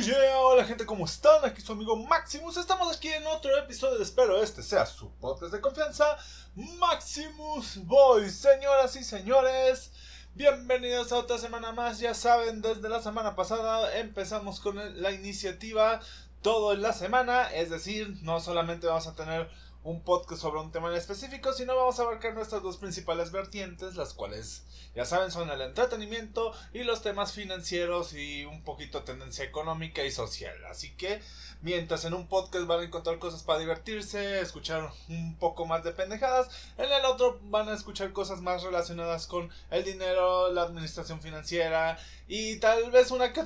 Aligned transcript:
Hola 0.00 0.64
gente, 0.64 0.86
¿cómo 0.86 1.06
están? 1.06 1.44
Aquí 1.44 1.60
su 1.60 1.72
amigo 1.72 1.96
Maximus. 1.96 2.56
Estamos 2.56 2.96
aquí 2.96 3.08
en 3.08 3.26
otro 3.26 3.58
episodio 3.58 4.00
Espero 4.00 4.40
este 4.40 4.62
sea 4.62 4.86
su 4.86 5.10
podcast 5.16 5.52
de 5.52 5.60
confianza. 5.60 6.16
Maximus 6.54 7.84
Boy, 7.84 8.30
señoras 8.30 8.94
y 8.94 9.02
señores. 9.02 9.90
Bienvenidos 10.36 11.10
a 11.10 11.16
otra 11.16 11.36
semana 11.36 11.72
más. 11.72 11.98
Ya 11.98 12.14
saben, 12.14 12.62
desde 12.62 12.88
la 12.88 13.02
semana 13.02 13.34
pasada 13.34 13.98
empezamos 13.98 14.60
con 14.60 15.02
la 15.02 15.10
iniciativa 15.10 15.98
todo 16.42 16.74
en 16.74 16.82
la 16.82 16.92
semana. 16.92 17.52
Es 17.52 17.68
decir, 17.68 18.18
no 18.22 18.38
solamente 18.38 18.86
vamos 18.86 19.08
a 19.08 19.16
tener 19.16 19.50
un 19.88 20.02
podcast 20.02 20.42
sobre 20.42 20.60
un 20.60 20.70
tema 20.70 20.90
en 20.90 20.96
específico, 20.98 21.54
sino 21.54 21.74
vamos 21.74 21.98
a 21.98 22.02
abarcar 22.02 22.34
nuestras 22.34 22.62
dos 22.62 22.76
principales 22.76 23.32
vertientes, 23.32 23.96
las 23.96 24.12
cuales 24.12 24.64
ya 24.94 25.06
saben 25.06 25.30
son 25.30 25.48
el 25.48 25.62
entretenimiento 25.62 26.52
y 26.74 26.84
los 26.84 27.00
temas 27.00 27.32
financieros 27.32 28.12
y 28.12 28.44
un 28.44 28.62
poquito 28.64 29.02
tendencia 29.04 29.46
económica 29.46 30.04
y 30.04 30.10
social. 30.10 30.62
Así 30.66 30.94
que 30.94 31.22
mientras 31.62 32.04
en 32.04 32.12
un 32.12 32.28
podcast 32.28 32.66
van 32.66 32.80
a 32.80 32.84
encontrar 32.84 33.18
cosas 33.18 33.42
para 33.42 33.60
divertirse, 33.60 34.42
escuchar 34.42 34.90
un 35.08 35.38
poco 35.38 35.64
más 35.64 35.82
de 35.84 35.92
pendejadas, 35.92 36.50
en 36.76 36.92
el 36.92 37.06
otro 37.06 37.40
van 37.44 37.70
a 37.70 37.74
escuchar 37.74 38.12
cosas 38.12 38.42
más 38.42 38.62
relacionadas 38.62 39.26
con 39.26 39.50
el 39.70 39.84
dinero, 39.84 40.52
la 40.52 40.64
administración 40.64 41.22
financiera 41.22 41.98
y 42.26 42.58
tal 42.58 42.90
vez 42.90 43.10
una 43.10 43.32
que 43.32 43.42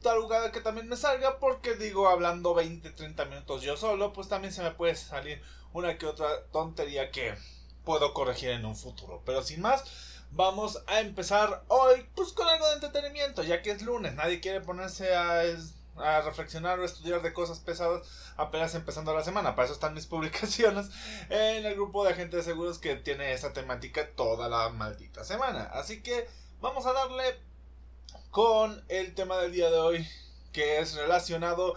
otra 0.00 0.12
tarugada 0.12 0.52
que 0.52 0.60
también 0.60 0.88
me 0.88 0.96
salga 0.96 1.38
porque 1.38 1.74
digo 1.74 2.08
hablando 2.08 2.54
20 2.54 2.90
30 2.90 3.24
minutos 3.26 3.62
yo 3.62 3.76
solo 3.76 4.12
pues 4.12 4.28
también 4.28 4.52
se 4.52 4.62
me 4.62 4.70
puede 4.70 4.96
salir 4.96 5.42
una 5.72 5.98
que 5.98 6.06
otra 6.06 6.26
tontería 6.50 7.10
que 7.10 7.34
puedo 7.84 8.12
corregir 8.12 8.50
en 8.50 8.64
un 8.64 8.76
futuro. 8.76 9.22
Pero 9.24 9.42
sin 9.42 9.60
más, 9.60 9.84
vamos 10.30 10.82
a 10.86 11.00
empezar 11.00 11.64
hoy 11.68 12.06
pues 12.14 12.32
con 12.32 12.48
algo 12.48 12.66
de 12.68 12.74
entretenimiento, 12.74 13.42
ya 13.42 13.62
que 13.62 13.70
es 13.70 13.82
lunes, 13.82 14.14
nadie 14.14 14.40
quiere 14.40 14.60
ponerse 14.60 15.14
a, 15.14 15.42
a 15.96 16.20
reflexionar 16.22 16.78
o 16.78 16.84
estudiar 16.84 17.22
de 17.22 17.32
cosas 17.32 17.60
pesadas 17.60 18.06
apenas 18.36 18.74
empezando 18.74 19.14
la 19.14 19.24
semana. 19.24 19.54
Para 19.54 19.66
eso 19.66 19.74
están 19.74 19.94
mis 19.94 20.06
publicaciones 20.08 20.90
en 21.28 21.64
el 21.66 21.74
grupo 21.74 22.04
de 22.04 22.12
agentes 22.12 22.44
de 22.44 22.52
seguros 22.52 22.78
que 22.78 22.96
tiene 22.96 23.32
esa 23.32 23.52
temática 23.52 24.10
toda 24.14 24.48
la 24.48 24.68
maldita 24.70 25.24
semana. 25.24 25.64
Así 25.72 26.02
que 26.02 26.28
vamos 26.60 26.86
a 26.86 26.92
darle 26.92 27.40
con 28.30 28.84
el 28.88 29.14
tema 29.14 29.36
del 29.38 29.52
día 29.52 29.70
de 29.70 29.78
hoy, 29.78 30.08
que 30.52 30.78
es 30.78 30.94
relacionado 30.94 31.74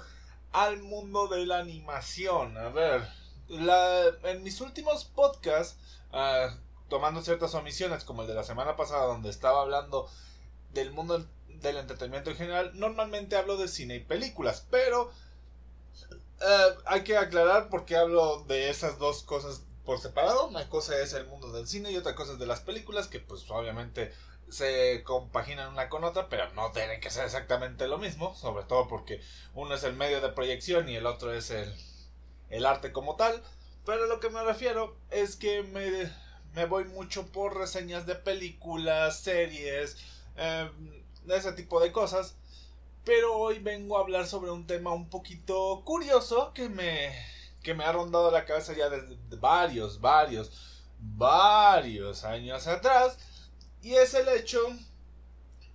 al 0.52 0.82
mundo 0.82 1.28
de 1.28 1.46
la 1.46 1.60
animación. 1.60 2.58
A 2.58 2.70
ver, 2.70 3.08
la, 3.48 4.06
en 4.24 4.44
mis 4.44 4.62
últimos 4.62 5.06
podcasts, 5.06 5.78
uh, 6.12 6.56
tomando 6.90 7.22
ciertas 7.22 7.56
omisiones, 7.56 8.04
como 8.04 8.22
el 8.22 8.28
de 8.28 8.36
la 8.36 8.44
semana 8.44 8.76
pasada, 8.76 9.06
donde 9.06 9.30
estaba 9.30 9.62
hablando 9.62 10.08
del 10.72 10.92
mundo 10.92 11.26
del 11.48 11.78
entretenimiento 11.78 12.30
en 12.30 12.38
general, 12.38 12.72
normalmente 12.76 13.36
hablo 13.36 13.58
de 13.58 13.68
cine 13.68 13.96
y 13.96 14.00
películas, 14.00 14.68
pero 14.70 15.06
uh, 15.06 16.82
hay 16.86 17.04
que 17.04 17.18
aclarar 17.18 17.70
por 17.70 17.86
qué 17.86 17.96
hablo 17.96 18.44
de 18.48 18.70
esas 18.70 19.00
dos 19.00 19.24
cosas 19.24 19.64
por 19.86 20.00
separado. 20.00 20.48
Una 20.48 20.70
cosa 20.70 21.00
es 21.00 21.14
el 21.14 21.26
mundo 21.26 21.52
del 21.52 21.68
cine 21.68 21.92
y 21.92 21.98
otra 21.98 22.16
cosa 22.16 22.34
es 22.34 22.40
de 22.40 22.46
las 22.46 22.60
películas, 22.60 23.08
que 23.08 23.20
pues 23.20 23.50
obviamente 23.50 24.14
se 24.54 25.04
compaginan 25.04 25.72
una 25.74 25.90
con 25.90 26.04
otra, 26.04 26.30
pero 26.30 26.52
no 26.54 26.72
tienen 26.72 27.02
que 27.02 27.10
ser 27.10 27.26
exactamente 27.26 27.88
lo 27.88 27.98
mismo, 27.98 28.36
sobre 28.36 28.64
todo 28.66 28.88
porque 28.88 29.22
uno 29.54 29.76
es 29.76 29.84
el 29.84 29.94
medio 29.94 30.22
de 30.22 30.30
proyección 30.30 30.88
y 30.90 30.96
el 30.96 31.06
otro 31.06 31.34
es 31.34 31.50
el 31.52 31.74
el 32.54 32.66
arte 32.66 32.92
como 32.92 33.16
tal. 33.16 33.42
Pero 33.86 34.06
lo 34.06 34.20
que 34.20 34.30
me 34.30 34.44
refiero 34.44 34.96
es 35.12 35.36
que 35.36 35.64
me, 35.64 36.10
me 36.54 36.66
voy 36.66 36.86
mucho 36.86 37.28
por 37.32 37.58
reseñas 37.58 38.06
de 38.06 38.16
películas, 38.16 39.20
series, 39.20 39.98
eh, 40.38 40.70
ese 41.28 41.54
tipo 41.54 41.80
de 41.82 41.92
cosas. 41.92 42.36
Pero 43.04 43.34
hoy 43.34 43.60
vengo 43.60 43.98
a 43.98 44.02
hablar 44.02 44.26
sobre 44.28 44.52
un 44.52 44.66
tema 44.66 44.94
un 44.94 45.10
poquito 45.10 45.82
curioso 45.84 46.54
que 46.54 46.70
me, 46.70 47.12
que 47.62 47.74
me 47.74 47.84
ha 47.84 47.92
rondado 47.92 48.32
la 48.32 48.46
cabeza 48.46 48.74
ya 48.74 48.88
desde 48.88 49.18
varios, 49.36 50.00
varios, 50.00 50.82
varios 51.00 52.24
años 52.24 52.68
atrás. 52.68 53.18
Y 53.84 53.96
es 53.96 54.14
el 54.14 54.30
hecho 54.30 54.60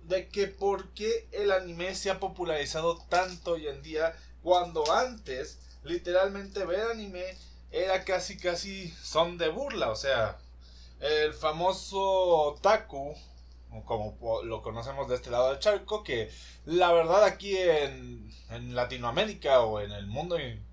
de 0.01 0.27
que 0.29 0.47
por 0.47 0.89
qué 0.95 1.29
el 1.31 1.51
anime 1.51 1.93
se 1.93 2.09
ha 2.09 2.19
popularizado 2.19 2.97
tanto 3.07 3.51
hoy 3.51 3.67
en 3.67 3.83
día 3.83 4.15
cuando 4.41 4.91
antes 4.91 5.59
literalmente 5.83 6.65
ver 6.65 6.89
anime 6.89 7.37
era 7.69 8.03
casi 8.03 8.37
casi 8.37 8.89
son 9.03 9.37
de 9.37 9.49
burla, 9.49 9.91
o 9.91 9.95
sea, 9.95 10.39
el 10.99 11.35
famoso 11.35 12.01
otaku, 12.01 13.13
como 13.85 14.41
lo 14.43 14.63
conocemos 14.63 15.07
de 15.07 15.15
este 15.15 15.29
lado 15.29 15.51
del 15.51 15.59
charco, 15.59 16.03
que 16.03 16.31
la 16.65 16.91
verdad 16.91 17.23
aquí 17.23 17.55
en, 17.55 18.33
en 18.49 18.73
Latinoamérica 18.73 19.61
o 19.61 19.81
en 19.81 19.91
el 19.91 20.07
mundo 20.07 20.39
en 20.39 20.65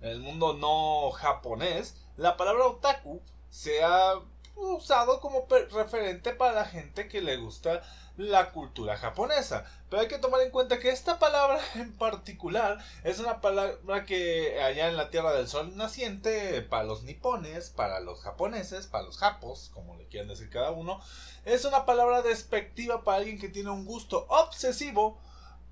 el 0.00 0.20
mundo 0.20 0.54
no 0.54 1.10
japonés, 1.10 1.96
la 2.16 2.38
palabra 2.38 2.64
otaku 2.66 3.20
se 3.50 3.84
ha 3.84 4.14
usado 4.58 5.20
como 5.20 5.46
referente 5.70 6.32
para 6.32 6.52
la 6.52 6.64
gente 6.64 7.08
que 7.08 7.20
le 7.20 7.36
gusta 7.36 7.82
la 8.16 8.50
cultura 8.50 8.96
japonesa. 8.96 9.64
Pero 9.88 10.02
hay 10.02 10.08
que 10.08 10.18
tomar 10.18 10.42
en 10.42 10.50
cuenta 10.50 10.78
que 10.78 10.90
esta 10.90 11.18
palabra 11.18 11.60
en 11.76 11.92
particular 11.96 12.78
es 13.04 13.20
una 13.20 13.40
palabra 13.40 14.04
que 14.04 14.60
allá 14.60 14.88
en 14.88 14.96
la 14.96 15.10
Tierra 15.10 15.32
del 15.32 15.48
Sol 15.48 15.76
naciente, 15.76 16.60
para 16.62 16.84
los 16.84 17.04
nipones, 17.04 17.70
para 17.70 18.00
los 18.00 18.20
japoneses, 18.20 18.86
para 18.86 19.04
los 19.04 19.18
japos, 19.18 19.70
como 19.72 19.96
le 19.96 20.06
quieran 20.06 20.28
decir 20.28 20.50
cada 20.50 20.72
uno, 20.72 21.00
es 21.44 21.64
una 21.64 21.86
palabra 21.86 22.22
despectiva 22.22 23.04
para 23.04 23.18
alguien 23.18 23.38
que 23.38 23.48
tiene 23.48 23.70
un 23.70 23.86
gusto 23.86 24.26
obsesivo 24.28 25.20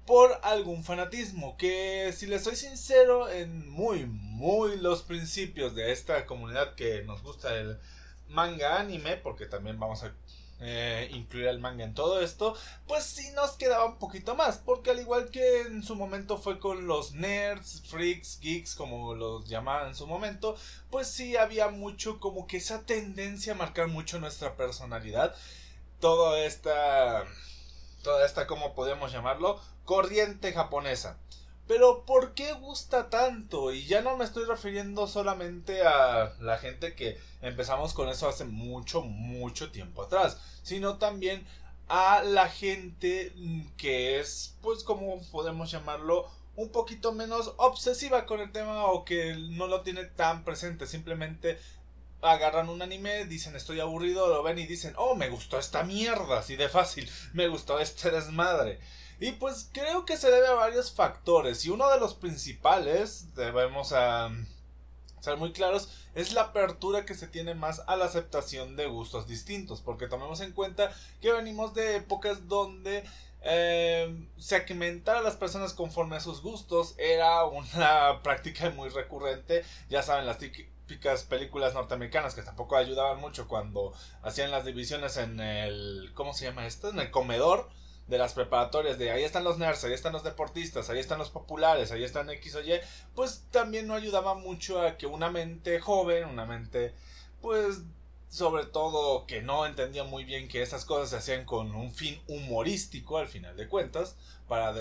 por 0.06 0.38
algún 0.42 0.84
fanatismo. 0.84 1.56
Que 1.56 2.14
si 2.16 2.26
le 2.26 2.38
soy 2.38 2.54
sincero, 2.54 3.28
en 3.28 3.68
muy, 3.68 4.06
muy 4.06 4.76
los 4.76 5.02
principios 5.02 5.74
de 5.74 5.90
esta 5.90 6.26
comunidad 6.26 6.76
que 6.76 7.02
nos 7.02 7.22
gusta 7.22 7.54
el 7.56 7.80
manga 8.28 8.78
anime, 8.78 9.16
porque 9.16 9.46
también 9.46 9.78
vamos 9.78 10.02
a 10.02 10.12
eh, 10.58 11.10
incluir 11.12 11.48
el 11.48 11.58
manga 11.58 11.84
en 11.84 11.92
todo 11.92 12.20
esto, 12.20 12.56
pues 12.86 13.04
sí 13.04 13.30
nos 13.32 13.52
quedaba 13.52 13.84
un 13.84 13.98
poquito 13.98 14.34
más, 14.34 14.56
porque 14.56 14.90
al 14.90 15.00
igual 15.00 15.30
que 15.30 15.60
en 15.60 15.82
su 15.82 15.94
momento 15.96 16.38
fue 16.38 16.58
con 16.58 16.86
los 16.86 17.12
nerds, 17.12 17.82
freaks, 17.86 18.40
geeks, 18.40 18.74
como 18.74 19.14
los 19.14 19.46
llamaban 19.46 19.88
en 19.88 19.94
su 19.94 20.06
momento, 20.06 20.56
pues 20.90 21.08
sí 21.08 21.36
había 21.36 21.68
mucho 21.68 22.20
como 22.20 22.46
que 22.46 22.56
esa 22.56 22.86
tendencia 22.86 23.52
a 23.52 23.56
marcar 23.56 23.88
mucho 23.88 24.18
nuestra 24.18 24.56
personalidad, 24.56 25.34
toda 26.00 26.38
esta, 26.40 27.24
toda 28.02 28.24
esta, 28.24 28.46
como 28.46 28.74
podemos 28.74 29.12
llamarlo, 29.12 29.60
corriente 29.84 30.54
japonesa. 30.54 31.18
Pero 31.66 32.04
¿por 32.04 32.34
qué 32.34 32.52
gusta 32.52 33.10
tanto? 33.10 33.72
Y 33.72 33.86
ya 33.86 34.00
no 34.00 34.16
me 34.16 34.24
estoy 34.24 34.44
refiriendo 34.44 35.06
solamente 35.08 35.82
a 35.82 36.32
la 36.40 36.58
gente 36.58 36.94
que 36.94 37.18
empezamos 37.42 37.92
con 37.92 38.08
eso 38.08 38.28
hace 38.28 38.44
mucho, 38.44 39.02
mucho 39.02 39.72
tiempo 39.72 40.02
atrás, 40.02 40.38
sino 40.62 40.98
también 40.98 41.46
a 41.88 42.22
la 42.22 42.48
gente 42.48 43.32
que 43.76 44.20
es, 44.20 44.56
pues 44.62 44.84
como 44.84 45.20
podemos 45.30 45.70
llamarlo, 45.70 46.28
un 46.54 46.70
poquito 46.70 47.12
menos 47.12 47.52
obsesiva 47.58 48.26
con 48.26 48.40
el 48.40 48.52
tema 48.52 48.86
o 48.86 49.04
que 49.04 49.34
no 49.36 49.66
lo 49.66 49.82
tiene 49.82 50.04
tan 50.04 50.44
presente, 50.44 50.86
simplemente 50.86 51.58
agarran 52.22 52.68
un 52.68 52.82
anime, 52.82 53.26
dicen 53.26 53.56
estoy 53.56 53.80
aburrido, 53.80 54.28
lo 54.28 54.42
ven 54.42 54.58
y 54.58 54.66
dicen, 54.66 54.94
oh, 54.96 55.14
me 55.14 55.28
gustó 55.28 55.58
esta 55.58 55.82
mierda, 55.82 56.38
así 56.38 56.56
de 56.56 56.68
fácil, 56.68 57.10
me 57.34 57.48
gustó 57.48 57.78
este 57.78 58.10
desmadre. 58.10 58.80
Y 59.18 59.32
pues 59.32 59.70
creo 59.72 60.04
que 60.04 60.16
se 60.16 60.30
debe 60.30 60.46
a 60.48 60.54
varios 60.54 60.92
factores. 60.92 61.64
Y 61.64 61.70
uno 61.70 61.90
de 61.90 61.98
los 61.98 62.14
principales, 62.14 63.34
debemos 63.34 63.88
ser 63.88 65.36
muy 65.38 65.52
claros, 65.52 65.88
es 66.14 66.32
la 66.32 66.42
apertura 66.42 67.04
que 67.04 67.14
se 67.14 67.26
tiene 67.26 67.54
más 67.54 67.82
a 67.86 67.96
la 67.96 68.04
aceptación 68.04 68.76
de 68.76 68.86
gustos 68.86 69.26
distintos. 69.26 69.80
Porque 69.80 70.06
tomemos 70.06 70.40
en 70.40 70.52
cuenta 70.52 70.92
que 71.20 71.32
venimos 71.32 71.74
de 71.74 71.96
épocas 71.96 72.46
donde 72.48 73.04
eh, 73.42 74.28
segmentar 74.38 75.16
a 75.16 75.22
las 75.22 75.36
personas 75.36 75.72
conforme 75.72 76.16
a 76.16 76.20
sus 76.20 76.42
gustos 76.42 76.94
era 76.98 77.44
una 77.44 78.20
práctica 78.22 78.70
muy 78.70 78.90
recurrente. 78.90 79.64
Ya 79.88 80.02
saben, 80.02 80.26
las 80.26 80.38
típicas 80.38 81.24
películas 81.24 81.72
norteamericanas 81.72 82.34
que 82.34 82.42
tampoco 82.42 82.76
ayudaban 82.76 83.18
mucho 83.18 83.48
cuando 83.48 83.94
hacían 84.22 84.50
las 84.50 84.66
divisiones 84.66 85.16
en 85.16 85.40
el... 85.40 86.10
¿Cómo 86.14 86.34
se 86.34 86.44
llama 86.44 86.66
esto? 86.66 86.90
En 86.90 86.98
el 86.98 87.10
comedor 87.10 87.70
de 88.06 88.18
las 88.18 88.34
preparatorias 88.34 88.98
de 88.98 89.10
ahí 89.10 89.24
están 89.24 89.44
los 89.44 89.58
nerds, 89.58 89.84
ahí 89.84 89.92
están 89.92 90.12
los 90.12 90.22
deportistas, 90.22 90.90
ahí 90.90 90.98
están 90.98 91.18
los 91.18 91.30
populares, 91.30 91.90
ahí 91.90 92.04
están 92.04 92.30
X 92.30 92.54
o 92.54 92.60
Y, 92.60 92.78
pues 93.14 93.44
también 93.50 93.86
no 93.86 93.94
ayudaba 93.94 94.34
mucho 94.34 94.80
a 94.80 94.96
que 94.96 95.06
una 95.06 95.30
mente 95.30 95.80
joven, 95.80 96.24
una 96.26 96.46
mente 96.46 96.94
pues 97.40 97.80
sobre 98.28 98.66
todo 98.66 99.26
que 99.26 99.42
no 99.42 99.66
entendía 99.66 100.04
muy 100.04 100.24
bien 100.24 100.48
que 100.48 100.62
esas 100.62 100.84
cosas 100.84 101.10
se 101.10 101.16
hacían 101.16 101.44
con 101.44 101.74
un 101.74 101.92
fin 101.92 102.20
humorístico 102.26 103.18
al 103.18 103.28
final 103.28 103.56
de 103.56 103.68
cuentas, 103.68 104.16
para 104.48 104.72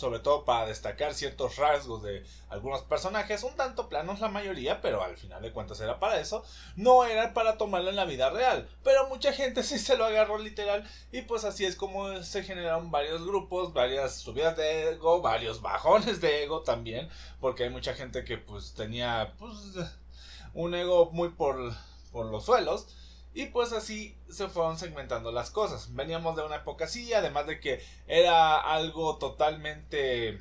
sobre 0.00 0.18
todo 0.18 0.46
para 0.46 0.66
destacar 0.66 1.12
ciertos 1.12 1.56
rasgos 1.56 2.02
de 2.02 2.24
algunos 2.48 2.80
personajes, 2.82 3.44
un 3.44 3.54
tanto 3.54 3.90
planos 3.90 4.20
la 4.20 4.28
mayoría, 4.28 4.80
pero 4.80 5.02
al 5.02 5.18
final 5.18 5.42
de 5.42 5.52
cuentas 5.52 5.78
era 5.80 6.00
para 6.00 6.18
eso, 6.18 6.42
no 6.74 7.04
era 7.04 7.34
para 7.34 7.58
tomarlo 7.58 7.90
en 7.90 7.96
la 7.96 8.06
vida 8.06 8.30
real, 8.30 8.66
pero 8.82 9.08
mucha 9.08 9.34
gente 9.34 9.62
sí 9.62 9.78
se 9.78 9.98
lo 9.98 10.06
agarró 10.06 10.38
literal 10.38 10.88
y 11.12 11.22
pues 11.22 11.44
así 11.44 11.66
es 11.66 11.76
como 11.76 12.22
se 12.22 12.42
generaron 12.42 12.90
varios 12.90 13.26
grupos, 13.26 13.74
varias 13.74 14.16
subidas 14.16 14.56
de 14.56 14.92
ego, 14.92 15.20
varios 15.20 15.60
bajones 15.60 16.20
de 16.22 16.44
ego 16.44 16.62
también, 16.62 17.10
porque 17.38 17.64
hay 17.64 17.70
mucha 17.70 17.92
gente 17.92 18.24
que 18.24 18.38
pues 18.38 18.72
tenía 18.72 19.34
pues 19.38 19.52
un 20.54 20.74
ego 20.74 21.10
muy 21.12 21.28
por, 21.28 21.74
por 22.10 22.24
los 22.26 22.46
suelos 22.46 22.88
y 23.32 23.46
pues 23.46 23.72
así 23.72 24.16
se 24.28 24.48
fueron 24.48 24.78
segmentando 24.78 25.30
las 25.32 25.50
cosas. 25.50 25.94
Veníamos 25.94 26.36
de 26.36 26.42
una 26.42 26.56
época 26.56 26.86
así, 26.86 27.12
además 27.12 27.46
de 27.46 27.60
que 27.60 27.84
era 28.06 28.58
algo 28.58 29.18
totalmente 29.18 30.40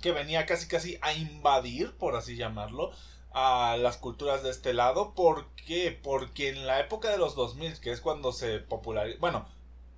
que 0.00 0.12
venía 0.12 0.46
casi 0.46 0.66
casi 0.68 0.98
a 1.02 1.12
invadir, 1.12 1.92
por 1.96 2.16
así 2.16 2.36
llamarlo, 2.36 2.92
a 3.32 3.76
las 3.78 3.96
culturas 3.96 4.42
de 4.42 4.50
este 4.50 4.72
lado. 4.72 5.14
¿Por 5.14 5.48
qué? 5.66 5.98
Porque 6.02 6.48
en 6.48 6.66
la 6.66 6.80
época 6.80 7.10
de 7.10 7.18
los 7.18 7.34
2000, 7.34 7.80
que 7.80 7.90
es 7.90 8.00
cuando 8.00 8.32
se 8.32 8.60
popularizó, 8.60 9.18
bueno, 9.20 9.46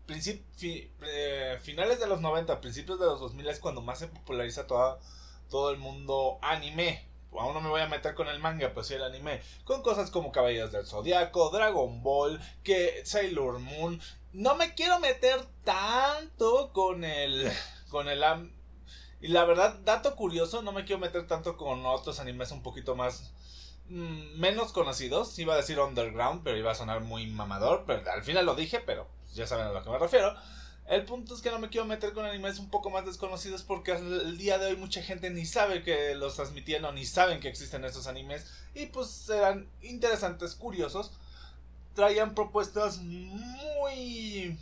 eh, 0.08 1.58
finales 1.62 2.00
de 2.00 2.06
los 2.06 2.20
90, 2.20 2.60
principios 2.60 2.98
de 2.98 3.06
los 3.06 3.20
2000 3.20 3.48
es 3.48 3.60
cuando 3.60 3.82
más 3.82 3.98
se 3.98 4.08
populariza 4.08 4.66
todo 4.66 5.70
el 5.70 5.78
mundo 5.78 6.38
anime 6.42 7.11
aún 7.40 7.54
no 7.54 7.60
me 7.60 7.68
voy 7.68 7.80
a 7.80 7.88
meter 7.88 8.14
con 8.14 8.28
el 8.28 8.38
manga, 8.38 8.72
pues 8.74 8.86
sí 8.86 8.94
el 8.94 9.04
anime, 9.04 9.40
con 9.64 9.82
cosas 9.82 10.10
como 10.10 10.32
Caballeros 10.32 10.72
del 10.72 10.86
Zodiaco, 10.86 11.50
Dragon 11.50 12.02
Ball, 12.02 12.40
que 12.62 13.02
Sailor 13.04 13.58
Moon. 13.58 14.00
No 14.32 14.54
me 14.54 14.74
quiero 14.74 14.98
meter 14.98 15.44
tanto 15.64 16.72
con 16.72 17.04
el 17.04 17.50
con 17.90 18.08
el 18.08 18.22
y 19.22 19.28
la 19.28 19.44
verdad, 19.44 19.78
dato 19.84 20.16
curioso, 20.16 20.62
no 20.62 20.72
me 20.72 20.84
quiero 20.84 20.98
meter 20.98 21.28
tanto 21.28 21.56
con 21.56 21.86
otros 21.86 22.18
animes 22.18 22.50
un 22.50 22.60
poquito 22.60 22.96
más 22.96 23.32
mm, 23.86 24.36
menos 24.36 24.72
conocidos. 24.72 25.38
Iba 25.38 25.54
a 25.54 25.58
decir 25.58 25.78
underground, 25.78 26.42
pero 26.42 26.58
iba 26.58 26.72
a 26.72 26.74
sonar 26.74 27.02
muy 27.02 27.28
mamador, 27.28 27.84
pero 27.86 28.02
al 28.10 28.24
final 28.24 28.44
lo 28.44 28.56
dije, 28.56 28.80
pero 28.80 29.06
ya 29.32 29.46
saben 29.46 29.66
a 29.66 29.72
lo 29.72 29.84
que 29.84 29.90
me 29.90 29.98
refiero. 29.98 30.34
El 30.86 31.04
punto 31.04 31.34
es 31.34 31.40
que 31.40 31.50
no 31.50 31.58
me 31.58 31.68
quiero 31.68 31.86
meter 31.86 32.12
con 32.12 32.26
animes 32.26 32.58
un 32.58 32.68
poco 32.68 32.90
más 32.90 33.06
desconocidos 33.06 33.62
porque 33.62 33.92
el 33.92 34.36
día 34.36 34.58
de 34.58 34.66
hoy 34.66 34.76
mucha 34.76 35.02
gente 35.02 35.30
ni 35.30 35.46
sabe 35.46 35.82
que 35.82 36.14
los 36.14 36.34
transmitían 36.34 36.84
o 36.84 36.92
ni 36.92 37.06
saben 37.06 37.40
que 37.40 37.48
existen 37.48 37.84
estos 37.84 38.06
animes 38.06 38.46
y 38.74 38.86
pues 38.86 39.28
eran 39.30 39.68
interesantes, 39.80 40.54
curiosos. 40.54 41.12
Traían 41.94 42.34
propuestas 42.34 42.98
muy 42.98 44.58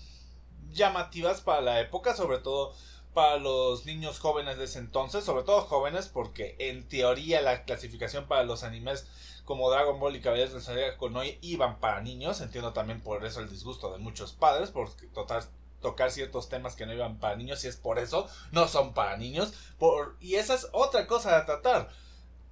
llamativas 0.73 1.41
para 1.41 1.63
la 1.63 1.81
época, 1.81 2.15
sobre 2.15 2.39
todo 2.39 2.75
para 3.15 3.39
los 3.39 3.87
niños 3.87 4.21
jóvenes 4.21 4.59
de 4.59 4.65
ese 4.65 4.79
entonces, 4.79 5.25
sobre 5.25 5.43
todo 5.43 5.63
jóvenes 5.63 6.09
porque 6.09 6.55
en 6.59 6.89
teoría 6.89 7.41
la 7.41 7.65
clasificación 7.65 8.27
para 8.27 8.45
los 8.45 8.63
animes 8.63 9.07
como 9.45 9.71
Dragon 9.71 9.99
Ball 9.99 10.15
y 10.15 10.21
Caballeros 10.21 10.53
del 10.53 10.63
Zodiaco 10.63 11.11
no 11.11 11.23
iban 11.41 11.81
para 11.81 12.03
niños, 12.03 12.41
entiendo 12.41 12.73
también 12.73 13.01
por 13.01 13.25
eso 13.25 13.41
el 13.41 13.51
disgusto 13.51 13.91
de 13.91 13.99
muchos 13.99 14.33
padres, 14.33 14.71
porque 14.71 15.07
total 15.09 15.43
tocar 15.81 16.11
ciertos 16.11 16.49
temas 16.49 16.77
que 16.77 16.87
no 16.87 16.93
iban 16.93 17.19
para 17.19 17.37
niños 17.37 17.65
y 17.65 17.69
es 17.69 17.77
por 17.77 17.99
eso 17.99 18.29
no 18.53 18.69
son 18.69 18.95
para 18.95 19.17
niños 19.17 19.53
por 19.79 20.17
y 20.21 20.37
esa 20.37 20.55
es 20.55 20.69
otra 20.73 21.07
cosa 21.07 21.37
a 21.37 21.47
tratar 21.47 21.91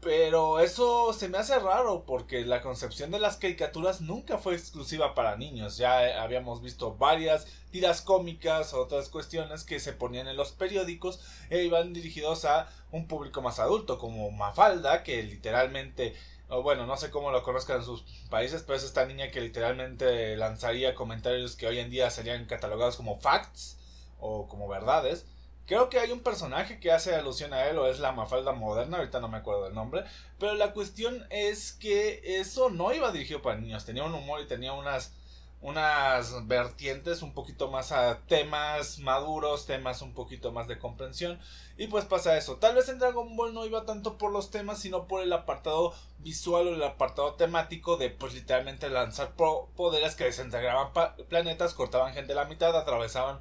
pero 0.01 0.61
eso 0.61 1.13
se 1.13 1.29
me 1.29 1.39
hace 1.39 1.59
raro 1.59 2.05
porque 2.07 2.45
la 2.45 2.63
concepción 2.63 3.11
de 3.11 3.19
las 3.19 3.37
caricaturas 3.37 4.01
nunca 4.01 4.39
fue 4.39 4.55
exclusiva 4.55 5.13
para 5.15 5.37
niños. 5.37 5.77
Ya 5.77 6.23
habíamos 6.23 6.63
visto 6.63 6.95
varias 6.95 7.47
tiras 7.73 8.01
cómicas, 8.01 8.75
otras 8.75 9.09
cuestiones 9.09 9.65
que 9.65 9.81
se 9.81 9.93
ponían 9.93 10.29
en 10.29 10.37
los 10.37 10.53
periódicos 10.53 11.21
e 11.51 11.65
iban 11.65 11.93
dirigidos 11.93 12.45
a 12.45 12.69
un 12.93 13.09
público 13.09 13.43
más 13.43 13.59
adulto, 13.59 13.99
como 13.99 14.31
Mafalda, 14.31 15.03
que 15.03 15.21
literalmente 15.25 16.15
o 16.49 16.63
bueno, 16.63 16.87
no 16.87 16.97
sé 16.97 17.11
cómo 17.11 17.31
lo 17.31 17.43
conozcan 17.43 17.79
en 17.79 17.85
sus 17.85 18.05
países, 18.31 18.63
pero 18.63 18.77
es 18.77 18.85
esta 18.85 19.05
niña 19.07 19.31
que 19.31 19.41
literalmente 19.41 20.37
lanzaría 20.37 20.95
comentarios 20.95 21.57
que 21.57 21.67
hoy 21.67 21.79
en 21.79 21.91
día 21.91 22.11
serían 22.11 22.47
catalogados 22.47 22.97
como 22.97 23.21
facts 23.21 23.79
o 24.19 24.49
como 24.49 24.69
verdades. 24.69 25.27
Creo 25.67 25.91
que 25.91 25.99
hay 25.99 26.13
un 26.13 26.21
personaje 26.21 26.81
que 26.81 26.91
hace 26.91 27.15
alusión 27.15 27.53
a 27.53 27.67
él 27.67 27.77
o 27.77 27.87
es 27.87 28.01
la 28.01 28.13
Mafalda 28.13 28.53
moderna, 28.53 28.97
ahorita 28.97 29.21
no 29.21 29.29
me 29.29 29.37
acuerdo 29.37 29.65
del 29.65 29.75
nombre, 29.75 30.05
pero 30.39 30.55
la 30.55 30.73
cuestión 30.73 31.27
es 31.29 31.73
que 31.73 32.23
eso 32.41 32.71
no 32.71 32.95
iba 32.95 33.13
dirigido 33.13 33.43
para 33.43 33.61
niños, 33.61 33.85
tenía 33.85 34.05
un 34.05 34.15
humor 34.15 34.41
y 34.41 34.47
tenía 34.47 34.73
unas 34.73 35.13
unas 35.61 36.47
vertientes 36.47 37.23
un 37.23 37.35
poquito 37.35 37.69
más 37.69 37.91
a 37.91 38.21
temas 38.27 38.99
maduros, 39.01 39.67
temas 39.67 40.03
un 40.03 40.15
poquito 40.15 40.53
más 40.53 40.69
de 40.69 40.79
comprensión. 40.79 41.41
Y 41.77 41.89
pues 41.89 42.05
pasa 42.05 42.37
eso. 42.37 42.57
Tal 42.57 42.77
vez 42.77 42.89
en 42.89 42.99
Dragon 42.99 43.37
Ball 43.37 43.55
no 43.55 43.67
iba 43.67 43.85
tanto 43.85 44.19
por 44.19 44.33
los 44.33 44.51
temas, 44.51 44.79
sino 44.79 45.07
por 45.09 45.23
el 45.23 45.33
apartado 45.33 45.95
visual 46.19 46.69
o 46.69 46.75
el 46.75 46.83
apartado 46.83 47.35
temático 47.35 47.97
de 47.97 48.11
pues 48.11 48.35
literalmente 48.35 48.89
lanzar 48.89 49.35
poderes 49.35 50.15
que 50.15 50.25
desintegraban 50.25 50.93
planetas, 51.29 51.75
cortaban 51.75 52.15
gente 52.15 52.33
a 52.33 52.37
la 52.37 52.45
mitad, 52.45 52.77
atravesaban 52.77 53.41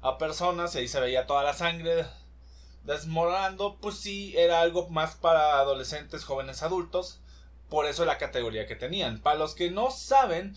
a 0.00 0.16
personas 0.16 0.74
y 0.74 0.78
ahí 0.78 0.88
se 0.88 1.00
veía 1.00 1.26
toda 1.26 1.42
la 1.42 1.54
sangre 1.54 2.06
desmoronando. 2.84 3.76
Pues 3.76 3.98
sí, 3.98 4.34
era 4.36 4.62
algo 4.62 4.88
más 4.88 5.16
para 5.16 5.58
adolescentes, 5.58 6.24
jóvenes, 6.24 6.62
adultos. 6.62 7.20
Por 7.68 7.84
eso 7.84 8.06
la 8.06 8.16
categoría 8.16 8.66
que 8.66 8.76
tenían. 8.76 9.20
Para 9.20 9.38
los 9.38 9.54
que 9.54 9.70
no 9.70 9.90
saben, 9.90 10.56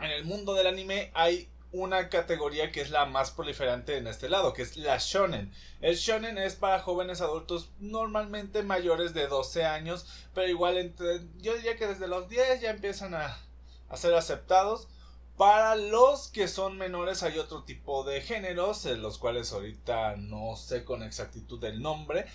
en 0.00 0.10
el 0.10 0.24
mundo 0.24 0.54
del 0.54 0.66
anime 0.66 1.10
hay 1.14 1.48
una 1.70 2.08
categoría 2.08 2.72
que 2.72 2.80
es 2.80 2.90
la 2.90 3.04
más 3.04 3.30
proliferante 3.30 3.98
en 3.98 4.06
este 4.06 4.28
lado, 4.28 4.54
que 4.54 4.62
es 4.62 4.76
la 4.76 4.96
shonen. 4.98 5.52
El 5.80 5.96
shonen 5.96 6.38
es 6.38 6.54
para 6.54 6.80
jóvenes 6.80 7.20
adultos 7.20 7.70
normalmente 7.78 8.62
mayores 8.62 9.12
de 9.12 9.26
12 9.26 9.64
años, 9.64 10.06
pero 10.34 10.48
igual 10.48 10.78
entre, 10.78 11.20
yo 11.38 11.54
diría 11.54 11.76
que 11.76 11.86
desde 11.86 12.08
los 12.08 12.28
10 12.28 12.62
ya 12.62 12.70
empiezan 12.70 13.14
a, 13.14 13.38
a 13.88 13.96
ser 13.96 14.14
aceptados. 14.14 14.88
Para 15.36 15.76
los 15.76 16.28
que 16.28 16.48
son 16.48 16.78
menores 16.78 17.22
hay 17.22 17.38
otro 17.38 17.62
tipo 17.62 18.02
de 18.02 18.22
géneros, 18.22 18.84
los 18.86 19.18
cuales 19.18 19.52
ahorita 19.52 20.16
no 20.16 20.56
sé 20.56 20.84
con 20.84 21.02
exactitud 21.02 21.62
el 21.64 21.80
nombre, 21.80 22.26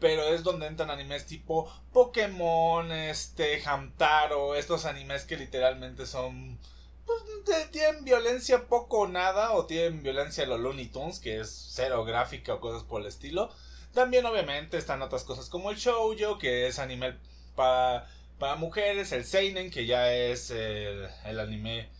pero 0.00 0.24
es 0.24 0.42
donde 0.42 0.66
entran 0.66 0.90
animes 0.90 1.24
tipo 1.26 1.72
Pokémon, 1.92 2.90
este, 2.90 3.62
Hamtaro, 3.64 4.54
estos 4.56 4.84
animes 4.84 5.24
que 5.24 5.36
literalmente 5.36 6.04
son 6.04 6.58
pues, 7.06 7.70
tienen 7.70 8.04
violencia 8.04 8.66
poco 8.68 9.00
o 9.00 9.08
nada, 9.08 9.52
o 9.52 9.66
tienen 9.66 10.02
violencia 10.02 10.46
los 10.46 10.60
Looney 10.60 10.86
Tunes, 10.86 11.20
que 11.20 11.40
es 11.40 11.70
cero 11.74 12.04
gráfica 12.04 12.54
o 12.54 12.60
cosas 12.60 12.84
por 12.84 13.00
el 13.00 13.08
estilo. 13.08 13.50
También, 13.92 14.24
obviamente, 14.26 14.78
están 14.78 15.02
otras 15.02 15.24
cosas 15.24 15.48
como 15.48 15.70
el 15.70 15.76
shoujo, 15.76 16.38
que 16.38 16.66
es 16.66 16.78
anime 16.78 17.16
para, 17.54 18.08
para 18.38 18.56
mujeres, 18.56 19.12
el 19.12 19.24
seinen, 19.24 19.70
que 19.70 19.86
ya 19.86 20.12
es 20.14 20.50
el, 20.50 21.08
el 21.24 21.40
anime 21.40 21.90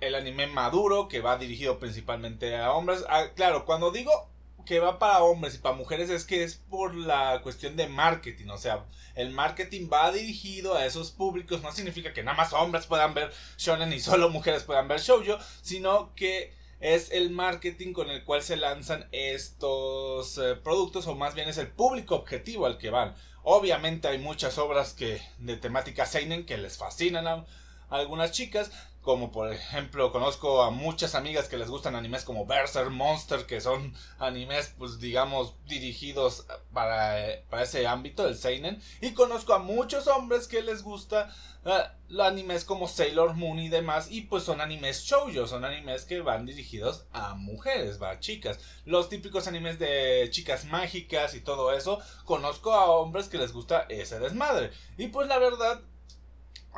el, 0.00 0.14
anime 0.14 0.46
maduro, 0.46 1.08
que 1.08 1.20
va 1.20 1.38
dirigido 1.38 1.78
principalmente 1.78 2.56
a 2.56 2.72
hombres. 2.72 3.04
Ah, 3.08 3.28
claro, 3.34 3.64
cuando 3.64 3.90
digo 3.90 4.29
que 4.70 4.78
va 4.78 5.00
para 5.00 5.24
hombres 5.24 5.56
y 5.56 5.58
para 5.58 5.74
mujeres 5.74 6.10
es 6.10 6.24
que 6.24 6.44
es 6.44 6.54
por 6.54 6.94
la 6.94 7.40
cuestión 7.42 7.74
de 7.74 7.88
marketing, 7.88 8.50
o 8.50 8.56
sea, 8.56 8.84
el 9.16 9.30
marketing 9.30 9.88
va 9.92 10.12
dirigido 10.12 10.76
a 10.76 10.86
esos 10.86 11.10
públicos, 11.10 11.60
no 11.60 11.72
significa 11.72 12.12
que 12.12 12.22
nada 12.22 12.36
más 12.36 12.52
hombres 12.52 12.86
puedan 12.86 13.12
ver 13.12 13.32
shonen 13.58 13.92
y 13.92 13.98
solo 13.98 14.30
mujeres 14.30 14.62
puedan 14.62 14.86
ver 14.86 15.00
shoujo, 15.00 15.38
sino 15.60 16.14
que 16.14 16.54
es 16.78 17.10
el 17.10 17.30
marketing 17.30 17.92
con 17.92 18.10
el 18.10 18.22
cual 18.22 18.44
se 18.44 18.56
lanzan 18.56 19.08
estos 19.10 20.38
eh, 20.38 20.54
productos 20.54 21.08
o 21.08 21.16
más 21.16 21.34
bien 21.34 21.48
es 21.48 21.58
el 21.58 21.66
público 21.66 22.14
objetivo 22.14 22.66
al 22.66 22.78
que 22.78 22.90
van. 22.90 23.16
Obviamente 23.42 24.06
hay 24.06 24.18
muchas 24.18 24.56
obras 24.56 24.94
que 24.94 25.20
de 25.38 25.56
temática 25.56 26.06
seinen 26.06 26.46
que 26.46 26.58
les 26.58 26.78
fascinan 26.78 27.26
a 27.26 27.44
algunas 27.88 28.30
chicas, 28.30 28.70
como 29.02 29.32
por 29.32 29.50
ejemplo 29.52 30.12
conozco 30.12 30.62
a 30.62 30.70
muchas 30.70 31.14
amigas 31.14 31.48
que 31.48 31.56
les 31.56 31.70
gustan 31.70 31.96
animes 31.96 32.24
como 32.24 32.44
Berserk 32.44 32.90
Monster 32.90 33.46
que 33.46 33.60
son 33.60 33.94
animes 34.18 34.74
pues 34.78 34.98
digamos 35.00 35.54
dirigidos 35.66 36.46
para, 36.72 37.40
para 37.48 37.62
ese 37.62 37.86
ámbito 37.86 38.24
del 38.24 38.36
seinen. 38.36 38.82
Y 39.00 39.12
conozco 39.12 39.54
a 39.54 39.58
muchos 39.58 40.06
hombres 40.06 40.48
que 40.48 40.62
les 40.62 40.82
gusta 40.82 41.34
uh, 41.64 42.20
animes 42.20 42.64
como 42.64 42.88
Sailor 42.88 43.34
Moon 43.34 43.58
y 43.58 43.70
demás 43.70 44.08
y 44.10 44.22
pues 44.22 44.44
son 44.44 44.60
animes 44.60 45.02
shoujo 45.02 45.46
son 45.46 45.64
animes 45.64 46.04
que 46.04 46.20
van 46.20 46.44
dirigidos 46.44 47.06
a 47.12 47.34
mujeres 47.34 48.00
va 48.02 48.20
chicas. 48.20 48.58
Los 48.84 49.08
típicos 49.08 49.46
animes 49.46 49.78
de 49.78 50.28
chicas 50.30 50.66
mágicas 50.66 51.34
y 51.34 51.40
todo 51.40 51.72
eso 51.72 52.00
conozco 52.24 52.74
a 52.74 52.90
hombres 52.90 53.28
que 53.28 53.38
les 53.38 53.52
gusta 53.52 53.86
ese 53.88 54.18
desmadre. 54.18 54.72
Y 54.98 55.08
pues 55.08 55.26
la 55.26 55.38
verdad 55.38 55.80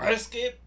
es 0.08 0.28
que 0.28 0.60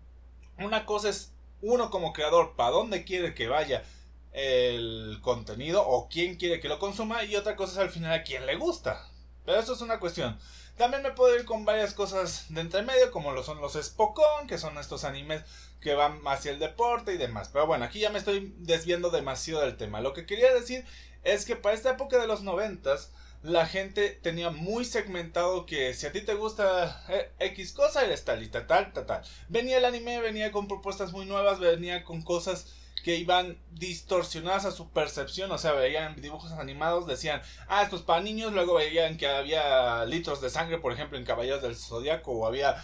una 0.58 0.86
cosa 0.86 1.10
es 1.10 1.35
uno 1.66 1.90
como 1.90 2.14
creador, 2.14 2.56
para 2.56 2.72
dónde 2.72 3.04
quiere 3.04 3.34
que 3.34 3.48
vaya 3.48 3.84
el 4.32 5.20
contenido 5.22 5.88
o 5.88 6.10
quién 6.10 6.36
quiere 6.36 6.60
que 6.60 6.70
lo 6.70 6.78
consuma 6.78 7.24
y 7.24 7.36
otra 7.36 7.56
cosa 7.56 7.74
es 7.74 7.80
al 7.80 7.90
final 7.90 8.14
a 8.14 8.24
quién 8.24 8.46
le 8.46 8.56
gusta. 8.56 9.08
Pero 9.46 9.60
eso 9.60 9.74
es 9.74 9.82
una 9.82 10.00
cuestión. 10.00 10.38
También 10.78 11.04
me 11.04 11.12
puedo 11.12 11.36
ir 11.36 11.46
con 11.46 11.64
varias 11.64 11.94
cosas 11.94 12.48
de 12.50 12.60
entre 12.60 12.82
medio, 12.82 13.12
como 13.12 13.32
lo 13.32 13.44
son 13.44 13.62
los 13.62 13.74
Spokon, 13.74 14.48
que 14.48 14.58
son 14.58 14.78
estos 14.78 15.06
animes 15.06 15.44
que 15.80 15.96
van 15.96 16.20
hacia 16.26 16.52
el 16.52 16.60
deporte 16.60 17.14
y 17.14 17.18
demás. 17.18 17.50
Pero 17.54 17.66
bueno, 17.66 17.86
aquí 17.86 18.00
ya 18.00 18.10
me 18.10 18.20
estoy 18.20 18.54
desviando 18.58 19.10
demasiado 19.10 19.62
del 19.62 19.78
tema. 19.78 20.02
Lo 20.02 20.14
que 20.14 20.26
quería 20.26 20.54
decir 20.54 20.86
es 21.24 21.46
que 21.46 21.56
para 21.56 21.76
esta 21.76 21.92
época 21.92 22.20
de 22.20 22.28
los 22.28 22.44
noventas, 22.44 23.12
la 23.44 23.66
gente 23.66 24.10
tenía 24.10 24.50
muy 24.50 24.86
segmentado 24.86 25.66
que 25.66 25.94
si 25.94 26.06
a 26.06 26.12
ti 26.12 26.22
te 26.22 26.34
gusta 26.34 27.04
eh, 27.10 27.32
X 27.40 27.74
cosa, 27.74 28.04
eres 28.04 28.26
tal 28.26 28.44
y 28.44 28.48
tal, 28.48 28.68
tal, 28.68 28.94
tal, 28.94 29.06
tal. 29.06 29.22
Venía 29.50 29.78
el 29.78 29.86
anime, 29.86 30.20
venía 30.20 30.52
con 30.52 30.68
propuestas 30.68 31.12
muy 31.12 31.26
nuevas, 31.26 31.60
venía 31.60 32.04
con 32.04 32.22
cosas 32.22 32.74
que 33.04 33.18
iban 33.18 33.60
distorsionadas 33.72 34.66
a 34.66 34.72
su 34.72 34.90
percepción, 34.90 35.52
o 35.52 35.60
sea, 35.60 35.74
veían 35.74 36.20
dibujos 36.20 36.52
animados, 36.54 37.06
decían, 37.06 37.40
ah, 37.68 37.84
esto 37.84 37.98
es 37.98 38.02
para 38.02 38.22
niños, 38.22 38.52
luego 38.52 38.74
veían 38.74 39.18
que 39.18 39.28
había 39.28 40.04
litros 40.06 40.42
de 40.42 40.50
sangre, 40.50 40.80
por 40.80 40.92
ejemplo, 40.92 41.16
en 41.16 41.24
Caballeros 41.24 41.62
del 41.62 41.76
Zodiaco, 41.76 42.32
o 42.32 42.48
había 42.48 42.84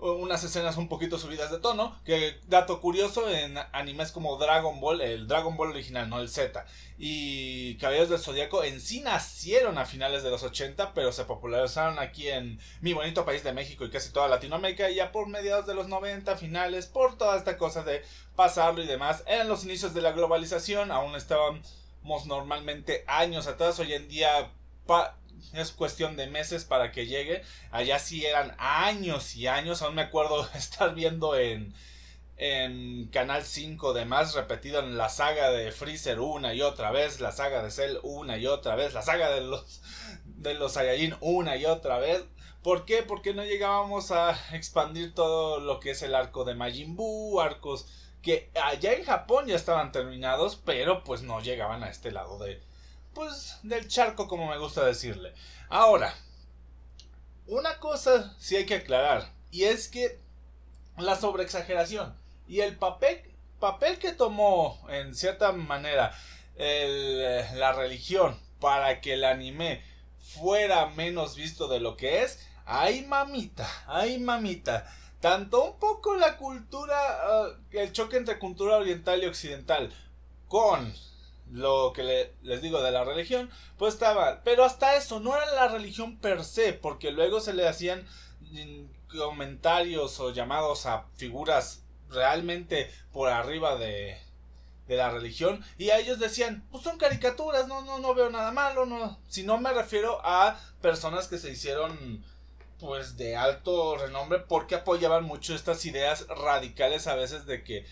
unas 0.00 0.44
escenas 0.44 0.76
un 0.76 0.88
poquito 0.88 1.18
subidas 1.18 1.50
de 1.50 1.58
tono, 1.58 1.98
que 2.04 2.38
dato 2.46 2.80
curioso 2.80 3.28
en 3.28 3.56
animes 3.72 4.12
como 4.12 4.36
Dragon 4.36 4.80
Ball, 4.80 5.00
el 5.00 5.26
Dragon 5.26 5.56
Ball 5.56 5.70
original, 5.70 6.08
no 6.08 6.20
el 6.20 6.28
Z, 6.28 6.64
y 6.98 7.76
Caballeros 7.78 8.08
del 8.08 8.18
Zodiaco 8.18 8.62
en 8.64 8.80
sí 8.80 9.00
nacieron 9.00 9.78
a 9.78 9.86
finales 9.86 10.22
de 10.22 10.30
los 10.30 10.42
80, 10.42 10.94
pero 10.94 11.12
se 11.12 11.24
popularizaron 11.24 11.98
aquí 11.98 12.28
en 12.28 12.60
mi 12.80 12.92
bonito 12.92 13.24
país 13.24 13.42
de 13.42 13.52
México 13.52 13.84
y 13.84 13.90
casi 13.90 14.12
toda 14.12 14.28
Latinoamérica, 14.28 14.90
y 14.90 14.96
ya 14.96 15.12
por 15.12 15.28
mediados 15.28 15.66
de 15.66 15.74
los 15.74 15.88
90, 15.88 16.36
finales, 16.36 16.86
por 16.86 17.18
toda 17.18 17.36
esta 17.36 17.58
cosa 17.58 17.82
de 17.82 18.02
pasarlo 18.36 18.82
y 18.82 18.86
demás, 18.86 19.24
eran 19.26 19.48
los 19.48 19.64
inicios 19.64 19.94
de 19.94 20.02
la 20.02 20.12
globalización, 20.12 20.92
aún 20.92 21.16
estábamos 21.16 22.26
normalmente 22.26 23.04
años 23.06 23.46
atrás, 23.46 23.78
hoy 23.80 23.92
en 23.94 24.08
día 24.08 24.52
es 25.52 25.72
cuestión 25.72 26.16
de 26.16 26.26
meses 26.26 26.64
para 26.64 26.92
que 26.92 27.06
llegue. 27.06 27.42
Allá 27.70 27.98
sí 27.98 28.24
eran 28.24 28.54
años 28.58 29.36
y 29.36 29.46
años. 29.46 29.82
Aún 29.82 29.94
me 29.94 30.02
acuerdo 30.02 30.48
estar 30.54 30.94
viendo 30.94 31.36
en, 31.36 31.74
en 32.36 33.08
Canal 33.08 33.44
5 33.44 33.92
de 33.92 34.04
más 34.04 34.34
repetido 34.34 34.80
en 34.80 34.96
la 34.96 35.08
saga 35.08 35.50
de 35.50 35.72
Freezer 35.72 36.20
una 36.20 36.54
y 36.54 36.62
otra 36.62 36.90
vez, 36.90 37.20
la 37.20 37.32
saga 37.32 37.62
de 37.62 37.70
Cell 37.70 37.98
una 38.02 38.38
y 38.38 38.46
otra 38.46 38.76
vez, 38.76 38.94
la 38.94 39.02
saga 39.02 39.30
de 39.30 39.40
los 39.40 39.82
de 40.24 40.54
los 40.54 40.72
Saiyajin 40.72 41.16
una 41.20 41.56
y 41.56 41.66
otra 41.66 41.98
vez. 41.98 42.24
¿Por 42.62 42.84
qué? 42.84 43.02
Porque 43.02 43.34
no 43.34 43.44
llegábamos 43.44 44.10
a 44.10 44.38
expandir 44.52 45.14
todo 45.14 45.60
lo 45.60 45.80
que 45.80 45.90
es 45.90 46.02
el 46.02 46.14
arco 46.14 46.44
de 46.44 46.54
Majin 46.54 46.96
Buu, 46.96 47.40
arcos 47.40 47.86
que 48.22 48.50
allá 48.62 48.94
en 48.94 49.04
Japón 49.04 49.46
ya 49.46 49.56
estaban 49.56 49.92
terminados, 49.92 50.56
pero 50.56 51.04
pues 51.04 51.22
no 51.22 51.40
llegaban 51.40 51.82
a 51.82 51.88
este 51.88 52.10
lado 52.10 52.38
de, 52.38 52.60
pues, 53.18 53.58
del 53.64 53.88
charco, 53.88 54.28
como 54.28 54.48
me 54.48 54.58
gusta 54.58 54.84
decirle. 54.84 55.34
Ahora, 55.68 56.14
una 57.48 57.80
cosa 57.80 58.36
sí 58.38 58.54
hay 58.54 58.64
que 58.64 58.76
aclarar, 58.76 59.32
y 59.50 59.64
es 59.64 59.88
que 59.88 60.20
la 60.96 61.16
sobreexageración 61.16 62.14
y 62.46 62.60
el 62.60 62.76
papel, 62.76 63.22
papel 63.58 63.98
que 63.98 64.12
tomó, 64.12 64.86
en 64.88 65.16
cierta 65.16 65.50
manera, 65.50 66.16
la 66.56 67.72
religión 67.72 68.38
para 68.60 69.00
que 69.00 69.14
el 69.14 69.24
anime 69.24 69.82
fuera 70.20 70.86
menos 70.86 71.34
visto 71.34 71.66
de 71.66 71.80
lo 71.80 71.96
que 71.96 72.22
es, 72.22 72.38
ay 72.66 73.04
mamita, 73.04 73.68
ay 73.88 74.20
mamita. 74.20 74.86
Tanto 75.20 75.64
un 75.64 75.78
poco 75.80 76.14
la 76.14 76.36
cultura, 76.36 76.96
ah, 76.96 77.48
el 77.72 77.90
choque 77.90 78.16
entre 78.16 78.38
cultura 78.38 78.76
oriental 78.76 79.20
y 79.24 79.26
occidental, 79.26 79.92
con 80.46 80.94
lo 81.50 81.92
que 81.94 82.32
les 82.42 82.62
digo 82.62 82.82
de 82.82 82.90
la 82.90 83.04
religión, 83.04 83.50
pues 83.76 83.94
estaba, 83.94 84.42
pero 84.44 84.64
hasta 84.64 84.96
eso, 84.96 85.20
no 85.20 85.36
era 85.36 85.52
la 85.54 85.68
religión 85.68 86.18
per 86.18 86.44
se, 86.44 86.72
porque 86.72 87.10
luego 87.10 87.40
se 87.40 87.54
le 87.54 87.66
hacían 87.68 88.06
mm, 88.40 89.16
comentarios 89.16 90.20
o 90.20 90.32
llamados 90.32 90.86
a 90.86 91.06
figuras 91.16 91.84
realmente 92.10 92.90
por 93.12 93.28
arriba 93.28 93.76
de, 93.76 94.18
de 94.88 94.96
la 94.96 95.10
religión 95.10 95.64
y 95.76 95.90
a 95.90 95.98
ellos 95.98 96.18
decían, 96.18 96.66
pues 96.70 96.82
son 96.82 96.98
caricaturas, 96.98 97.68
no, 97.68 97.82
no, 97.82 97.98
no 97.98 98.14
veo 98.14 98.30
nada 98.30 98.50
malo, 98.50 98.86
no, 98.86 99.18
si 99.28 99.42
no 99.42 99.58
me 99.58 99.72
refiero 99.72 100.20
a 100.24 100.58
personas 100.80 101.28
que 101.28 101.38
se 101.38 101.50
hicieron 101.50 102.24
pues 102.80 103.16
de 103.16 103.36
alto 103.36 103.96
renombre 103.96 104.38
porque 104.38 104.76
apoyaban 104.76 105.24
mucho 105.24 105.54
estas 105.54 105.84
ideas 105.84 106.26
radicales 106.28 107.06
a 107.06 107.16
veces 107.16 107.44
de 107.44 107.64
que 107.64 107.84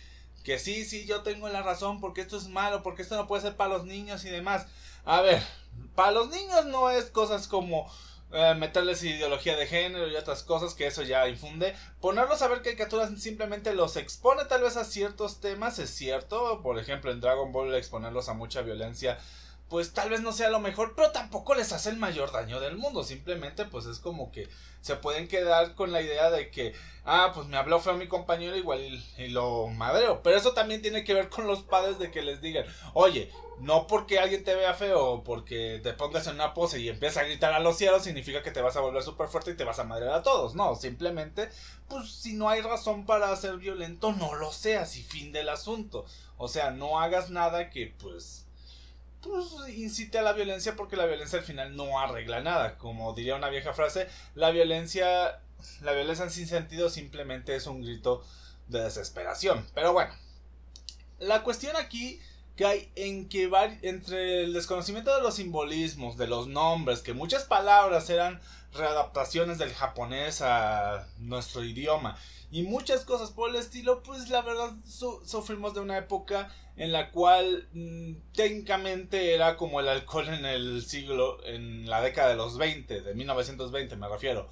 que 0.47 0.61
sí, 0.61 0.85
sí, 0.85 1.07
yo 1.07 1.25
tengo 1.25 1.49
la 1.49 1.61
razón 1.61 2.00
porque 2.00 2.21
esto 2.21 2.37
es 2.37 2.47
malo, 2.47 2.85
porque 2.85 3.03
esto 3.03 3.17
no 3.17 3.26
puede 3.26 3.43
ser 3.43 3.57
para 3.57 3.75
los 3.75 3.85
niños 3.85 4.25
y 4.25 4.29
demás. 4.29 4.69
A 5.05 5.21
ver, 5.21 5.43
para 5.97 6.12
los 6.12 6.29
niños 6.29 6.67
no 6.67 6.88
es 6.88 7.07
cosas 7.07 7.49
como 7.49 7.93
eh, 8.31 8.55
meterles 8.57 9.03
ideología 9.03 9.57
de 9.57 9.67
género 9.67 10.07
y 10.07 10.15
otras 10.15 10.45
cosas 10.45 10.75
que 10.75 10.87
eso 10.87 11.03
ya 11.03 11.26
infunde. 11.29 11.75
Ponerlos 12.00 12.43
a 12.43 12.47
ver 12.47 12.62
caricaturas 12.62 13.11
simplemente 13.21 13.75
los 13.75 13.97
expone 13.97 14.45
tal 14.45 14.62
vez 14.62 14.76
a 14.76 14.85
ciertos 14.85 15.41
temas, 15.41 15.81
es 15.81 15.91
cierto. 15.91 16.62
Por 16.62 16.79
ejemplo, 16.79 17.11
en 17.11 17.21
Dragon 17.21 17.50
Ball 17.50 17.75
exponerlos 17.75 18.29
a 18.29 18.35
mucha 18.35 18.62
violencia 18.62 19.19
pues 19.68 19.92
tal 19.92 20.11
vez 20.11 20.20
no 20.20 20.32
sea 20.32 20.49
lo 20.49 20.61
mejor, 20.61 20.94
pero 20.94 21.11
tampoco 21.11 21.54
les 21.54 21.73
hace 21.73 21.90
el 21.90 21.96
mayor 21.96 22.30
daño 22.30 22.61
del 22.61 22.76
mundo. 22.76 23.02
Simplemente, 23.02 23.64
pues 23.64 23.87
es 23.87 23.99
como 23.99 24.30
que 24.30 24.49
se 24.80 24.94
pueden 24.94 25.26
quedar 25.26 25.75
con 25.75 25.90
la 25.90 26.00
idea 26.02 26.30
de 26.30 26.50
que, 26.50 26.73
ah, 27.04 27.32
pues 27.35 27.49
me 27.49 27.56
habló 27.56 27.80
feo 27.80 27.94
mi 27.94 28.06
compañero, 28.06 28.56
igual 28.56 28.80
y, 29.18 29.28
lo 29.28 29.66
madreo. 29.66 30.23
Pero 30.23 30.37
eso 30.37 30.52
también 30.52 30.82
tiene 30.82 31.02
que 31.02 31.14
ver 31.14 31.28
con 31.28 31.49
los 31.49 31.62
padres 31.64 31.99
de 31.99 32.12
que 32.12 32.23
les 32.23 32.40
digan, 32.40 32.64
oye, 32.94 33.32
no 33.58 33.88
porque 33.88 34.20
alguien 34.20 34.44
te 34.44 34.54
vea 34.54 34.75
feo 34.75 35.04
o 35.04 35.25
porque 35.25 35.80
te 35.82 35.94
pongas 35.94 36.28
en 36.28 36.35
una 36.35 36.54
pose 36.54 36.78
y 36.78 36.88
empiezas 36.88 37.25
a 37.25 37.26
gritar 37.26 37.52
a 37.52 37.58
los 37.58 37.76
cielos, 37.76 38.04
significa 38.04 38.42
que 38.42 38.52
te 38.52 38.61
vas 38.61 38.76
a 38.76 38.80
volver 38.80 39.02
súper 39.02 39.26
fuerte 39.26 39.50
y 39.50 39.56
te 39.56 39.64
vas 39.64 39.80
a 39.80 39.85
madrear 39.85 40.14
a 40.14 40.23
todos. 40.23 40.54
No, 40.54 40.76
simplemente, 40.76 41.49
pues 41.88 42.08
si 42.08 42.35
no 42.35 42.49
hay 42.49 42.61
razón 42.61 43.04
para 43.04 43.35
ser 43.35 43.56
violento, 43.56 44.12
no 44.12 44.37
lo 44.37 44.52
seas 44.52 44.96
y 44.96 45.02
fin 45.02 45.32
del 45.32 45.49
asunto. 45.49 46.04
O 46.37 46.46
sea, 46.46 46.70
no 46.70 47.00
hagas 47.00 47.30
nada 47.30 47.70
que, 47.70 47.92
pues 47.99 48.46
pues 49.26 49.76
incite 49.76 50.18
a 50.18 50.23
la 50.23 50.33
violencia 50.33 50.76
porque 50.76 50.97
la 50.97 51.06
violencia 51.06 51.38
al 51.38 51.45
final 51.45 51.76
no 51.76 51.99
arregla 51.99 52.40
nada. 52.40 52.78
Como 52.78 53.14
diría 53.14 53.37
una 53.37 53.49
vieja 53.49 53.73
frase, 53.73 54.09
la 54.35 54.50
violencia, 54.50 55.40
la 55.83 55.92
violencia 55.92 56.28
sin 56.30 56.47
sentido 56.47 56.90
simplemente 56.90 57.54
es 57.56 57.66
un 57.66 57.83
grito 57.83 58.25
de 58.68 58.83
desesperación. 58.83 59.66
Pero 59.75 59.92
bueno, 59.92 60.12
la 61.18 61.42
cuestión 61.42 61.76
aquí 61.76 62.21
que 62.56 62.64
hay 62.64 62.90
en 62.97 63.28
que 63.28 63.50
entre 63.83 64.45
el 64.45 64.54
desconocimiento 64.54 65.14
de 65.14 65.23
los 65.23 65.35
simbolismos, 65.35 66.16
de 66.16 66.26
los 66.26 66.49
nombres, 66.49 67.00
que 67.00 67.12
muchas 67.12 67.45
palabras 67.45 68.09
eran 68.09 68.40
readaptaciones 68.73 69.59
del 69.59 69.75
japonés 69.75 70.40
a 70.40 71.06
nuestro 71.18 71.62
idioma 71.64 72.16
y 72.50 72.62
muchas 72.62 73.05
cosas 73.05 73.31
por 73.31 73.50
el 73.50 73.57
estilo, 73.57 74.03
pues 74.03 74.31
la 74.31 74.43
verdad 74.43 74.73
sufrimos 74.85 75.75
de 75.75 75.81
una 75.81 75.99
época 75.99 76.50
en 76.76 76.93
la 76.93 77.11
cual 77.11 77.69
mm, 77.73 78.12
técnicamente 78.35 79.35
era 79.35 79.57
como 79.57 79.81
el 79.81 79.88
alcohol 79.88 80.29
en 80.29 80.45
el 80.45 80.85
siglo, 80.85 81.43
en 81.45 81.88
la 81.88 82.00
década 82.00 82.29
de 82.29 82.37
los 82.37 82.59
20, 82.59 83.00
de 83.00 83.15
1920 83.15 83.97
me 83.97 84.09
refiero, 84.09 84.49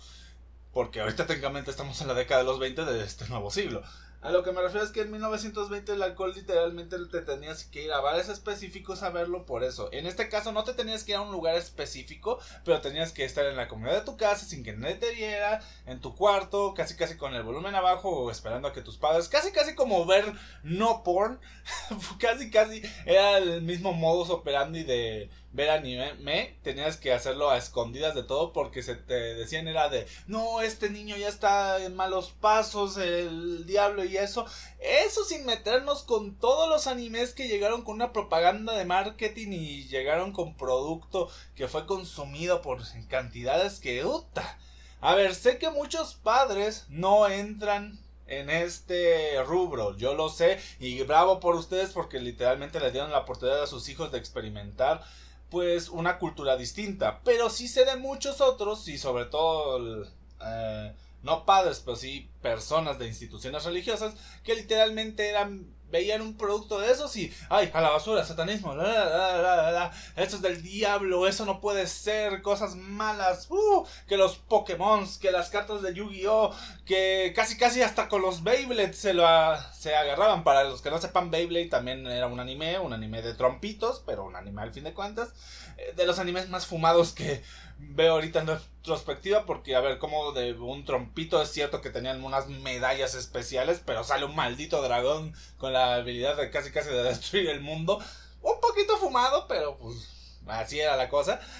porque 0.72 1.00
ahorita 1.00 1.26
técnicamente 1.26 1.70
estamos 1.70 2.00
en 2.00 2.08
la 2.08 2.14
década 2.14 2.40
de 2.40 2.46
los 2.46 2.58
20 2.58 2.84
de 2.84 3.04
este 3.04 3.28
nuevo 3.28 3.50
siglo. 3.50 3.82
A 4.24 4.30
lo 4.30 4.42
que 4.42 4.52
me 4.52 4.62
refiero 4.62 4.86
es 4.86 4.90
que 4.90 5.02
en 5.02 5.10
1920 5.10 5.92
el 5.92 6.02
alcohol 6.02 6.32
literalmente 6.34 6.96
te 7.12 7.20
tenías 7.20 7.64
que 7.64 7.84
ir 7.84 7.92
a 7.92 8.00
bares 8.00 8.30
específicos 8.30 9.02
a 9.02 9.10
verlo 9.10 9.44
por 9.44 9.62
eso. 9.62 9.90
En 9.92 10.06
este 10.06 10.30
caso 10.30 10.50
no 10.50 10.64
te 10.64 10.72
tenías 10.72 11.04
que 11.04 11.12
ir 11.12 11.18
a 11.18 11.20
un 11.20 11.30
lugar 11.30 11.56
específico, 11.56 12.38
pero 12.64 12.80
tenías 12.80 13.12
que 13.12 13.26
estar 13.26 13.44
en 13.44 13.54
la 13.54 13.68
comunidad 13.68 13.96
de 13.96 14.06
tu 14.06 14.16
casa 14.16 14.46
sin 14.46 14.64
que 14.64 14.72
nadie 14.72 14.94
te 14.94 15.10
viera, 15.10 15.60
en 15.84 16.00
tu 16.00 16.14
cuarto, 16.14 16.72
casi 16.72 16.96
casi 16.96 17.18
con 17.18 17.34
el 17.34 17.42
volumen 17.42 17.74
abajo 17.74 18.08
o 18.08 18.30
esperando 18.30 18.66
a 18.66 18.72
que 18.72 18.80
tus 18.80 18.96
padres, 18.96 19.28
casi 19.28 19.52
casi 19.52 19.74
como 19.74 20.06
ver 20.06 20.24
no 20.62 21.02
porn, 21.02 21.38
casi 22.18 22.50
casi 22.50 22.80
era 23.04 23.36
el 23.36 23.60
mismo 23.60 23.92
modus 23.92 24.30
operandi 24.30 24.84
de 24.84 25.28
ver 25.54 25.70
anime, 25.70 26.58
tenías 26.62 26.96
que 26.96 27.12
hacerlo 27.12 27.48
a 27.48 27.56
escondidas 27.56 28.16
de 28.16 28.24
todo 28.24 28.52
porque 28.52 28.82
se 28.82 28.96
te 28.96 29.14
decían 29.14 29.68
era 29.68 29.88
de, 29.88 30.06
no, 30.26 30.60
este 30.60 30.90
niño 30.90 31.16
ya 31.16 31.28
está 31.28 31.82
en 31.82 31.94
malos 31.94 32.32
pasos, 32.40 32.96
el 32.96 33.64
diablo 33.64 34.04
y 34.04 34.16
eso. 34.16 34.46
Eso 34.80 35.24
sin 35.24 35.46
meternos 35.46 36.02
con 36.02 36.36
todos 36.38 36.68
los 36.68 36.88
animes 36.88 37.34
que 37.34 37.46
llegaron 37.46 37.82
con 37.82 37.94
una 37.94 38.12
propaganda 38.12 38.72
de 38.74 38.84
marketing 38.84 39.52
y 39.52 39.84
llegaron 39.86 40.32
con 40.32 40.56
producto 40.56 41.30
que 41.54 41.68
fue 41.68 41.86
consumido 41.86 42.60
por 42.60 42.82
cantidades 43.08 43.78
que... 43.78 44.04
Uta. 44.04 44.58
A 45.00 45.14
ver, 45.14 45.34
sé 45.36 45.58
que 45.58 45.70
muchos 45.70 46.14
padres 46.14 46.86
no 46.88 47.28
entran 47.28 48.00
en 48.26 48.50
este 48.50 49.40
rubro. 49.44 49.96
Yo 49.96 50.14
lo 50.14 50.30
sé 50.30 50.58
y 50.80 51.00
bravo 51.02 51.38
por 51.40 51.54
ustedes 51.54 51.92
porque 51.92 52.18
literalmente 52.18 52.80
le 52.80 52.90
dieron 52.90 53.12
la 53.12 53.18
oportunidad 53.18 53.62
a 53.62 53.66
sus 53.66 53.88
hijos 53.88 54.10
de 54.10 54.18
experimentar 54.18 55.04
pues 55.50 55.88
una 55.88 56.18
cultura 56.18 56.56
distinta. 56.56 57.20
Pero 57.24 57.50
sí 57.50 57.68
sé 57.68 57.84
de 57.84 57.96
muchos 57.96 58.40
otros 58.40 58.88
y 58.88 58.98
sobre 58.98 59.26
todo 59.26 60.04
eh, 60.44 60.92
no 61.22 61.44
padres, 61.44 61.82
pero 61.84 61.96
sí 61.96 62.28
personas 62.42 62.98
de 62.98 63.06
instituciones 63.06 63.64
religiosas 63.64 64.14
que 64.42 64.54
literalmente 64.54 65.28
eran 65.28 65.73
veían 65.90 66.22
un 66.22 66.36
producto 66.36 66.80
de 66.80 66.90
esos 66.90 67.14
y, 67.16 67.32
ay, 67.48 67.70
a 67.72 67.80
la 67.80 67.90
basura, 67.90 68.24
satanismo, 68.24 68.74
la, 68.74 69.92
es 70.16 70.42
del 70.42 70.62
diablo, 70.62 71.26
eso 71.26 71.44
no 71.44 71.60
puede 71.60 71.86
ser, 71.86 72.42
cosas 72.42 72.74
malas, 72.74 73.46
uh, 73.50 73.86
que 74.06 74.16
los 74.16 74.36
Pokémon, 74.36 75.06
que 75.20 75.30
las 75.30 75.50
cartas 75.50 75.82
de 75.82 75.94
Yu-Gi-Oh, 75.94 76.52
que 76.84 77.32
casi 77.34 77.56
casi 77.56 77.82
hasta 77.82 78.08
con 78.08 78.22
los 78.22 78.42
Beyblade 78.42 78.92
se, 78.92 79.14
lo, 79.14 79.24
se 79.72 79.94
agarraban. 79.94 80.44
Para 80.44 80.64
los 80.64 80.82
que 80.82 80.90
no 80.90 80.98
sepan, 80.98 81.30
Beyblade 81.30 81.66
también 81.66 82.06
era 82.06 82.26
un 82.26 82.40
anime, 82.40 82.78
un 82.78 82.92
anime 82.92 83.22
de 83.22 83.34
trompitos, 83.34 84.02
pero 84.04 84.24
un 84.24 84.36
anime 84.36 84.62
al 84.62 84.72
fin 84.72 84.84
de 84.84 84.94
cuentas, 84.94 85.32
eh, 85.76 85.92
de 85.96 86.06
los 86.06 86.18
animes 86.18 86.48
más 86.48 86.66
fumados 86.66 87.12
que 87.12 87.42
veo 87.78 88.12
ahorita 88.12 88.40
en 88.40 88.46
retrospectiva 88.48 89.44
porque 89.46 89.76
a 89.76 89.80
ver 89.80 89.98
como 89.98 90.32
de 90.32 90.52
un 90.54 90.84
trompito 90.84 91.40
es 91.40 91.50
cierto 91.50 91.80
que 91.80 91.90
tenían 91.90 92.24
unas 92.24 92.48
medallas 92.48 93.14
especiales 93.14 93.82
pero 93.84 94.04
sale 94.04 94.24
un 94.24 94.36
maldito 94.36 94.82
dragón 94.82 95.34
con 95.58 95.72
la 95.72 95.94
habilidad 95.94 96.36
de 96.36 96.50
casi 96.50 96.70
casi 96.70 96.90
de 96.90 97.02
destruir 97.02 97.48
el 97.48 97.60
mundo. 97.60 97.98
Un 98.42 98.60
poquito 98.60 98.96
fumado 98.96 99.46
pero 99.48 99.78
pues 99.78 100.38
así 100.46 100.80
era 100.80 100.96
la 100.96 101.08
cosa. 101.08 101.40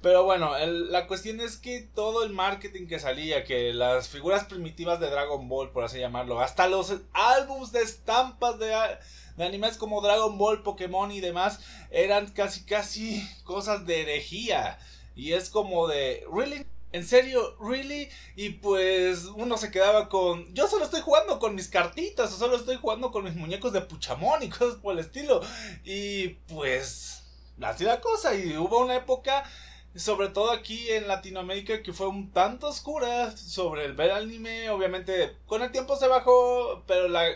Pero 0.00 0.22
bueno, 0.22 0.56
la 0.56 1.08
cuestión 1.08 1.40
es 1.40 1.56
que 1.56 1.80
todo 1.92 2.22
el 2.22 2.30
marketing 2.30 2.86
que 2.86 3.00
salía, 3.00 3.42
que 3.42 3.72
las 3.72 4.08
figuras 4.08 4.44
primitivas 4.44 5.00
de 5.00 5.10
Dragon 5.10 5.48
Ball, 5.48 5.72
por 5.72 5.82
así 5.82 5.98
llamarlo, 5.98 6.38
hasta 6.38 6.68
los 6.68 6.94
álbums 7.12 7.72
de 7.72 7.82
estampas 7.82 8.60
de, 8.60 8.72
de 9.38 9.46
animes 9.46 9.78
como 9.78 10.02
Dragon 10.02 10.36
Ball, 10.36 10.62
Pokémon 10.62 11.10
y 11.10 11.20
demás, 11.20 11.60
eran 11.90 12.26
casi 12.32 12.64
casi 12.64 13.26
cosas 13.44 13.86
de 13.86 14.02
herejía. 14.02 14.78
Y 15.14 15.32
es 15.32 15.48
como 15.48 15.88
de, 15.88 16.24
¿really? 16.32 16.66
¿En 16.90 17.06
serio? 17.06 17.56
¿Really? 17.60 18.08
Y 18.34 18.50
pues 18.50 19.24
uno 19.24 19.56
se 19.56 19.70
quedaba 19.70 20.08
con. 20.08 20.52
Yo 20.54 20.68
solo 20.68 20.84
estoy 20.84 21.00
jugando 21.00 21.38
con 21.38 21.54
mis 21.54 21.68
cartitas, 21.68 22.32
o 22.32 22.36
solo 22.36 22.56
estoy 22.56 22.76
jugando 22.76 23.10
con 23.10 23.24
mis 23.24 23.34
muñecos 23.34 23.72
de 23.72 23.82
Puchamón 23.82 24.42
y 24.42 24.48
cosas 24.50 24.76
por 24.76 24.94
el 24.94 25.00
estilo. 25.00 25.40
Y 25.84 26.28
pues. 26.48 27.22
Así 27.60 27.84
la 27.84 28.00
cosa. 28.00 28.34
Y 28.34 28.56
hubo 28.56 28.78
una 28.80 28.96
época 28.96 29.44
sobre 29.98 30.28
todo 30.28 30.52
aquí 30.52 30.90
en 30.90 31.08
Latinoamérica 31.08 31.82
que 31.82 31.92
fue 31.92 32.06
un 32.06 32.30
tanto 32.30 32.68
oscura 32.68 33.36
sobre 33.36 33.84
el 33.84 33.94
ver 33.94 34.12
anime, 34.12 34.70
obviamente 34.70 35.36
con 35.46 35.62
el 35.62 35.72
tiempo 35.72 35.96
se 35.96 36.06
bajó, 36.06 36.84
pero 36.86 37.08
la, 37.08 37.26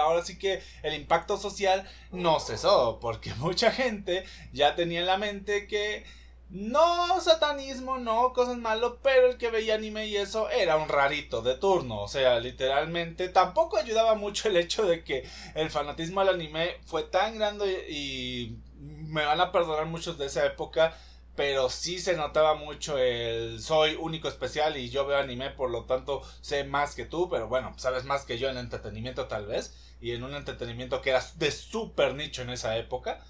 ahora 0.00 0.24
sí 0.24 0.38
que 0.38 0.62
el 0.82 0.94
impacto 0.94 1.36
social 1.36 1.88
no 2.12 2.38
cesó, 2.38 2.98
porque 3.00 3.34
mucha 3.38 3.72
gente 3.72 4.24
ya 4.52 4.76
tenía 4.76 5.00
en 5.00 5.06
la 5.06 5.18
mente 5.18 5.66
que 5.66 6.04
no 6.48 7.20
satanismo, 7.20 7.98
no 7.98 8.32
cosas 8.32 8.56
malas, 8.56 8.92
pero 9.02 9.30
el 9.30 9.36
que 9.36 9.50
veía 9.50 9.74
anime 9.74 10.06
y 10.06 10.16
eso 10.16 10.48
era 10.48 10.76
un 10.76 10.88
rarito 10.88 11.42
de 11.42 11.56
turno, 11.56 12.02
o 12.02 12.08
sea, 12.08 12.38
literalmente 12.38 13.28
tampoco 13.28 13.78
ayudaba 13.78 14.14
mucho 14.14 14.48
el 14.48 14.56
hecho 14.56 14.86
de 14.86 15.02
que 15.02 15.28
el 15.56 15.70
fanatismo 15.70 16.20
al 16.20 16.28
anime 16.28 16.76
fue 16.84 17.02
tan 17.02 17.36
grande 17.36 17.90
y 17.90 18.58
me 18.78 19.24
van 19.24 19.40
a 19.40 19.50
perdonar 19.50 19.86
muchos 19.86 20.18
de 20.18 20.26
esa 20.26 20.46
época 20.46 20.96
pero 21.36 21.68
sí 21.68 21.98
se 22.00 22.16
notaba 22.16 22.54
mucho 22.54 22.98
el 22.98 23.60
soy 23.60 23.94
único 23.94 24.28
especial 24.28 24.76
y 24.76 24.90
yo 24.90 25.06
veo 25.06 25.18
anime, 25.18 25.50
por 25.50 25.70
lo 25.70 25.84
tanto 25.84 26.22
sé 26.40 26.64
más 26.64 26.94
que 26.94 27.04
tú, 27.04 27.28
pero 27.28 27.48
bueno, 27.48 27.74
sabes 27.76 28.04
más 28.04 28.24
que 28.24 28.38
yo 28.38 28.48
en 28.48 28.56
entretenimiento 28.56 29.26
tal 29.26 29.46
vez, 29.46 29.76
y 30.00 30.12
en 30.12 30.24
un 30.24 30.34
entretenimiento 30.34 31.02
que 31.02 31.10
era 31.10 31.24
de 31.36 31.50
súper 31.50 32.14
nicho 32.14 32.42
en 32.42 32.50
esa 32.50 32.76
época. 32.76 33.24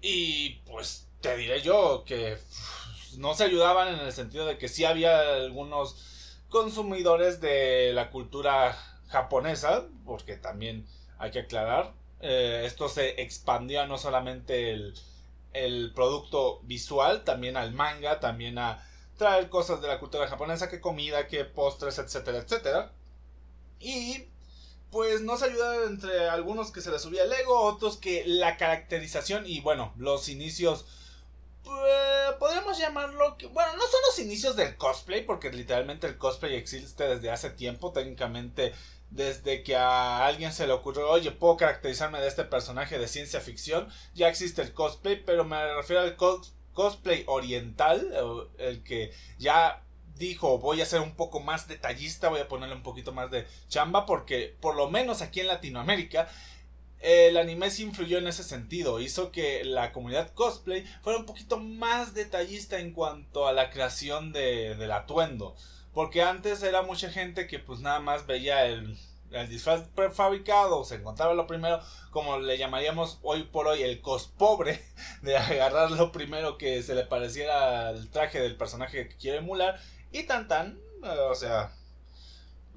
Y 0.00 0.60
pues 0.66 1.08
te 1.20 1.36
diré 1.36 1.62
yo 1.62 2.04
que 2.06 2.38
no 3.18 3.34
se 3.34 3.44
ayudaban 3.44 3.88
en 3.88 4.00
el 4.00 4.12
sentido 4.12 4.46
de 4.46 4.58
que 4.58 4.68
sí 4.68 4.84
había 4.84 5.34
algunos 5.34 6.38
consumidores 6.48 7.40
de 7.40 7.92
la 7.92 8.10
cultura 8.10 8.76
japonesa, 9.08 9.84
porque 10.04 10.36
también 10.36 10.86
hay 11.18 11.30
que 11.30 11.40
aclarar, 11.40 11.92
eh, 12.20 12.62
esto 12.66 12.88
se 12.88 13.20
expandía 13.20 13.86
no 13.86 13.98
solamente 13.98 14.70
el 14.70 14.94
el 15.52 15.92
producto 15.94 16.60
visual, 16.62 17.24
también 17.24 17.56
al 17.56 17.72
manga, 17.72 18.20
también 18.20 18.58
a 18.58 18.86
traer 19.16 19.48
cosas 19.48 19.80
de 19.80 19.88
la 19.88 19.98
cultura 19.98 20.28
japonesa, 20.28 20.68
que 20.68 20.80
comida, 20.80 21.28
que 21.28 21.44
postres, 21.44 21.98
etcétera, 21.98 22.38
etcétera. 22.38 22.92
Y 23.78 24.26
pues 24.90 25.22
nos 25.22 25.42
ayuda 25.42 25.86
entre 25.86 26.28
algunos 26.28 26.70
que 26.70 26.80
se 26.80 26.90
les 26.90 27.02
subía 27.02 27.24
el 27.24 27.32
ego, 27.32 27.60
otros 27.60 27.96
que 27.96 28.24
la 28.26 28.56
caracterización 28.56 29.46
y 29.46 29.60
bueno, 29.60 29.94
los 29.96 30.28
inicios 30.28 30.84
pues, 31.64 32.34
podríamos 32.38 32.78
llamarlo 32.78 33.36
bueno, 33.52 33.76
no 33.76 33.82
son 33.82 34.00
los 34.06 34.18
inicios 34.18 34.56
del 34.56 34.76
cosplay, 34.76 35.24
porque 35.24 35.50
literalmente 35.50 36.06
el 36.06 36.18
cosplay 36.18 36.56
existe 36.56 37.04
desde 37.04 37.30
hace 37.30 37.50
tiempo, 37.50 37.92
técnicamente 37.92 38.72
desde 39.14 39.62
que 39.62 39.76
a 39.76 40.26
alguien 40.26 40.52
se 40.52 40.66
le 40.66 40.72
ocurrió, 40.72 41.08
oye, 41.10 41.30
puedo 41.30 41.56
caracterizarme 41.56 42.20
de 42.20 42.28
este 42.28 42.44
personaje 42.44 42.98
de 42.98 43.08
ciencia 43.08 43.40
ficción, 43.40 43.88
ya 44.14 44.28
existe 44.28 44.62
el 44.62 44.72
cosplay, 44.72 45.22
pero 45.24 45.44
me 45.44 45.74
refiero 45.74 46.02
al 46.02 46.16
cosplay 46.72 47.24
oriental, 47.26 48.10
el 48.58 48.82
que 48.82 49.12
ya 49.38 49.82
dijo, 50.16 50.58
voy 50.58 50.80
a 50.80 50.86
ser 50.86 51.00
un 51.00 51.14
poco 51.14 51.40
más 51.40 51.68
detallista, 51.68 52.30
voy 52.30 52.40
a 52.40 52.48
ponerle 52.48 52.74
un 52.74 52.82
poquito 52.82 53.12
más 53.12 53.30
de 53.30 53.46
chamba, 53.68 54.06
porque 54.06 54.56
por 54.60 54.76
lo 54.76 54.88
menos 54.88 55.20
aquí 55.20 55.40
en 55.40 55.48
Latinoamérica, 55.48 56.28
el 57.00 57.36
anime 57.36 57.70
se 57.70 57.82
influyó 57.82 58.18
en 58.18 58.28
ese 58.28 58.44
sentido, 58.44 59.00
hizo 59.00 59.32
que 59.32 59.64
la 59.64 59.92
comunidad 59.92 60.32
cosplay 60.32 60.86
fuera 61.02 61.18
un 61.18 61.26
poquito 61.26 61.58
más 61.58 62.14
detallista 62.14 62.78
en 62.78 62.92
cuanto 62.92 63.46
a 63.46 63.52
la 63.52 63.70
creación 63.70 64.32
de, 64.32 64.76
del 64.76 64.92
atuendo. 64.92 65.56
Porque 65.92 66.22
antes 66.22 66.62
era 66.62 66.82
mucha 66.82 67.10
gente 67.10 67.46
que 67.46 67.58
pues 67.58 67.80
nada 67.80 68.00
más 68.00 68.26
veía 68.26 68.66
el, 68.66 68.98
disfraz 69.48 69.82
prefabricado, 69.94 70.84
se 70.84 70.96
encontraba 70.96 71.34
lo 71.34 71.46
primero, 71.46 71.80
como 72.10 72.38
le 72.38 72.58
llamaríamos 72.58 73.18
hoy 73.22 73.44
por 73.44 73.66
hoy 73.66 73.82
el 73.82 74.00
cospobre, 74.00 74.82
de 75.22 75.36
agarrar 75.36 75.90
lo 75.90 76.12
primero 76.12 76.58
que 76.58 76.82
se 76.82 76.94
le 76.94 77.04
pareciera 77.04 77.88
al 77.88 78.08
traje 78.10 78.40
del 78.40 78.56
personaje 78.56 79.08
que 79.08 79.16
quiere 79.16 79.38
emular, 79.38 79.78
y 80.10 80.24
tan 80.24 80.48
tan, 80.48 80.78
eh, 81.02 81.18
o 81.30 81.34
sea, 81.34 81.72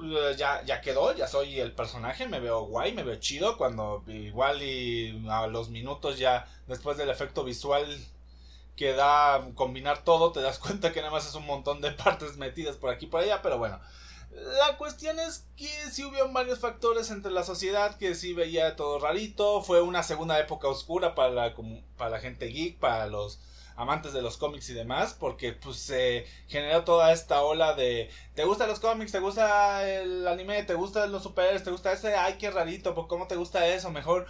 eh, 0.02 0.36
ya, 0.38 0.62
ya 0.64 0.82
quedó, 0.82 1.16
ya 1.16 1.28
soy 1.28 1.60
el 1.60 1.72
personaje, 1.74 2.28
me 2.28 2.42
veo 2.42 2.66
guay, 2.66 2.94
me 2.94 3.04
veo 3.04 3.16
chido, 3.16 3.58
cuando 3.58 4.04
igual 4.08 4.62
y 4.62 5.26
a 5.30 5.48
los 5.48 5.70
minutos 5.70 6.18
ya 6.18 6.48
después 6.68 6.98
del 6.98 7.10
efecto 7.10 7.46
visual 7.46 7.86
que 8.76 8.94
da 8.94 9.50
combinar 9.56 10.04
todo, 10.04 10.32
te 10.32 10.42
das 10.42 10.60
cuenta 10.66 10.92
que 10.92 11.00
nada 11.00 11.12
más 11.12 11.28
es 11.28 11.36
un 11.36 11.46
montón 11.46 11.82
de 11.82 11.92
partes 11.92 12.38
metidas 12.38 12.76
por 12.76 12.90
aquí 12.90 13.06
y 13.06 13.10
por 13.10 13.22
allá, 13.22 13.42
pero 13.42 13.58
bueno. 13.58 13.80
La 14.32 14.78
cuestión 14.78 15.18
es 15.18 15.46
que 15.56 15.70
sí 15.92 16.04
hubo 16.04 16.32
varios 16.34 16.60
factores 16.60 17.10
entre 17.10 17.32
la 17.32 17.44
sociedad 17.44 17.98
que 17.98 18.16
sí 18.16 18.34
veía 18.34 18.76
todo 18.76 19.00
rarito. 19.00 19.62
Fue 19.62 19.82
una 19.82 20.04
segunda 20.04 20.38
época 20.40 20.68
oscura 20.68 21.16
para 21.16 21.30
la, 21.30 21.56
para 21.96 22.10
la 22.10 22.20
gente 22.20 22.48
geek, 22.48 22.78
para 22.78 23.08
los 23.08 23.40
amantes 23.78 24.12
de 24.14 24.22
los 24.22 24.38
cómics 24.38 24.70
y 24.70 24.74
demás, 24.74 25.16
porque 25.18 25.54
pues 25.54 25.78
se 25.78 26.26
generó 26.48 26.84
toda 26.84 27.12
esta 27.12 27.42
ola 27.44 27.74
de 27.76 28.10
¿te 28.34 28.44
gustan 28.44 28.70
los 28.70 28.80
cómics? 28.80 29.12
¿te 29.12 29.20
gusta 29.20 29.90
el 29.90 30.28
anime? 30.28 30.64
¿te 30.64 30.74
gustan 30.74 31.12
los 31.12 31.24
superhéroes? 31.24 31.64
¿te 31.64 31.72
gusta 31.72 31.94
ese? 31.94 32.16
¡Ay, 32.16 32.38
qué 32.38 32.52
rarito! 32.52 32.96
¿Por 32.96 33.08
cómo 33.08 33.28
te 33.28 33.36
gusta 33.36 33.68
eso? 33.68 33.92
Mejor 33.92 34.28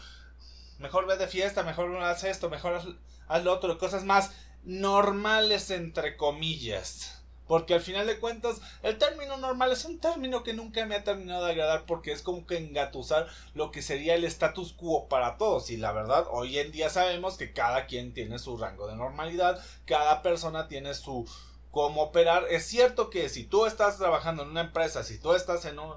mejor 0.80 1.08
ve 1.08 1.18
de 1.18 1.28
fiesta, 1.28 1.64
mejor 1.64 1.96
haz 2.04 2.24
esto, 2.24 2.50
mejor 2.50 2.76
haz, 2.76 2.86
lo 3.30 3.54
otro, 3.54 3.78
cosas 3.78 4.04
más 4.04 4.32
normales 4.64 5.70
entre 5.72 6.18
comillas. 6.18 7.22
Porque 7.48 7.76
al 7.76 7.82
final 7.82 8.08
de 8.08 8.20
cuentas, 8.20 8.60
el 8.82 8.98
término 8.98 9.38
normal 9.38 9.72
es 9.72 9.86
un 9.86 10.00
término 10.00 10.42
que 10.42 10.54
nunca 10.54 10.84
me 10.88 10.96
ha 10.96 11.04
terminado 11.04 11.46
de 11.46 11.52
agradar 11.52 11.86
porque 11.86 12.12
es 12.12 12.24
como 12.24 12.48
que 12.48 12.58
engatusar 12.58 13.28
lo 13.54 13.70
que 13.70 13.84
sería 13.84 14.16
el 14.16 14.24
status 14.24 14.74
quo 14.74 15.08
para 15.08 15.38
todos. 15.38 15.70
Y 15.70 15.78
la 15.78 15.92
verdad, 15.92 16.26
hoy 16.32 16.58
en 16.58 16.72
día 16.72 16.90
sabemos 16.90 17.38
que 17.38 17.54
cada 17.54 17.86
quien 17.86 18.14
tiene 18.16 18.40
su 18.40 18.58
rango 18.58 18.88
de 18.88 18.96
normalidad, 18.96 19.64
cada 19.86 20.24
persona 20.24 20.68
tiene 20.68 20.96
su, 20.96 21.30
cómo 21.70 22.02
operar. 22.02 22.46
Es 22.50 22.66
cierto 22.66 23.12
que 23.12 23.30
si 23.30 23.44
tú 23.44 23.68
estás 23.68 23.98
trabajando 23.98 24.42
en 24.42 24.50
una 24.50 24.62
empresa, 24.62 25.04
si 25.04 25.20
tú 25.20 25.34
estás 25.34 25.66
en 25.66 25.78
un, 25.78 25.94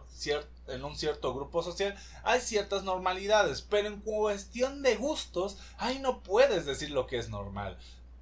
en 0.69 0.85
un 0.85 0.97
cierto 0.97 1.35
grupo 1.35 1.63
social, 1.63 1.97
hay 2.25 2.41
ciertas 2.41 2.85
normalidades, 2.85 3.63
pero 3.63 3.89
en 3.89 4.01
cuestión 4.01 4.83
de 4.83 4.97
gustos, 4.97 5.59
ahí 5.79 5.99
no 5.99 6.23
puedes 6.23 6.67
decir 6.67 6.91
lo 6.91 7.07
que 7.07 7.19
es 7.19 7.29
normal. 7.29 7.79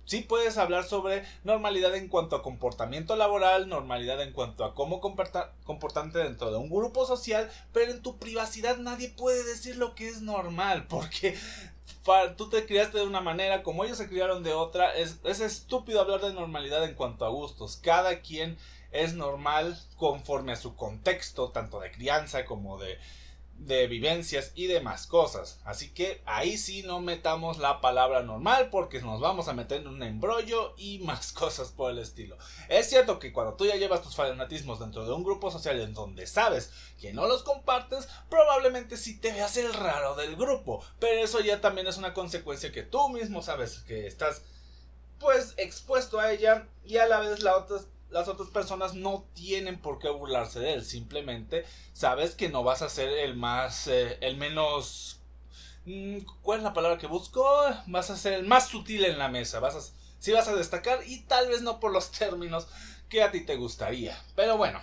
Sí 0.07 0.21
puedes 0.21 0.57
hablar 0.57 0.85
sobre 0.85 1.25
normalidad 1.43 1.97
en 1.97 2.07
cuanto 2.09 2.37
a 2.37 2.43
comportamiento 2.43 3.17
laboral, 3.17 3.69
normalidad 3.69 4.23
en 4.23 4.33
cuanto 4.33 4.65
a 4.65 4.73
cómo 4.73 5.01
comportarte 5.01 6.19
dentro 6.21 6.53
de 6.53 6.59
un 6.59 6.71
grupo 6.71 7.07
social, 7.07 7.51
pero 7.73 7.91
en 7.91 8.03
tu 8.03 8.17
privacidad 8.17 8.79
nadie 8.79 9.09
puede 9.09 9.43
decir 9.43 9.77
lo 9.77 9.97
que 9.97 10.09
es 10.09 10.23
normal, 10.23 10.87
porque 10.89 11.37
tú 12.37 12.49
te 12.49 12.67
criaste 12.67 12.99
de 12.99 13.05
una 13.05 13.21
manera, 13.21 13.65
como 13.65 13.85
ellos 13.85 13.99
se 13.99 14.09
criaron 14.09 14.45
de 14.45 14.53
otra, 14.53 14.95
es, 14.95 15.19
es 15.25 15.41
estúpido 15.41 16.01
hablar 16.01 16.21
de 16.21 16.33
normalidad 16.33 16.85
en 16.85 16.95
cuanto 16.95 17.25
a 17.25 17.31
gustos. 17.31 17.77
Cada 17.77 18.21
quien 18.21 18.57
es 19.03 19.15
normal 19.15 19.79
conforme 19.97 20.53
a 20.53 20.57
su 20.57 20.77
contexto, 20.77 21.51
tanto 21.51 21.81
de 21.81 21.91
crianza 21.91 22.45
como 22.45 22.79
de, 22.79 22.99
de 23.59 23.87
vivencias 23.87 24.53
y 24.55 24.67
demás 24.67 25.07
cosas. 25.07 25.61
Así 25.65 25.91
que 25.91 26.23
ahí 26.27 26.59
sí 26.59 26.83
no 26.83 27.01
metamos 27.01 27.59
la 27.59 27.81
palabra 27.81 28.23
normal 28.23 28.69
porque 28.71 29.01
nos 29.01 29.21
vamos 29.21 29.49
a 29.49 29.55
meter 29.55 29.81
en 29.81 29.89
un 29.89 30.03
embrollo 30.03 30.75
y 30.77 30.99
más 31.05 31.33
cosas 31.33 31.71
por 31.71 31.91
el 31.91 31.99
estilo. 31.99 32.37
Es 32.69 32.89
cierto 32.89 33.19
que 33.19 33.33
cuando 33.33 33.55
tú 33.55 33.67
ya 33.67 33.77
llevas 33.77 34.03
tus 34.03 34.17
fanatismos 34.17 34.81
dentro 34.81 35.05
de 35.05 35.13
un 35.13 35.25
grupo 35.25 35.51
social 35.51 35.81
en 35.81 35.95
donde 35.95 36.27
sabes 36.27 36.73
que 37.01 37.13
no 37.13 37.27
los 37.27 37.43
compartes, 37.43 38.09
probablemente 38.29 38.97
sí 38.97 39.19
te 39.19 39.33
veas 39.33 39.57
el 39.57 39.73
raro 39.73 40.15
del 40.15 40.37
grupo. 40.37 40.85
Pero 40.99 41.23
eso 41.23 41.41
ya 41.41 41.61
también 41.61 41.87
es 41.87 41.97
una 41.97 42.15
consecuencia 42.15 42.73
que 42.73 42.83
tú 42.83 43.09
mismo 43.09 43.43
sabes 43.43 43.81
que 43.81 44.07
estás 44.07 44.43
pues 45.19 45.55
expuesto 45.57 46.21
a 46.21 46.31
ella 46.31 46.69
y 46.85 46.99
a 46.99 47.07
la 47.07 47.21
vez 47.21 47.43
la 47.43 47.57
otra 47.57 47.79
las 48.11 48.29
otras 48.29 48.51
personas 48.51 48.95
no 48.95 49.27
tienen 49.35 49.81
por 49.81 49.99
qué 49.99 50.09
burlarse 50.09 50.61
de 50.61 50.75
él. 50.75 50.85
Simplemente 50.85 51.65
sabes 51.93 52.35
que 52.35 52.49
no 52.49 52.63
vas 52.63 52.83
a 52.83 52.89
ser 52.89 53.09
el 53.09 53.37
más, 53.37 53.87
eh, 53.89 54.19
el 54.21 54.37
menos... 54.37 55.21
Mm, 55.85 56.19
¿Cuál 56.43 56.59
es 56.59 56.65
la 56.65 56.75
palabra 56.75 56.99
que 56.99 57.07
busco? 57.07 57.45
Vas 57.87 58.11
a 58.11 58.17
ser 58.17 58.33
el 58.33 58.47
más 58.47 58.69
sutil 58.69 59.05
en 59.05 59.19
la 59.19 59.29
mesa. 59.29 59.61
Vas 59.61 59.77
a, 59.77 59.81
sí 60.19 60.33
vas 60.33 60.49
a 60.49 60.57
destacar 60.57 61.01
y 61.07 61.21
tal 61.23 61.49
vez 61.49 61.63
no 61.63 61.81
por 61.81 61.93
los 61.93 62.11
términos 62.11 62.67
que 63.09 63.23
a 63.23 63.31
ti 63.31 63.45
te 63.45 63.57
gustaría. 63.57 64.21
Pero 64.35 64.57
bueno, 64.57 64.81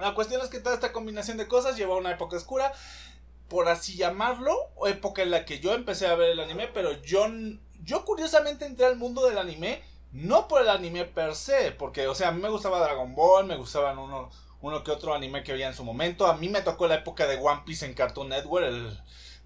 la 0.00 0.14
cuestión 0.14 0.40
es 0.42 0.48
que 0.48 0.60
toda 0.60 0.74
esta 0.74 0.92
combinación 0.92 1.36
de 1.36 1.48
cosas 1.48 1.76
lleva 1.76 1.94
a 1.94 1.98
una 1.98 2.12
época 2.12 2.36
oscura, 2.36 2.72
por 3.48 3.68
así 3.68 3.96
llamarlo, 3.96 4.56
época 4.86 5.22
en 5.22 5.30
la 5.30 5.44
que 5.44 5.60
yo 5.60 5.74
empecé 5.74 6.06
a 6.06 6.14
ver 6.14 6.30
el 6.30 6.40
anime, 6.40 6.68
pero 6.68 7.00
yo, 7.02 7.26
yo 7.82 8.04
curiosamente 8.04 8.66
entré 8.66 8.86
al 8.86 8.96
mundo 8.96 9.26
del 9.26 9.38
anime 9.38 9.82
no 10.12 10.48
por 10.48 10.62
el 10.62 10.68
anime 10.68 11.04
per 11.04 11.34
se, 11.34 11.72
porque, 11.72 12.08
o 12.08 12.14
sea, 12.14 12.28
a 12.28 12.32
mí 12.32 12.40
me 12.40 12.48
gustaba 12.48 12.80
Dragon 12.80 13.14
Ball, 13.14 13.46
me 13.46 13.56
gustaban 13.56 13.98
uno, 13.98 14.30
uno 14.60 14.82
que 14.82 14.90
otro 14.90 15.14
anime 15.14 15.42
que 15.42 15.52
había 15.52 15.68
en 15.68 15.74
su 15.74 15.84
momento. 15.84 16.26
A 16.26 16.36
mí 16.36 16.48
me 16.48 16.62
tocó 16.62 16.86
la 16.86 16.96
época 16.96 17.26
de 17.26 17.36
One 17.36 17.62
Piece 17.66 17.86
en 17.86 17.94
Cartoon 17.94 18.28
Network, 18.30 18.66
el 18.66 18.98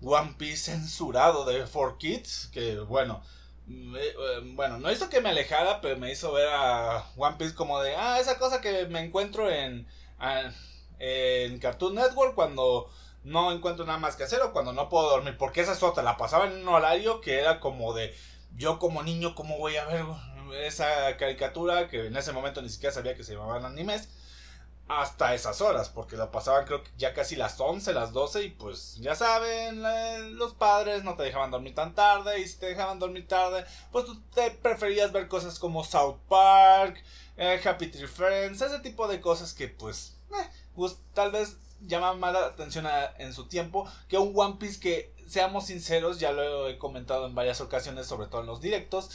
One 0.03 0.35
Piece 0.39 0.73
censurado 0.73 1.45
de 1.45 1.65
4Kids, 1.65 2.51
que 2.51 2.79
bueno, 2.79 3.23
eh, 3.69 4.15
bueno, 4.55 4.79
no 4.79 4.91
hizo 4.91 5.09
que 5.09 5.21
me 5.21 5.31
alejara, 5.31 5.81
pero 5.81 5.97
me 5.97 6.11
hizo 6.13 6.33
ver 6.33 6.49
a 6.51 7.07
One 7.17 7.37
Piece 7.39 7.55
como 7.55 7.81
de, 7.81 7.95
ah, 7.97 8.19
esa 8.21 8.39
cosa 8.39 8.61
que 8.61 8.87
me 8.87 9.01
encuentro 9.01 9.51
en, 9.51 9.87
en 10.99 11.59
Cartoon 11.59 11.95
Network 11.95 12.35
cuando 12.35 12.91
no 13.25 13.53
encuentro 13.53 13.85
nada 13.85 13.99
más 13.99 14.17
que 14.17 14.25
hacer 14.25 14.41
o 14.43 14.53
cuando 14.53 14.73
no 14.73 14.89
puedo 14.89 15.11
dormir, 15.11 15.37
porque 15.39 15.61
esa 15.61 15.73
es 15.73 15.83
otra, 15.83 16.03
la 16.03 16.17
pasaba 16.17 16.47
en 16.47 16.63
un 16.63 16.69
horario 16.69 17.21
que 17.21 17.39
era 17.39 17.61
como 17.61 17.95
de, 17.95 18.15
yo 18.57 18.79
como 18.79 19.03
niño, 19.03 19.35
¿cómo 19.35 19.59
voy 19.59 19.77
a 19.77 19.85
ver 19.85 20.05
esa 20.55 21.17
caricatura 21.17 21.89
que 21.89 22.07
en 22.07 22.17
ese 22.17 22.33
momento 22.33 22.63
ni 22.63 22.69
siquiera 22.69 22.95
sabía 22.95 23.17
que 23.17 23.25
se 23.25 23.35
llamaban 23.35 23.65
animes 23.65 24.09
hasta 24.89 25.35
esas 25.35 25.61
horas, 25.61 25.89
porque 25.89 26.17
lo 26.17 26.31
pasaban 26.31 26.67
creo 26.67 26.83
que 26.83 26.91
ya 26.99 27.15
casi 27.15 27.37
las 27.37 27.59
11, 27.59 27.93
las 27.95 28.13
12 28.13 28.45
y 28.45 28.51
pues 28.51 28.97
ya 28.97 29.15
saben, 29.15 29.83
los 30.37 30.55
padres 30.55 31.05
no 31.05 31.17
te 31.17 31.23
dejaban 31.23 31.51
dormir 31.51 31.75
tan 31.75 31.95
tarde 31.95 32.41
y 32.41 32.47
si 32.47 32.59
te 32.59 32.67
dejaban 32.67 32.99
dormir 32.99 33.27
tarde, 33.27 33.65
pues 33.91 34.05
tú 34.05 34.21
te 34.35 34.51
preferías 34.51 35.13
ver 35.13 35.29
cosas 35.29 35.59
como 35.59 35.85
South 35.85 36.19
Park, 36.29 37.03
eh, 37.37 37.61
Happy 37.65 37.87
Tree 37.87 38.07
Friends, 38.07 38.61
ese 38.61 38.81
tipo 38.81 39.09
de 39.09 39.21
cosas 39.21 39.55
que 39.55 39.69
pues, 39.69 40.17
eh, 40.39 40.97
tal 41.15 41.33
vez 41.33 41.57
llaman 41.81 42.21
más 42.21 42.33
la 42.33 42.47
atención 42.47 42.87
en 43.19 43.33
su 43.33 43.47
tiempo 43.47 43.91
que 44.09 44.19
un 44.19 44.33
One 44.35 44.57
Piece 44.59 44.79
que, 44.79 45.13
seamos 45.27 45.67
sinceros, 45.67 46.21
ya 46.21 46.33
lo 46.33 46.69
he 46.69 46.77
comentado 46.77 47.27
en 47.27 47.35
varias 47.35 47.61
ocasiones, 47.61 48.07
sobre 48.07 48.27
todo 48.27 48.43
en 48.43 48.47
los 48.47 48.61
directos, 48.61 49.11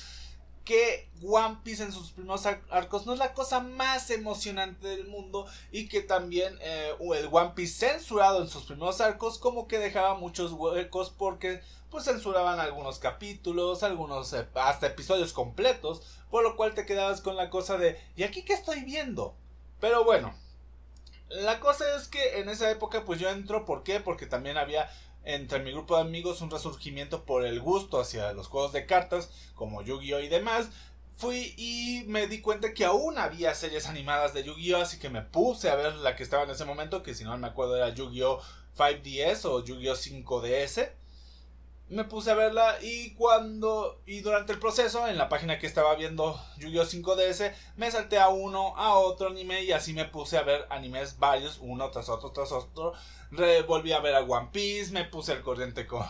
que 0.67 1.07
One 1.23 1.59
Piece 1.63 1.81
en 1.81 1.93
sus 1.93 2.11
primeros 2.11 2.45
arcos 2.45 3.05
no 3.05 3.13
es 3.13 3.19
la 3.19 3.33
cosa 3.33 3.61
más 3.61 4.11
emocionante 4.11 4.89
del 4.89 5.07
mundo 5.07 5.47
y 5.71 5.87
que 5.87 6.01
también 6.01 6.59
eh, 6.61 6.91
el 6.99 7.29
One 7.31 7.53
Piece 7.55 7.87
censurado 7.87 8.41
en 8.41 8.49
sus 8.49 8.65
primeros 8.65 8.99
arcos 8.99 9.39
como 9.39 9.69
que 9.69 9.79
dejaba 9.79 10.15
muchos 10.15 10.51
huecos 10.51 11.09
porque 11.09 11.61
pues 11.89 12.03
censuraban 12.03 12.59
algunos 12.59 12.99
capítulos, 12.99 13.81
algunos 13.81 14.33
eh, 14.33 14.45
hasta 14.55 14.87
episodios 14.87 15.31
completos, 15.31 16.01
por 16.29 16.43
lo 16.43 16.57
cual 16.57 16.73
te 16.73 16.85
quedabas 16.85 17.21
con 17.21 17.37
la 17.37 17.49
cosa 17.49 17.77
de 17.77 17.97
¿y 18.17 18.23
aquí 18.23 18.43
qué 18.43 18.51
estoy 18.51 18.81
viendo? 18.81 19.35
Pero 19.79 20.03
bueno, 20.03 20.35
la 21.29 21.61
cosa 21.61 21.85
es 21.95 22.09
que 22.09 22.41
en 22.41 22.49
esa 22.49 22.69
época 22.69 23.05
pues 23.05 23.21
yo 23.21 23.29
entro, 23.29 23.63
¿por 23.63 23.83
qué? 23.83 24.01
Porque 24.01 24.25
también 24.25 24.57
había 24.57 24.89
entre 25.27 25.59
mi 25.59 25.71
grupo 25.71 25.95
de 25.95 26.01
amigos 26.01 26.41
un 26.41 26.49
resurgimiento 26.49 27.25
por 27.25 27.45
el 27.45 27.59
gusto 27.59 27.99
hacia 27.99 28.31
los 28.31 28.47
juegos 28.47 28.71
de 28.71 28.85
cartas 28.85 29.29
como 29.55 29.81
Yu-Gi-Oh 29.81 30.21
y 30.21 30.29
demás. 30.29 30.69
Fui 31.17 31.53
y 31.57 32.03
me 32.07 32.27
di 32.27 32.41
cuenta 32.41 32.73
que 32.73 32.85
aún 32.85 33.17
había 33.17 33.53
series 33.53 33.87
animadas 33.87 34.33
de 34.33 34.43
Yu-Gi-Oh, 34.43 34.81
así 34.81 34.99
que 34.99 35.09
me 35.09 35.21
puse 35.21 35.69
a 35.69 35.75
ver 35.75 35.95
la 35.95 36.15
que 36.15 36.23
estaba 36.23 36.43
en 36.43 36.51
ese 36.51 36.63
momento, 36.63 37.03
que 37.03 37.13
si 37.13 37.23
no 37.23 37.37
me 37.37 37.47
acuerdo 37.47 37.75
era 37.75 37.89
Yu-Gi-Oh 37.89 38.39
5DS 38.77 39.45
o 39.45 39.63
Yu-Gi-Oh 39.63 39.95
5DS 39.95 40.91
me 41.89 42.03
puse 42.03 42.31
a 42.31 42.35
verla 42.35 42.77
y 42.81 43.13
cuando 43.13 44.01
y 44.05 44.19
durante 44.19 44.51
el 44.51 44.59
proceso 44.59 45.07
en 45.07 45.17
la 45.17 45.29
página 45.29 45.57
que 45.57 45.67
estaba 45.67 45.95
viendo 45.95 46.39
Yu-Gi-Oh 46.57 46.85
5DS 46.85 47.53
me 47.77 47.89
salté 47.89 48.19
a 48.19 48.27
uno 48.29 48.75
a 48.75 48.95
otro 48.95 49.29
anime 49.29 49.63
y 49.63 49.71
así 49.71 49.93
me 49.93 50.05
puse 50.05 50.37
a 50.37 50.43
ver 50.43 50.65
animes 50.69 51.17
varios 51.17 51.59
uno 51.61 51.89
tras 51.89 52.09
otro 52.09 52.31
tras 52.31 52.51
otro. 52.51 52.93
Volví 53.67 53.91
a 53.91 53.99
ver 53.99 54.15
a 54.15 54.21
One 54.21 54.49
Piece 54.51 54.91
me 54.91 55.05
puse 55.05 55.31
al 55.31 55.43
corriente 55.43 55.85
con 55.87 56.05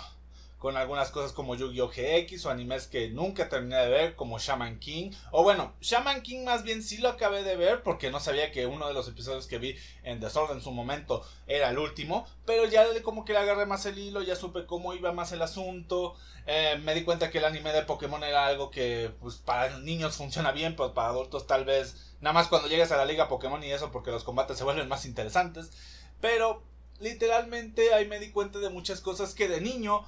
con 0.68 0.76
algunas 0.76 1.12
cosas 1.12 1.32
como 1.32 1.56
Yu-Gi-Oh! 1.56 1.88
GX 1.88 2.46
o 2.46 2.50
animes 2.50 2.88
que 2.88 3.08
nunca 3.08 3.48
terminé 3.48 3.78
de 3.78 3.88
ver 3.88 4.16
como 4.18 4.38
Shaman 4.38 4.80
King. 4.80 5.12
O 5.32 5.42
bueno, 5.42 5.72
Shaman 5.80 6.22
King 6.24 6.44
más 6.44 6.64
bien 6.64 6.84
sí 6.84 6.98
lo 6.98 7.08
acabé 7.08 7.44
de 7.44 7.56
ver 7.56 7.84
porque 7.84 8.12
no 8.12 8.20
sabía 8.20 8.52
que 8.52 8.68
uno 8.68 8.86
de 8.86 8.94
los 8.94 9.08
episodios 9.08 9.48
que 9.48 9.60
vi 9.60 9.78
en 10.04 10.20
Desorden 10.20 10.58
en 10.58 10.62
su 10.62 10.72
momento 10.72 11.26
era 11.48 11.70
el 11.70 11.78
último. 11.78 12.28
Pero 12.46 12.66
ya 12.66 12.86
como 13.02 13.24
que 13.24 13.32
le 13.32 13.40
agarré 13.40 13.66
más 13.66 13.86
el 13.86 13.98
hilo, 13.98 14.22
ya 14.24 14.36
supe 14.36 14.66
cómo 14.66 14.94
iba 14.94 15.14
más 15.14 15.32
el 15.32 15.42
asunto. 15.42 16.16
Eh, 16.48 16.78
me 16.84 16.94
di 16.94 17.06
cuenta 17.06 17.32
que 17.32 17.38
el 17.38 17.46
anime 17.46 17.72
de 17.72 17.84
Pokémon 17.84 18.22
era 18.26 18.46
algo 18.46 18.70
que 18.70 19.14
pues 19.22 19.36
para 19.36 19.80
niños 19.80 20.18
funciona 20.18 20.52
bien, 20.52 20.76
pero 20.76 20.94
para 20.94 21.08
adultos 21.08 21.48
tal 21.48 21.64
vez 21.64 22.14
nada 22.20 22.34
más 22.34 22.50
cuando 22.50 22.68
llegues 22.68 22.92
a 22.92 22.98
la 22.98 23.06
liga 23.06 23.30
Pokémon 23.30 23.64
y 23.64 23.72
eso 23.72 23.90
porque 23.94 24.12
los 24.12 24.26
combates 24.26 24.58
se 24.58 24.66
vuelven 24.66 24.90
más 24.90 25.06
interesantes. 25.06 25.72
Pero 26.20 26.62
literalmente 27.00 27.94
ahí 27.94 28.06
me 28.06 28.20
di 28.20 28.32
cuenta 28.32 28.60
de 28.60 28.70
muchas 28.70 29.00
cosas 29.00 29.34
que 29.34 29.48
de 29.48 29.62
niño 29.62 30.04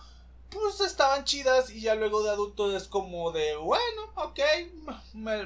pues 0.49 0.81
estaban 0.81 1.23
chidas 1.25 1.69
y 1.69 1.81
ya 1.81 1.95
luego 1.95 2.23
de 2.23 2.31
adulto 2.31 2.75
es 2.75 2.87
como 2.87 3.31
de, 3.31 3.55
bueno, 3.55 4.11
ok, 4.15 4.39
me, 5.13 5.45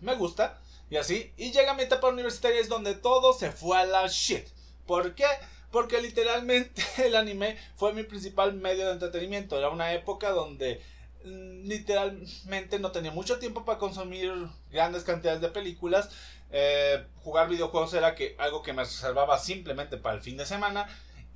me, 0.00 0.14
gusta. 0.14 0.60
Y 0.90 0.96
así, 0.96 1.32
y 1.36 1.52
llega 1.52 1.74
mi 1.74 1.82
etapa 1.82 2.08
universitaria 2.08 2.60
es 2.60 2.68
donde 2.68 2.94
todo 2.94 3.32
se 3.32 3.50
fue 3.50 3.76
a 3.78 3.86
la 3.86 4.06
shit. 4.06 4.46
¿Por 4.86 5.14
qué? 5.14 5.26
Porque 5.70 6.00
literalmente 6.00 6.82
el 7.04 7.16
anime 7.16 7.56
fue 7.74 7.92
mi 7.92 8.02
principal 8.04 8.54
medio 8.54 8.86
de 8.86 8.92
entretenimiento. 8.92 9.58
Era 9.58 9.70
una 9.70 9.92
época 9.92 10.30
donde 10.30 10.80
mm, 11.24 11.66
literalmente 11.66 12.78
no 12.78 12.92
tenía 12.92 13.10
mucho 13.10 13.38
tiempo 13.38 13.64
para 13.64 13.78
consumir 13.78 14.32
grandes 14.70 15.02
cantidades 15.02 15.40
de 15.40 15.48
películas. 15.48 16.10
Eh, 16.52 17.04
jugar 17.22 17.48
videojuegos 17.48 17.92
era 17.94 18.14
que, 18.14 18.36
algo 18.38 18.62
que 18.62 18.72
me 18.72 18.84
reservaba 18.84 19.38
simplemente 19.38 19.96
para 19.96 20.14
el 20.14 20.22
fin 20.22 20.36
de 20.36 20.46
semana. 20.46 20.86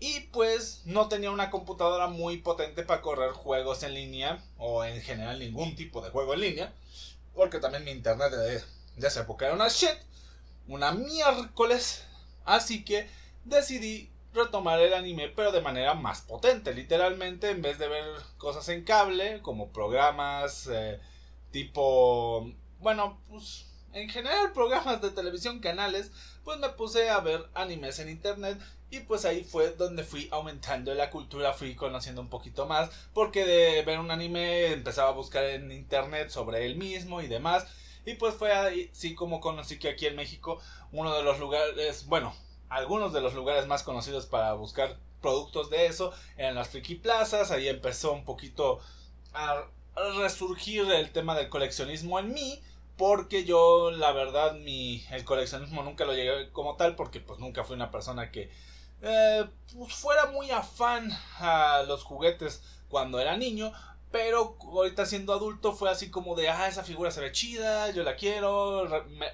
Y 0.00 0.20
pues 0.32 0.82
no 0.86 1.08
tenía 1.08 1.30
una 1.30 1.50
computadora 1.50 2.06
muy 2.06 2.38
potente 2.38 2.82
para 2.82 3.02
correr 3.02 3.32
juegos 3.32 3.82
en 3.82 3.92
línea 3.92 4.42
o 4.56 4.82
en 4.82 5.02
general 5.02 5.38
ningún 5.38 5.76
tipo 5.76 6.00
de 6.00 6.10
juego 6.10 6.32
en 6.32 6.40
línea. 6.40 6.72
Porque 7.34 7.58
también 7.58 7.84
mi 7.84 7.90
internet 7.90 8.32
de, 8.32 8.62
de 8.96 9.06
esa 9.06 9.20
época 9.20 9.44
era 9.44 9.54
una 9.54 9.68
shit. 9.68 9.96
Una 10.66 10.92
miércoles. 10.92 12.04
Así 12.46 12.82
que 12.82 13.08
decidí 13.44 14.10
retomar 14.32 14.80
el 14.80 14.94
anime 14.94 15.28
pero 15.28 15.52
de 15.52 15.60
manera 15.60 15.92
más 15.92 16.22
potente. 16.22 16.72
Literalmente 16.72 17.50
en 17.50 17.60
vez 17.60 17.78
de 17.78 17.88
ver 17.88 18.04
cosas 18.38 18.68
en 18.70 18.84
cable 18.84 19.42
como 19.42 19.70
programas 19.70 20.66
eh, 20.72 20.98
tipo... 21.50 22.50
Bueno, 22.78 23.20
pues 23.28 23.66
en 23.92 24.08
general 24.08 24.52
programas 24.52 25.02
de 25.02 25.10
televisión, 25.10 25.60
canales, 25.60 26.10
pues 26.44 26.58
me 26.58 26.70
puse 26.70 27.10
a 27.10 27.20
ver 27.20 27.50
animes 27.54 27.98
en 27.98 28.08
internet 28.08 28.58
y 28.90 29.00
pues 29.00 29.24
ahí 29.24 29.44
fue 29.44 29.70
donde 29.70 30.02
fui 30.02 30.28
aumentando 30.32 30.92
la 30.94 31.10
cultura, 31.10 31.52
fui 31.52 31.74
conociendo 31.74 32.20
un 32.20 32.28
poquito 32.28 32.66
más, 32.66 32.90
porque 33.14 33.44
de 33.44 33.82
ver 33.82 34.00
un 34.00 34.10
anime 34.10 34.72
empezaba 34.72 35.10
a 35.10 35.14
buscar 35.14 35.44
en 35.44 35.70
internet 35.70 36.30
sobre 36.30 36.66
él 36.66 36.76
mismo 36.76 37.22
y 37.22 37.28
demás. 37.28 37.66
Y 38.04 38.14
pues 38.14 38.34
fue 38.34 38.52
ahí, 38.52 38.90
sí, 38.92 39.14
como 39.14 39.40
conocí 39.40 39.78
que 39.78 39.90
aquí 39.90 40.06
en 40.06 40.16
México, 40.16 40.60
uno 40.90 41.14
de 41.14 41.22
los 41.22 41.38
lugares, 41.38 42.06
bueno, 42.06 42.34
algunos 42.68 43.12
de 43.12 43.20
los 43.20 43.34
lugares 43.34 43.66
más 43.66 43.82
conocidos 43.84 44.26
para 44.26 44.54
buscar 44.54 44.98
productos 45.20 45.70
de 45.70 45.86
eso 45.86 46.12
eran 46.36 46.56
las 46.56 46.70
friki 46.70 46.96
plazas. 46.96 47.50
Ahí 47.52 47.68
empezó 47.68 48.12
un 48.12 48.24
poquito 48.24 48.80
a 49.34 49.66
resurgir 50.16 50.90
el 50.90 51.12
tema 51.12 51.36
del 51.36 51.48
coleccionismo 51.48 52.18
en 52.18 52.32
mí 52.32 52.60
porque 52.96 53.44
yo 53.44 53.90
la 53.90 54.12
verdad 54.12 54.54
mi 54.54 55.04
el 55.10 55.24
coleccionismo 55.24 55.82
nunca 55.82 56.04
lo 56.04 56.14
llegué 56.14 56.50
como 56.50 56.76
tal 56.76 56.96
porque 56.96 57.20
pues 57.20 57.38
nunca 57.38 57.64
fui 57.64 57.74
una 57.74 57.90
persona 57.90 58.30
que 58.30 58.50
eh, 59.02 59.46
pues 59.76 59.94
fuera 59.94 60.26
muy 60.26 60.50
afán 60.50 61.10
a 61.38 61.84
los 61.86 62.04
juguetes 62.04 62.62
cuando 62.88 63.20
era 63.20 63.36
niño. 63.36 63.72
Pero 64.10 64.56
ahorita 64.60 65.06
siendo 65.06 65.32
adulto 65.32 65.72
fue 65.72 65.88
así 65.88 66.10
como 66.10 66.34
de, 66.34 66.48
ah, 66.48 66.66
esa 66.66 66.82
figura 66.82 67.12
se 67.12 67.20
ve 67.20 67.30
chida, 67.30 67.90
yo 67.92 68.02
la 68.02 68.16
quiero, 68.16 68.88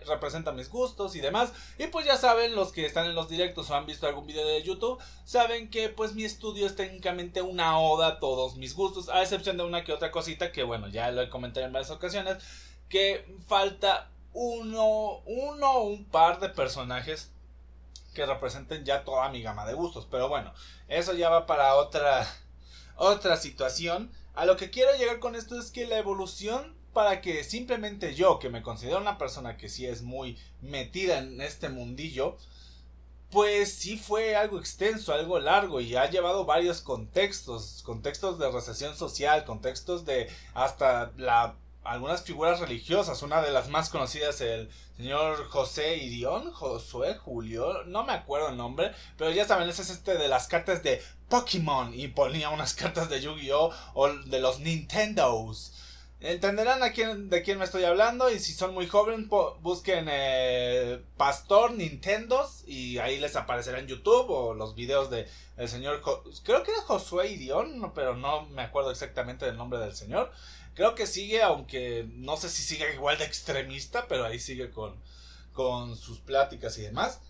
representa 0.07 0.53
mis 0.53 0.69
gustos 0.69 1.17
y 1.17 1.21
demás. 1.21 1.55
Y 1.79 1.87
pues 1.87 2.05
ya 2.05 2.19
saben, 2.19 2.55
los 2.55 2.73
que 2.73 2.85
están 2.85 3.07
en 3.07 3.15
los 3.15 3.31
directos 3.31 3.71
o 3.71 3.75
han 3.75 3.87
visto 3.87 4.07
algún 4.07 4.27
video 4.27 4.47
de 4.47 4.63
YouTube, 4.63 5.03
saben 5.25 5.71
que 5.71 5.89
pues 5.89 6.15
mi 6.15 6.25
estudio 6.25 6.67
es 6.67 6.77
técnicamente 6.77 7.41
una 7.41 7.79
oda 7.79 8.07
a 8.09 8.21
todos 8.21 8.57
mis 8.57 8.75
gustos, 8.75 9.09
a 9.09 9.23
excepción 9.23 9.57
de 9.57 9.65
una 9.65 9.83
que 9.83 9.95
otra 9.95 10.11
cosita 10.11 10.53
que 10.53 10.63
bueno, 10.63 10.89
ya 10.89 11.11
lo 11.11 11.23
he 11.23 11.31
comentado 11.31 11.65
en 11.65 11.73
varias 11.73 11.91
ocasiones, 11.91 12.37
que 12.91 13.25
falta 13.47 14.11
uno, 14.35 15.21
uno 15.25 15.73
o 15.73 15.85
un 15.85 16.05
par 16.05 16.39
de 16.39 16.51
personajes 16.51 17.33
que 18.17 18.27
representen 18.27 18.85
ya 18.85 19.05
toda 19.05 19.29
mi 19.29 19.43
gama 19.43 19.67
de 19.67 19.75
gustos. 19.75 20.09
Pero 20.11 20.29
bueno, 20.29 20.55
eso 20.89 21.13
ya 21.13 21.29
va 21.29 21.47
para 21.47 21.75
otra, 21.75 22.27
otra 22.97 23.37
situación. 23.37 24.11
A 24.35 24.47
lo 24.47 24.57
que 24.57 24.71
quiero 24.71 24.97
llegar 24.97 25.21
con 25.21 25.37
esto 25.37 25.61
es 25.61 25.71
que 25.71 25.87
la 25.87 25.99
evolución 25.99 26.75
para 26.95 27.21
que 27.21 27.45
simplemente 27.45 28.15
yo, 28.15 28.39
que 28.39 28.49
me 28.49 28.63
considero 28.63 28.99
una 28.99 29.19
persona 29.19 29.59
que 29.59 29.69
sí 29.69 29.87
es 29.87 30.01
muy 30.01 30.39
metida 30.63 31.19
en 31.19 31.43
este 31.43 31.69
mundillo, 31.69 32.39
pues 33.31 33.75
sí 33.75 33.99
fue 33.99 34.35
algo 34.35 34.59
extenso, 34.59 35.13
algo 35.13 35.39
largo 35.39 35.83
y 35.83 35.95
ha 35.95 36.09
llevado 36.09 36.47
varios 36.47 36.81
contextos, 36.81 37.83
contextos 37.85 38.39
de 38.39 38.51
recesión 38.51 38.97
social, 38.97 39.45
contextos 39.45 40.07
de 40.07 40.31
hasta 40.55 41.13
la 41.19 41.57
algunas 41.87 42.23
figuras 42.23 42.61
religiosas. 42.61 43.23
Una 43.23 43.43
de 43.43 43.51
las 43.51 43.69
más 43.69 43.91
conocidas, 43.91 44.41
el 44.41 44.71
señor 44.97 45.49
José 45.49 45.97
Irión, 45.97 46.53
Josué 46.53 47.17
Julio, 47.17 47.85
no 47.85 48.05
me 48.05 48.13
acuerdo 48.13 48.49
el 48.49 48.57
nombre, 48.57 48.93
pero 49.17 49.31
ya 49.31 49.45
saben, 49.45 49.69
ese 49.69 49.83
es 49.83 49.91
este 49.91 50.17
de 50.17 50.29
las 50.29 50.49
cartas 50.49 50.83
de 50.83 51.03
Pokémon 51.29 51.93
y 51.95 52.09
ponía 52.09 52.51
unas 52.51 52.75
cartas 52.75 53.09
de 53.09 53.21
Yu-Gi-Oh! 53.21 53.73
o 53.95 54.09
de 54.09 54.41
los 54.41 54.61
Nintendos. 54.61 55.73
Entenderán 56.19 56.83
a 56.83 56.93
quién, 56.93 57.29
de 57.29 57.43
quién 57.43 57.59
me 57.59 57.67
estoy 57.67 57.85
hablando 57.85 58.31
y 58.31 58.39
si 58.39 58.55
son 58.55 58.73
muy 58.73 58.87
jóvenes 58.87 59.29
busquen 59.61 60.07
eh, 60.11 61.03
Pastor 61.19 61.73
Nintendos 61.73 62.65
y 62.67 62.97
ahí 62.99 63.19
les 63.19 63.37
aparecerá 63.37 63.81
en 63.81 63.87
YouTube 63.87 64.31
o 64.31 64.55
los 64.55 64.75
videos 64.75 65.11
de 65.11 65.29
el 65.59 65.69
señor 65.69 66.01
creo 66.43 66.63
que 66.63 66.71
era 66.71 66.81
Josué 66.83 67.29
Irión 67.29 67.93
pero 67.95 68.17
no 68.17 68.47
me 68.47 68.63
acuerdo 68.63 68.91
exactamente 68.91 69.45
del 69.45 69.59
nombre 69.59 69.79
del 69.79 69.95
señor 69.95 70.33
Creo 70.77 70.95
que 70.95 71.07
sigue, 71.07 71.43
aunque 71.43 72.07
no 72.13 72.37
sé 72.37 72.51
si 72.51 72.63
sigue 72.63 72.93
igual 72.93 73.17
de 73.17 73.25
extremista, 73.25 74.07
pero 74.09 74.27
ahí 74.27 74.39
sigue 74.39 74.71
con, 74.71 75.03
con 75.55 75.97
sus 75.97 76.19
pláticas 76.21 76.77
y 76.77 76.83
demás. 76.83 77.21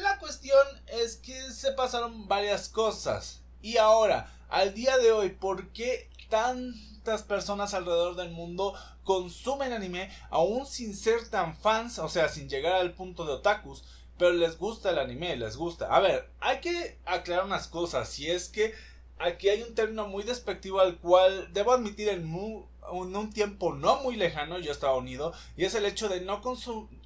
La 0.00 0.18
cuestión 0.18 0.66
es 0.86 1.16
que 1.16 1.52
se 1.52 1.72
pasaron 1.72 2.26
varias 2.28 2.70
cosas. 2.70 3.42
Y 3.60 3.76
ahora, 3.76 4.32
al 4.48 4.72
día 4.72 4.96
de 4.96 5.12
hoy, 5.12 5.28
¿por 5.28 5.70
qué 5.72 6.08
tantas 6.30 7.22
personas 7.22 7.74
alrededor 7.74 8.16
del 8.16 8.30
mundo 8.30 8.74
consumen 9.02 9.74
anime 9.74 10.10
aún 10.30 10.66
sin 10.66 10.96
ser 10.96 11.28
tan 11.28 11.58
fans, 11.58 11.98
o 11.98 12.08
sea, 12.08 12.30
sin 12.30 12.48
llegar 12.48 12.72
al 12.72 12.94
punto 12.94 13.26
de 13.26 13.32
otakus? 13.32 13.84
Pero 14.16 14.32
les 14.32 14.56
gusta 14.56 14.88
el 14.88 14.98
anime, 14.98 15.36
les 15.36 15.56
gusta. 15.58 15.94
A 15.94 16.00
ver, 16.00 16.30
hay 16.40 16.60
que 16.60 16.98
aclarar 17.04 17.44
unas 17.44 17.68
cosas. 17.68 18.08
Si 18.08 18.30
es 18.30 18.48
que 18.48 18.72
aquí 19.18 19.48
hay 19.48 19.62
un 19.62 19.74
término 19.74 20.06
muy 20.06 20.22
despectivo 20.22 20.80
al 20.80 20.98
cual 20.98 21.52
debo 21.52 21.72
admitir 21.72 22.08
en, 22.08 22.22
en 22.22 23.16
un 23.16 23.32
tiempo 23.32 23.74
no 23.74 24.02
muy 24.02 24.16
lejano 24.16 24.58
yo 24.58 24.72
estaba 24.72 24.96
unido 24.96 25.32
y 25.56 25.64
es 25.64 25.74
el 25.74 25.86
hecho 25.86 26.08
de 26.08 26.20
no 26.20 26.40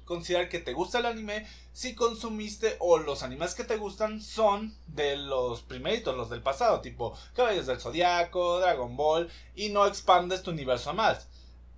considerar 0.05 0.49
que 0.49 0.59
te 0.59 0.73
gusta 0.73 0.99
el 0.99 1.05
anime 1.05 1.45
si 1.71 1.95
consumiste 1.95 2.75
o 2.79 2.97
los 2.97 3.23
animes 3.23 3.55
que 3.55 3.63
te 3.63 3.77
gustan 3.77 4.21
son 4.21 4.75
de 4.87 5.15
los 5.15 5.61
primeritos, 5.61 6.17
los 6.17 6.29
del 6.29 6.41
pasado, 6.41 6.81
tipo 6.81 7.17
Caballos 7.33 7.67
del 7.67 7.79
Zodiaco, 7.79 8.59
Dragon 8.59 8.97
Ball 8.97 9.29
y 9.55 9.69
no 9.69 9.85
expandes 9.85 10.43
tu 10.43 10.51
universo 10.51 10.89
a 10.89 10.93
más. 10.93 11.29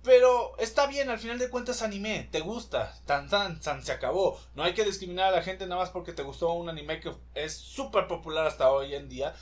Pero 0.02 0.58
está 0.58 0.88
bien, 0.88 1.10
al 1.10 1.20
final 1.20 1.38
de 1.38 1.48
cuentas 1.48 1.80
anime, 1.82 2.28
te 2.32 2.40
gusta, 2.40 2.98
tan 3.06 3.28
tan 3.28 3.60
tan 3.60 3.84
se 3.84 3.92
acabó. 3.92 4.40
No 4.56 4.64
hay 4.64 4.74
que 4.74 4.84
discriminar 4.84 5.32
a 5.32 5.36
la 5.36 5.42
gente 5.42 5.64
nada 5.68 5.82
más 5.82 5.90
porque 5.90 6.12
te 6.12 6.24
gustó 6.24 6.52
un 6.52 6.68
anime 6.68 6.98
que 6.98 7.12
es 7.34 7.56
súper 7.56 8.08
popular 8.08 8.44
hasta 8.44 8.72
hoy 8.72 8.96
en 8.96 9.08
día. 9.08 9.32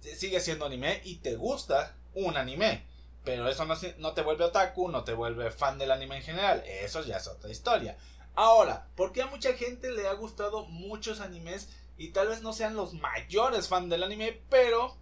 Sigue 0.00 0.40
siendo 0.40 0.66
anime 0.66 1.00
y 1.04 1.16
te 1.16 1.36
gusta 1.36 1.96
un 2.14 2.36
anime. 2.36 2.86
Pero 3.24 3.48
eso 3.48 3.64
no, 3.64 3.74
no 3.98 4.14
te 4.14 4.22
vuelve 4.22 4.44
otaku, 4.44 4.88
no 4.88 5.04
te 5.04 5.12
vuelve 5.12 5.50
fan 5.50 5.78
del 5.78 5.90
anime 5.90 6.16
en 6.16 6.22
general. 6.22 6.62
Eso 6.66 7.04
ya 7.04 7.16
es 7.16 7.26
otra 7.26 7.50
historia. 7.50 7.96
Ahora, 8.34 8.86
¿por 8.94 9.12
qué 9.12 9.22
a 9.22 9.26
mucha 9.26 9.52
gente 9.54 9.90
le 9.90 10.06
ha 10.06 10.12
gustado 10.12 10.64
muchos 10.66 11.20
animes 11.20 11.68
y 11.96 12.10
tal 12.10 12.28
vez 12.28 12.42
no 12.42 12.52
sean 12.52 12.76
los 12.76 12.94
mayores 12.94 13.66
fans 13.66 13.90
del 13.90 14.04
anime, 14.04 14.40
pero 14.48 14.96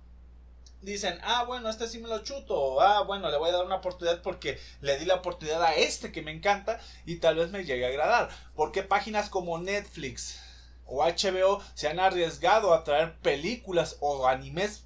dicen, 0.80 1.18
ah, 1.22 1.44
bueno, 1.44 1.68
este 1.68 1.86
sí 1.86 1.98
me 1.98 2.08
lo 2.08 2.22
chuto, 2.22 2.80
ah, 2.80 3.02
bueno, 3.02 3.30
le 3.30 3.36
voy 3.36 3.50
a 3.50 3.52
dar 3.52 3.66
una 3.66 3.76
oportunidad 3.76 4.22
porque 4.22 4.58
le 4.80 4.98
di 4.98 5.04
la 5.04 5.16
oportunidad 5.16 5.62
a 5.62 5.74
este 5.74 6.12
que 6.12 6.22
me 6.22 6.32
encanta 6.32 6.80
y 7.04 7.16
tal 7.16 7.36
vez 7.36 7.50
me 7.50 7.64
llegue 7.64 7.84
a 7.84 7.88
agradar. 7.88 8.30
¿Por 8.54 8.72
qué 8.72 8.82
páginas 8.82 9.28
como 9.28 9.58
Netflix 9.58 10.40
o 10.86 11.04
HBO 11.04 11.62
se 11.74 11.88
han 11.88 12.00
arriesgado 12.00 12.72
a 12.72 12.84
traer 12.84 13.16
películas 13.18 13.96
o 14.00 14.26
animes 14.26 14.84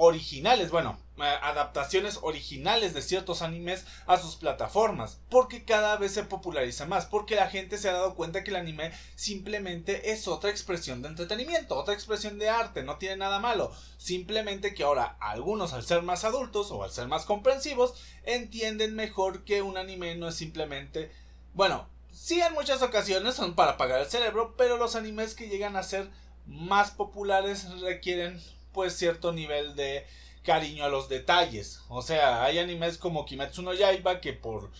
originales, 0.00 0.70
bueno, 0.70 0.96
eh, 1.16 1.22
adaptaciones 1.42 2.20
originales 2.22 2.94
de 2.94 3.02
ciertos 3.02 3.42
animes 3.42 3.84
a 4.06 4.16
sus 4.16 4.36
plataformas, 4.36 5.18
porque 5.28 5.64
cada 5.64 5.96
vez 5.96 6.12
se 6.12 6.22
populariza 6.22 6.86
más, 6.86 7.06
porque 7.06 7.34
la 7.34 7.50
gente 7.50 7.78
se 7.78 7.88
ha 7.88 7.94
dado 7.94 8.14
cuenta 8.14 8.44
que 8.44 8.50
el 8.50 8.56
anime 8.56 8.92
simplemente 9.16 10.12
es 10.12 10.28
otra 10.28 10.50
expresión 10.50 11.02
de 11.02 11.08
entretenimiento, 11.08 11.76
otra 11.76 11.94
expresión 11.94 12.38
de 12.38 12.48
arte, 12.48 12.84
no 12.84 12.98
tiene 12.98 13.16
nada 13.16 13.40
malo, 13.40 13.72
simplemente 13.96 14.72
que 14.72 14.84
ahora 14.84 15.16
algunos 15.18 15.72
al 15.72 15.84
ser 15.84 16.02
más 16.02 16.22
adultos 16.22 16.70
o 16.70 16.84
al 16.84 16.92
ser 16.92 17.08
más 17.08 17.24
comprensivos 17.24 17.94
entienden 18.22 18.94
mejor 18.94 19.42
que 19.42 19.62
un 19.62 19.78
anime 19.78 20.14
no 20.14 20.28
es 20.28 20.36
simplemente, 20.36 21.10
bueno, 21.54 21.88
sí 22.10 22.40
en 22.40 22.52
muchas 22.54 22.82
ocasiones 22.82 23.34
son 23.34 23.54
para 23.54 23.72
apagar 23.72 24.00
el 24.00 24.06
cerebro, 24.06 24.54
pero 24.56 24.76
los 24.76 24.96
animes 24.96 25.34
que 25.34 25.48
llegan 25.48 25.76
a 25.76 25.82
ser 25.82 26.10
más 26.46 26.90
populares 26.90 27.68
requieren 27.80 28.40
pues 28.72 28.96
cierto 28.96 29.32
nivel 29.32 29.76
de 29.76 30.06
cariño 30.42 30.84
a 30.84 30.88
los 30.88 31.08
detalles. 31.08 31.80
O 31.88 32.02
sea, 32.02 32.44
hay 32.44 32.58
animes 32.58 32.98
como 32.98 33.26
Kimetsu 33.26 33.62
no 33.62 33.74
Yaiba 33.74 34.20
que 34.20 34.32
por 34.32 34.70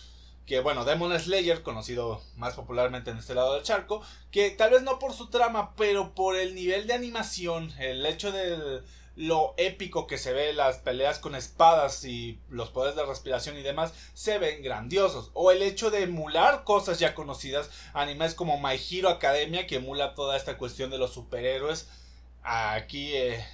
que 0.49 0.61
bueno, 0.61 0.83
Demon 0.83 1.17
Slayer, 1.19 1.61
conocido 1.61 2.23
más 2.35 2.55
popularmente 2.55 3.11
en 3.11 3.19
este 3.19 3.35
lado 3.35 3.53
del 3.53 3.61
charco, 3.61 4.01
que 4.31 4.49
tal 4.49 4.71
vez 4.71 4.81
no 4.81 4.97
por 4.97 5.13
su 5.13 5.29
trama, 5.29 5.75
pero 5.75 6.15
por 6.15 6.35
el 6.35 6.55
nivel 6.55 6.87
de 6.87 6.95
animación, 6.95 7.71
el 7.77 8.03
hecho 8.03 8.31
de 8.31 8.81
lo 9.19 9.53
épico 9.57 10.07
que 10.07 10.17
se 10.17 10.31
ve, 10.31 10.53
las 10.53 10.77
peleas 10.77 11.19
con 11.19 11.35
espadas 11.35 12.05
y 12.05 12.39
los 12.49 12.69
poderes 12.69 12.95
de 12.95 13.05
respiración 13.05 13.57
y 13.57 13.63
demás, 13.63 13.93
se 14.13 14.37
ven 14.37 14.63
grandiosos. 14.63 15.29
O 15.33 15.51
el 15.51 15.61
hecho 15.61 15.91
de 15.91 16.03
emular 16.03 16.63
cosas 16.63 16.99
ya 16.99 17.13
conocidas, 17.13 17.69
animes 17.93 18.33
como 18.33 18.61
My 18.61 18.79
Hero 18.89 19.09
Academia, 19.09 19.67
que 19.67 19.75
emula 19.75 20.15
toda 20.15 20.37
esta 20.37 20.57
cuestión 20.57 20.89
de 20.89 20.99
los 20.99 21.11
superhéroes, 21.13 21.89
aquí 22.43 23.13
eh, 23.13 23.45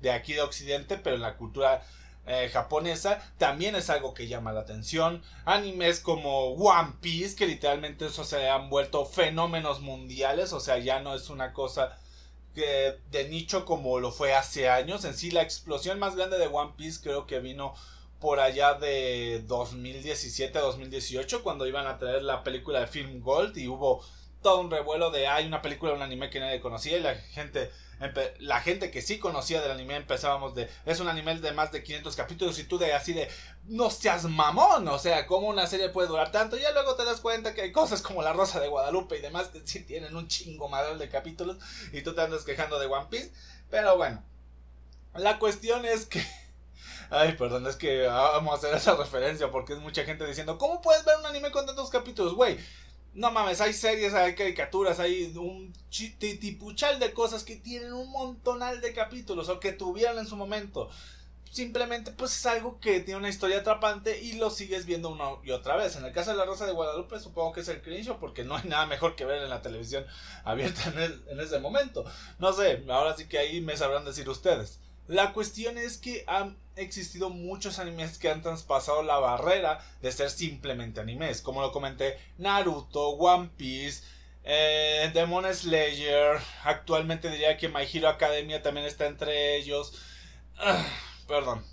de 0.00 0.10
aquí 0.10 0.32
de 0.32 0.42
Occidente, 0.42 0.98
pero 0.98 1.14
en 1.14 1.22
la 1.22 1.36
cultura 1.36 1.84
eh, 2.26 2.50
japonesa 2.52 3.22
también 3.38 3.76
es 3.76 3.90
algo 3.90 4.14
que 4.14 4.26
llama 4.26 4.52
la 4.52 4.62
atención. 4.62 5.22
Animes 5.44 6.00
como 6.00 6.54
One 6.54 6.94
Piece, 7.00 7.36
que 7.36 7.46
literalmente 7.46 8.06
eso 8.06 8.24
se 8.24 8.48
han 8.48 8.68
vuelto 8.68 9.06
fenómenos 9.06 9.82
mundiales, 9.82 10.52
o 10.52 10.58
sea, 10.58 10.78
ya 10.78 10.98
no 10.98 11.14
es 11.14 11.30
una 11.30 11.52
cosa 11.52 11.96
de 12.54 13.28
nicho 13.28 13.64
como 13.64 13.98
lo 14.00 14.12
fue 14.12 14.34
hace 14.34 14.68
años. 14.68 15.04
En 15.04 15.14
sí, 15.14 15.30
la 15.30 15.42
explosión 15.42 15.98
más 15.98 16.16
grande 16.16 16.38
de 16.38 16.46
One 16.46 16.72
Piece 16.76 17.00
creo 17.02 17.26
que 17.26 17.40
vino 17.40 17.74
por 18.20 18.38
allá 18.38 18.74
de 18.74 19.44
2017-2018, 19.48 21.42
cuando 21.42 21.66
iban 21.66 21.86
a 21.86 21.98
traer 21.98 22.22
la 22.22 22.44
película 22.44 22.80
de 22.80 22.86
Film 22.86 23.20
Gold 23.20 23.58
y 23.58 23.66
hubo 23.66 24.04
todo 24.42 24.60
un 24.60 24.70
revuelo 24.70 25.10
de 25.10 25.26
hay 25.26 25.46
una 25.46 25.62
película, 25.62 25.92
un 25.92 26.02
anime 26.02 26.30
que 26.30 26.40
nadie 26.40 26.60
conocía 26.60 26.98
y 26.98 27.00
la 27.00 27.14
gente 27.14 27.70
la 28.40 28.60
gente 28.60 28.90
que 28.90 29.00
sí 29.00 29.20
conocía 29.20 29.60
del 29.60 29.70
anime 29.70 29.94
empezábamos 29.94 30.56
de 30.56 30.68
es 30.84 30.98
un 30.98 31.08
anime 31.08 31.38
de 31.38 31.52
más 31.52 31.70
de 31.70 31.84
500 31.84 32.16
capítulos 32.16 32.58
y 32.58 32.64
tú 32.64 32.76
de 32.76 32.92
así 32.92 33.12
de 33.12 33.28
no 33.64 33.90
seas 33.90 34.24
mamón, 34.24 34.88
o 34.88 34.98
sea, 34.98 35.26
cómo 35.26 35.46
una 35.48 35.68
serie 35.68 35.88
puede 35.90 36.08
durar 36.08 36.32
tanto, 36.32 36.56
ya 36.56 36.72
luego 36.72 36.96
te 36.96 37.04
das 37.04 37.20
cuenta 37.20 37.54
que 37.54 37.62
hay 37.62 37.72
cosas 37.72 38.02
como 38.02 38.22
La 38.22 38.32
Rosa 38.32 38.58
de 38.58 38.66
Guadalupe 38.66 39.18
y 39.18 39.22
demás 39.22 39.48
que 39.48 39.60
sí 39.64 39.84
tienen 39.84 40.16
un 40.16 40.26
chingo 40.26 40.68
madral 40.68 40.98
de 40.98 41.08
capítulos 41.08 41.58
y 41.92 42.02
tú 42.02 42.14
te 42.14 42.22
andas 42.22 42.42
quejando 42.42 42.80
de 42.80 42.86
One 42.86 43.06
Piece, 43.08 43.32
pero 43.70 43.96
bueno, 43.96 44.24
la 45.14 45.38
cuestión 45.38 45.84
es 45.84 46.06
que 46.06 46.26
Ay, 47.10 47.36
perdón, 47.36 47.66
es 47.66 47.76
que 47.76 48.06
vamos 48.06 48.54
a 48.54 48.56
hacer 48.56 48.74
esa 48.74 48.96
referencia 48.96 49.50
porque 49.50 49.74
es 49.74 49.78
mucha 49.78 50.02
gente 50.04 50.26
diciendo, 50.26 50.56
¿cómo 50.56 50.80
puedes 50.80 51.04
ver 51.04 51.18
un 51.18 51.26
anime 51.26 51.50
con 51.50 51.66
tantos 51.66 51.90
capítulos, 51.90 52.34
güey? 52.34 52.58
No 53.14 53.30
mames, 53.30 53.60
hay 53.60 53.74
series, 53.74 54.14
hay 54.14 54.34
caricaturas, 54.34 54.98
hay 54.98 55.24
un 55.36 55.72
tipuchal 56.18 56.98
de 56.98 57.12
cosas 57.12 57.44
que 57.44 57.56
tienen 57.56 57.92
un 57.92 58.10
montonal 58.10 58.80
de 58.80 58.94
capítulos 58.94 59.50
o 59.50 59.60
que 59.60 59.72
tuvieron 59.72 60.18
en 60.18 60.26
su 60.26 60.36
momento. 60.36 60.88
Simplemente 61.50 62.12
pues 62.12 62.34
es 62.34 62.46
algo 62.46 62.80
que 62.80 63.00
tiene 63.00 63.18
una 63.18 63.28
historia 63.28 63.58
atrapante 63.58 64.22
y 64.22 64.32
lo 64.32 64.48
sigues 64.48 64.86
viendo 64.86 65.10
una 65.10 65.32
y 65.44 65.50
otra 65.50 65.76
vez. 65.76 65.96
En 65.96 66.06
el 66.06 66.12
caso 66.12 66.30
de 66.30 66.38
La 66.38 66.46
Rosa 66.46 66.64
de 66.64 66.72
Guadalupe 66.72 67.20
supongo 67.20 67.52
que 67.52 67.60
es 67.60 67.68
el 67.68 67.82
cringe 67.82 68.14
porque 68.18 68.44
no 68.44 68.56
hay 68.56 68.66
nada 68.66 68.86
mejor 68.86 69.14
que 69.14 69.26
ver 69.26 69.42
en 69.42 69.50
la 69.50 69.60
televisión 69.60 70.06
abierta 70.44 70.90
en, 70.96 71.22
en 71.28 71.40
ese 71.40 71.58
momento. 71.58 72.06
No 72.38 72.54
sé, 72.54 72.82
ahora 72.88 73.14
sí 73.14 73.28
que 73.28 73.36
ahí 73.38 73.60
me 73.60 73.76
sabrán 73.76 74.06
decir 74.06 74.26
ustedes. 74.30 74.80
La 75.08 75.32
cuestión 75.32 75.78
es 75.78 75.98
que 75.98 76.24
han 76.26 76.56
existido 76.76 77.28
muchos 77.30 77.78
animes 77.78 78.18
que 78.18 78.30
han 78.30 78.42
traspasado 78.42 79.02
la 79.02 79.18
barrera 79.18 79.84
de 80.00 80.12
ser 80.12 80.30
simplemente 80.30 81.00
animes. 81.00 81.42
Como 81.42 81.60
lo 81.60 81.72
comenté, 81.72 82.18
Naruto, 82.38 83.10
One 83.10 83.50
Piece, 83.56 84.04
eh, 84.44 85.10
Demon 85.12 85.52
Slayer. 85.52 86.40
Actualmente 86.64 87.30
diría 87.30 87.56
que 87.56 87.68
My 87.68 87.86
Hero 87.92 88.08
Academia 88.08 88.62
también 88.62 88.86
está 88.86 89.06
entre 89.06 89.56
ellos. 89.56 89.92
Ah, 90.58 90.86
perdón. 91.26 91.64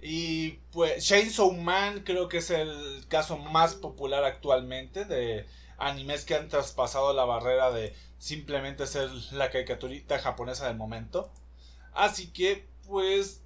Y 0.00 0.52
pues 0.72 1.06
Chainsaw 1.06 1.52
Man 1.52 2.02
creo 2.04 2.28
que 2.28 2.38
es 2.38 2.50
el 2.50 3.04
caso 3.08 3.38
más 3.38 3.74
popular 3.76 4.24
actualmente 4.24 5.04
de 5.04 5.46
animes 5.78 6.24
que 6.24 6.34
han 6.34 6.48
traspasado 6.48 7.12
la 7.12 7.24
barrera 7.24 7.70
de 7.70 7.94
simplemente 8.18 8.86
ser 8.86 9.10
la 9.32 9.50
caricaturita 9.50 10.18
japonesa 10.18 10.66
del 10.66 10.76
momento. 10.76 11.30
Así 11.92 12.28
que 12.28 12.66
pues 12.86 13.42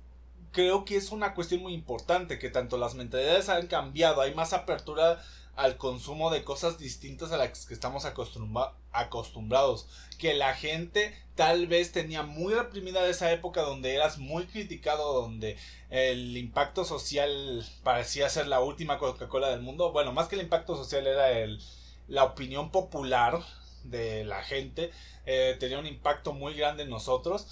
creo 0.52 0.84
que 0.84 0.96
es 0.96 1.12
una 1.12 1.34
cuestión 1.34 1.62
muy 1.62 1.74
importante 1.74 2.38
que 2.38 2.50
tanto 2.50 2.78
las 2.78 2.94
mentalidades 2.94 3.48
han 3.48 3.66
cambiado, 3.66 4.22
hay 4.22 4.34
más 4.34 4.52
apertura 4.52 5.22
al 5.56 5.78
consumo 5.78 6.30
de 6.30 6.44
cosas 6.44 6.78
distintas 6.78 7.32
a 7.32 7.38
las 7.38 7.66
que 7.66 7.74
estamos 7.74 8.04
acostumbrados. 8.04 9.88
Que 10.18 10.34
la 10.34 10.54
gente 10.54 11.14
tal 11.34 11.66
vez 11.66 11.92
tenía 11.92 12.22
muy 12.22 12.54
reprimida 12.54 13.06
esa 13.08 13.32
época 13.32 13.62
donde 13.62 13.94
eras 13.94 14.18
muy 14.18 14.46
criticado, 14.46 15.14
donde 15.14 15.56
el 15.90 16.36
impacto 16.36 16.84
social 16.84 17.66
parecía 17.82 18.28
ser 18.28 18.46
la 18.48 18.60
última 18.60 18.98
Coca-Cola 18.98 19.48
del 19.48 19.62
mundo. 19.62 19.92
Bueno, 19.92 20.12
más 20.12 20.28
que 20.28 20.36
el 20.36 20.42
impacto 20.42 20.76
social 20.76 21.06
era 21.06 21.30
el, 21.30 21.60
la 22.06 22.24
opinión 22.24 22.70
popular 22.70 23.42
de 23.84 24.24
la 24.24 24.42
gente. 24.42 24.90
Eh, 25.24 25.56
tenía 25.58 25.78
un 25.78 25.86
impacto 25.86 26.34
muy 26.34 26.54
grande 26.54 26.82
en 26.82 26.90
nosotros. 26.90 27.46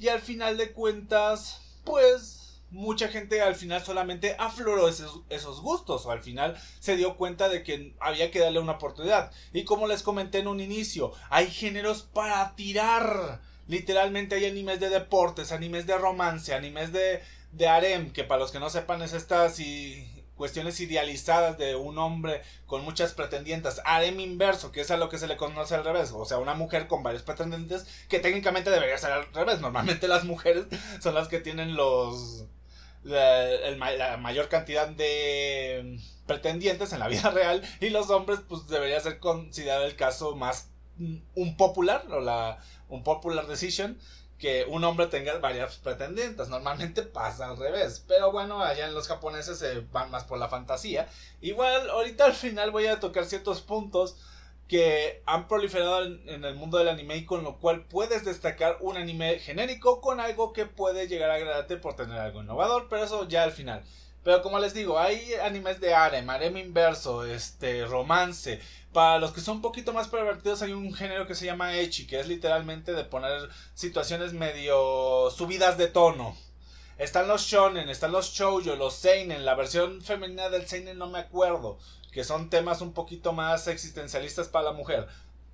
Y 0.00 0.08
al 0.08 0.20
final 0.20 0.56
de 0.56 0.72
cuentas, 0.72 1.60
pues 1.84 2.40
mucha 2.70 3.08
gente 3.08 3.42
al 3.42 3.54
final 3.54 3.84
solamente 3.84 4.34
afloró 4.38 4.88
esos, 4.88 5.60
gustos 5.60 6.06
o 6.06 6.10
al 6.10 6.22
final 6.22 6.56
se 6.78 6.96
dio 6.96 7.16
cuenta 7.16 7.48
de 7.50 7.62
que 7.62 7.94
había 8.00 8.30
que 8.30 8.38
darle 8.38 8.60
una 8.60 8.72
oportunidad. 8.72 9.30
Y 9.52 9.64
como 9.64 9.86
les 9.86 10.02
comenté 10.02 10.38
en 10.38 10.48
un 10.48 10.60
inicio, 10.60 11.12
hay 11.28 11.50
géneros 11.50 12.02
para 12.02 12.56
tirar. 12.56 13.42
Literalmente 13.68 14.36
hay 14.36 14.46
animes 14.46 14.80
de 14.80 14.88
deportes, 14.88 15.52
animes 15.52 15.86
de 15.86 15.98
romance, 15.98 16.54
animes 16.54 16.92
de, 16.92 17.22
de 17.52 17.68
harem, 17.68 18.10
que 18.10 18.24
para 18.24 18.40
los 18.40 18.52
que 18.52 18.58
no 18.58 18.70
sepan 18.70 19.02
es 19.02 19.12
estas 19.12 19.60
y 19.60 20.19
cuestiones 20.40 20.80
idealizadas 20.80 21.58
de 21.58 21.76
un 21.76 21.98
hombre 21.98 22.40
con 22.64 22.82
muchas 22.82 23.12
pretendientes. 23.12 23.78
Harem 23.84 24.20
inverso, 24.20 24.72
que 24.72 24.80
es 24.80 24.90
a 24.90 24.96
lo 24.96 25.10
que 25.10 25.18
se 25.18 25.26
le 25.26 25.36
conoce 25.36 25.74
al 25.74 25.84
revés. 25.84 26.12
O 26.14 26.24
sea, 26.24 26.38
una 26.38 26.54
mujer 26.54 26.86
con 26.86 27.02
varios 27.02 27.22
pretendientes, 27.22 27.86
que 28.08 28.20
técnicamente 28.20 28.70
debería 28.70 28.96
ser 28.96 29.12
al 29.12 29.30
revés. 29.34 29.60
Normalmente 29.60 30.08
las 30.08 30.24
mujeres 30.24 30.64
son 31.02 31.14
las 31.14 31.28
que 31.28 31.40
tienen 31.40 31.76
los 31.76 32.46
la, 33.02 34.16
mayor 34.18 34.48
cantidad 34.48 34.88
de 34.88 35.98
pretendientes 36.26 36.94
en 36.94 37.00
la 37.00 37.08
vida 37.08 37.30
real 37.34 37.60
y 37.82 37.90
los 37.90 38.08
hombres 38.08 38.40
pues 38.48 38.66
debería 38.66 38.98
ser 39.00 39.18
considerado 39.18 39.84
el 39.84 39.94
caso 39.94 40.36
más 40.36 40.70
mm, 40.96 41.16
un 41.34 41.56
popular 41.58 42.06
o 42.10 42.20
la 42.20 42.58
un 42.88 43.04
popular 43.04 43.46
decision 43.46 43.98
que 44.40 44.64
un 44.64 44.82
hombre 44.84 45.06
tenga 45.06 45.38
varias 45.38 45.76
pretendientes. 45.76 46.48
Normalmente 46.48 47.02
pasa 47.02 47.50
al 47.50 47.58
revés. 47.58 48.04
Pero 48.08 48.32
bueno, 48.32 48.62
allá 48.62 48.86
en 48.86 48.94
los 48.94 49.06
japoneses 49.06 49.58
se 49.58 49.80
van 49.92 50.10
más 50.10 50.24
por 50.24 50.38
la 50.38 50.48
fantasía. 50.48 51.06
Igual, 51.40 51.90
ahorita 51.90 52.24
al 52.24 52.34
final 52.34 52.70
voy 52.70 52.86
a 52.86 52.98
tocar 52.98 53.26
ciertos 53.26 53.60
puntos 53.60 54.16
que 54.66 55.22
han 55.26 55.48
proliferado 55.48 56.04
en, 56.04 56.44
el 56.44 56.54
mundo 56.54 56.78
del 56.78 56.88
anime 56.88 57.16
y 57.16 57.26
con 57.26 57.42
lo 57.42 57.58
cual 57.58 57.86
puedes 57.86 58.24
destacar 58.24 58.78
un 58.80 58.96
anime 58.96 59.40
genérico 59.40 60.00
con 60.00 60.20
algo 60.20 60.52
que 60.52 60.64
puede 60.64 61.08
llegar 61.08 61.28
a 61.30 61.34
agradarte 61.34 61.76
por 61.76 61.96
tener 61.96 62.16
algo 62.18 62.40
innovador, 62.40 62.86
pero 62.88 63.02
eso 63.02 63.26
ya 63.26 63.42
al 63.42 63.50
final. 63.50 63.82
Pero 64.22 64.42
como 64.42 64.58
les 64.58 64.74
digo, 64.74 64.98
hay 64.98 65.34
animes 65.34 65.80
de 65.80 65.94
harem, 65.94 66.28
harem 66.28 66.56
inverso, 66.58 67.24
este, 67.24 67.86
romance. 67.86 68.60
Para 68.92 69.18
los 69.18 69.32
que 69.32 69.40
son 69.40 69.56
un 69.56 69.62
poquito 69.62 69.92
más 69.92 70.08
pervertidos 70.08 70.62
hay 70.62 70.72
un 70.72 70.92
género 70.92 71.26
que 71.26 71.34
se 71.34 71.46
llama 71.46 71.76
echi, 71.76 72.06
que 72.06 72.20
es 72.20 72.28
literalmente 72.28 72.92
de 72.92 73.04
poner 73.04 73.48
situaciones 73.74 74.32
medio 74.32 75.30
subidas 75.30 75.78
de 75.78 75.86
tono. 75.86 76.36
Están 76.98 77.28
los 77.28 77.42
shonen, 77.42 77.88
están 77.88 78.12
los 78.12 78.32
shoujo, 78.32 78.76
los 78.76 78.94
seinen, 78.94 79.46
la 79.46 79.54
versión 79.54 80.02
femenina 80.02 80.50
del 80.50 80.68
seinen 80.68 80.98
no 80.98 81.08
me 81.08 81.20
acuerdo 81.20 81.78
que 82.12 82.24
son 82.24 82.50
temas 82.50 82.80
un 82.80 82.92
poquito 82.92 83.32
más 83.32 83.68
existencialistas 83.68 84.48
para 84.48 84.66
la 84.66 84.72
mujer. 84.72 85.08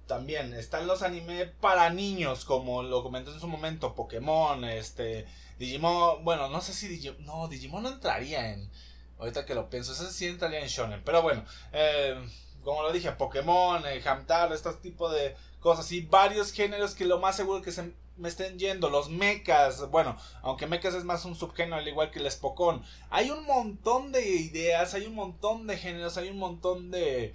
También 0.07 0.55
están 0.55 0.87
los 0.87 1.03
anime 1.03 1.47
para 1.47 1.90
niños, 1.90 2.45
como 2.45 2.83
lo 2.83 3.03
comenté 3.03 3.33
en 3.33 3.40
su 3.40 3.49
momento, 3.49 3.95
Pokémon, 3.95 4.64
este, 4.64 5.27
Digimon, 5.59 6.25
bueno, 6.25 6.49
no 6.49 6.61
sé 6.61 6.73
si 6.73 6.87
Digimon, 6.87 7.25
no, 7.25 7.49
Digimon 7.49 7.83
no 7.83 7.88
entraría 7.88 8.53
en, 8.53 8.71
ahorita 9.19 9.45
que 9.45 9.55
lo 9.55 9.69
pienso, 9.69 9.92
ese 9.92 10.12
sí 10.12 10.27
entraría 10.27 10.61
en 10.61 10.69
Shonen, 10.69 11.03
pero 11.05 11.23
bueno, 11.23 11.45
eh, 11.73 12.14
como 12.62 12.83
lo 12.83 12.92
dije, 12.92 13.12
Pokémon, 13.12 13.85
eh, 13.87 14.03
Hamtar, 14.07 14.53
este 14.53 14.73
tipo 14.75 15.11
de 15.11 15.35
cosas 15.61 15.90
y 15.90 16.03
varios 16.03 16.53
géneros 16.53 16.95
que 16.95 17.05
lo 17.05 17.19
más 17.19 17.37
seguro 17.37 17.62
que 17.62 17.73
se 17.73 17.92
me 18.16 18.29
estén 18.29 18.59
yendo, 18.59 18.88
los 18.88 19.11
mechas, 19.11 19.90
bueno, 19.90 20.16
aunque 20.42 20.66
mechas 20.66 20.95
es 20.95 21.05
más 21.05 21.25
un 21.25 21.35
subgénero 21.35 21.77
al 21.77 21.88
igual 21.88 22.11
que 22.11 22.19
el 22.19 22.31
Spokon. 22.31 22.83
Hay 23.11 23.31
un 23.31 23.45
montón 23.45 24.12
de 24.12 24.27
ideas, 24.27 24.95
hay 24.95 25.07
un 25.07 25.14
montón 25.14 25.66
de 25.66 25.77
géneros, 25.77 26.16
hay 26.16 26.31
un 26.31 26.38
montón 26.38 26.90
de 26.90 27.35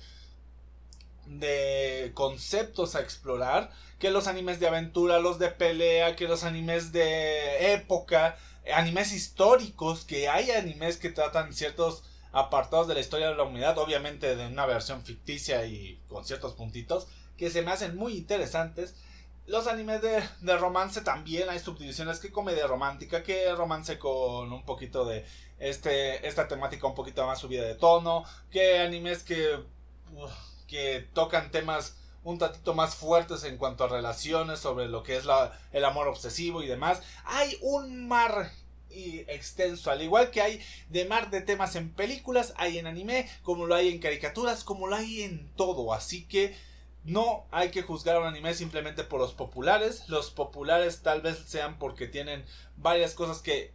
de 1.39 2.11
conceptos 2.13 2.95
a 2.95 3.01
explorar, 3.01 3.71
que 3.99 4.11
los 4.11 4.27
animes 4.27 4.59
de 4.59 4.67
aventura, 4.67 5.19
los 5.19 5.39
de 5.39 5.49
pelea, 5.49 6.15
que 6.15 6.27
los 6.27 6.43
animes 6.43 6.91
de 6.91 7.73
época, 7.73 8.37
animes 8.73 9.13
históricos, 9.13 10.05
que 10.05 10.27
hay 10.29 10.51
animes 10.51 10.97
que 10.97 11.09
tratan 11.09 11.53
ciertos 11.53 12.03
apartados 12.31 12.87
de 12.87 12.93
la 12.93 12.99
historia 12.99 13.29
de 13.29 13.35
la 13.35 13.43
humanidad, 13.43 13.77
obviamente 13.77 14.35
de 14.35 14.47
una 14.47 14.65
versión 14.65 15.03
ficticia 15.03 15.65
y 15.65 15.99
con 16.07 16.25
ciertos 16.25 16.53
puntitos, 16.53 17.07
que 17.37 17.49
se 17.49 17.61
me 17.61 17.71
hacen 17.71 17.95
muy 17.95 18.13
interesantes. 18.13 18.95
Los 19.47 19.67
animes 19.67 20.01
de, 20.01 20.57
romance 20.57 21.01
también 21.01 21.49
hay 21.49 21.59
subdivisiones 21.59 22.19
que 22.19 22.31
comedia 22.31 22.67
romántica, 22.67 23.23
que 23.23 23.53
romance 23.53 23.97
con 23.99 24.53
un 24.53 24.63
poquito 24.63 25.03
de 25.05 25.25
este 25.59 26.27
esta 26.27 26.47
temática 26.47 26.87
un 26.87 26.95
poquito 26.95 27.25
más 27.25 27.39
subida 27.39 27.63
de 27.63 27.75
tono, 27.75 28.23
que 28.49 28.79
animes 28.79 29.23
que 29.23 29.59
que 30.71 31.05
tocan 31.13 31.51
temas 31.51 31.97
un 32.23 32.37
tantito 32.37 32.73
más 32.73 32.95
fuertes 32.95 33.43
en 33.43 33.57
cuanto 33.57 33.83
a 33.83 33.89
relaciones 33.89 34.61
sobre 34.61 34.87
lo 34.87 35.03
que 35.03 35.17
es 35.17 35.25
el 35.73 35.83
amor 35.83 36.07
obsesivo 36.07 36.63
y 36.63 36.67
demás. 36.67 37.01
Hay 37.25 37.57
un 37.61 38.07
mar 38.07 38.49
extenso, 38.89 39.91
al 39.91 40.01
igual 40.01 40.31
que 40.31 40.41
hay 40.41 40.61
de 40.87 41.03
mar 41.03 41.29
de 41.29 41.41
temas 41.41 41.75
en 41.75 41.91
películas, 41.93 42.53
hay 42.55 42.77
en 42.77 42.87
anime, 42.87 43.29
como 43.43 43.65
lo 43.65 43.75
hay 43.75 43.89
en 43.89 43.99
caricaturas, 43.99 44.63
como 44.63 44.87
lo 44.87 44.95
hay 44.95 45.23
en 45.23 45.51
todo, 45.57 45.93
así 45.93 46.25
que 46.25 46.55
no 47.03 47.45
hay 47.51 47.71
que 47.71 47.81
juzgar 47.81 48.15
a 48.15 48.19
un 48.19 48.27
anime 48.27 48.53
simplemente 48.53 49.03
por 49.03 49.19
los 49.19 49.33
populares. 49.33 50.07
Los 50.07 50.29
populares 50.29 51.01
tal 51.01 51.21
vez 51.21 51.37
sean 51.47 51.79
porque 51.79 52.07
tienen 52.07 52.45
varias 52.77 53.13
cosas 53.13 53.41
que 53.41 53.73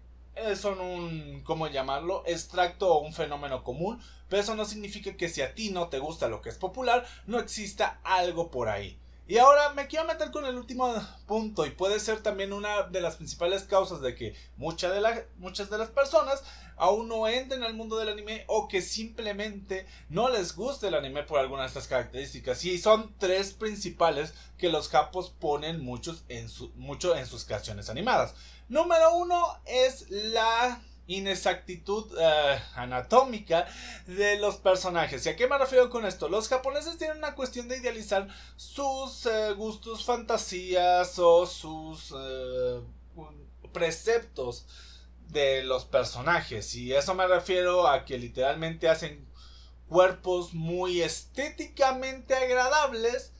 son 0.57 0.81
un, 0.81 1.42
¿cómo 1.44 1.68
llamarlo? 1.68 2.22
Extracto 2.27 2.92
o 2.92 3.01
un 3.01 3.12
fenómeno 3.12 3.64
común. 3.64 4.01
Pero 4.29 4.42
eso 4.42 4.55
no 4.55 4.64
significa 4.64 5.16
que 5.16 5.29
si 5.29 5.42
a 5.42 5.55
ti 5.55 5.70
no 5.70 5.88
te 5.88 5.99
gusta 5.99 6.29
lo 6.29 6.42
que 6.42 6.49
es 6.49 6.59
popular, 6.59 7.07
no 7.27 7.38
exista 7.38 8.01
algo 8.03 8.51
por 8.51 8.68
ahí. 8.68 8.99
Y 9.29 9.39
ahora 9.39 9.71
me 9.71 9.89
quiero 9.89 10.05
meter 10.05 10.31
con 10.31 10.45
el 10.47 10.57
último 10.57 10.95
punto 11.27 11.67
y 11.67 11.71
puede 11.71 11.99
ser 11.99 12.23
también 12.23 12.53
una 12.53 12.85
de 12.85 13.01
las 13.01 13.17
principales 13.17 13.65
causas 13.65 14.01
de 14.01 14.15
que 14.15 14.37
muchas 14.57 14.95
de, 14.95 15.27
muchas 15.39 15.69
de 15.69 15.79
las 15.79 15.91
personas 15.91 16.45
aún 16.77 17.09
no 17.09 17.27
entren 17.27 17.65
al 17.65 17.75
mundo 17.75 17.97
del 17.97 18.11
anime 18.11 18.45
o 18.47 18.69
que 18.69 18.83
simplemente 18.83 19.87
no 20.09 20.29
les 20.29 20.55
guste 20.55 20.89
el 20.89 20.95
anime 20.95 21.25
por 21.25 21.41
alguna 21.41 21.62
de 21.62 21.69
estas 21.69 21.89
características. 21.89 22.65
Y 22.65 22.79
son 22.79 23.17
tres 23.19 23.53
principales 23.53 24.33
que 24.59 24.69
los 24.69 24.89
japos 24.89 25.31
ponen 25.31 25.81
muchos 25.81 26.25
en 26.29 26.49
mucho 26.77 27.17
en 27.17 27.27
sus 27.27 27.45
creaciones 27.45 27.91
animadas. 27.91 28.35
Número 28.69 29.17
uno 29.17 29.61
es 29.67 30.09
la 30.09 30.81
inexactitud 31.07 32.12
uh, 32.12 32.59
anatómica 32.75 33.66
de 34.07 34.38
los 34.38 34.57
personajes. 34.57 35.25
¿Y 35.27 35.29
a 35.29 35.37
qué 35.37 35.47
me 35.47 35.59
refiero 35.59 35.90
con 35.90 36.05
esto? 36.05 36.29
Los 36.29 36.49
japoneses 36.49 36.99
tienen 36.99 37.19
una 37.19 37.35
cuestión 37.35 37.69
de 37.69 37.79
idealizar 37.79 38.29
sus 38.57 39.27
uh, 39.27 39.55
gustos, 39.57 40.05
fantasías 40.05 41.19
o 41.19 41.47
sus 41.47 42.12
uh, 42.12 42.83
preceptos 43.73 44.66
de 45.29 45.62
los 45.62 45.85
personajes. 45.85 46.75
Y 46.75 46.92
eso 46.92 47.14
me 47.14 47.27
refiero 47.27 47.87
a 47.88 48.05
que 48.05 48.19
literalmente 48.19 48.88
hacen 48.88 49.27
cuerpos 49.88 50.55
muy 50.55 51.03
estéticamente 51.03 52.35
agradables 52.35 53.33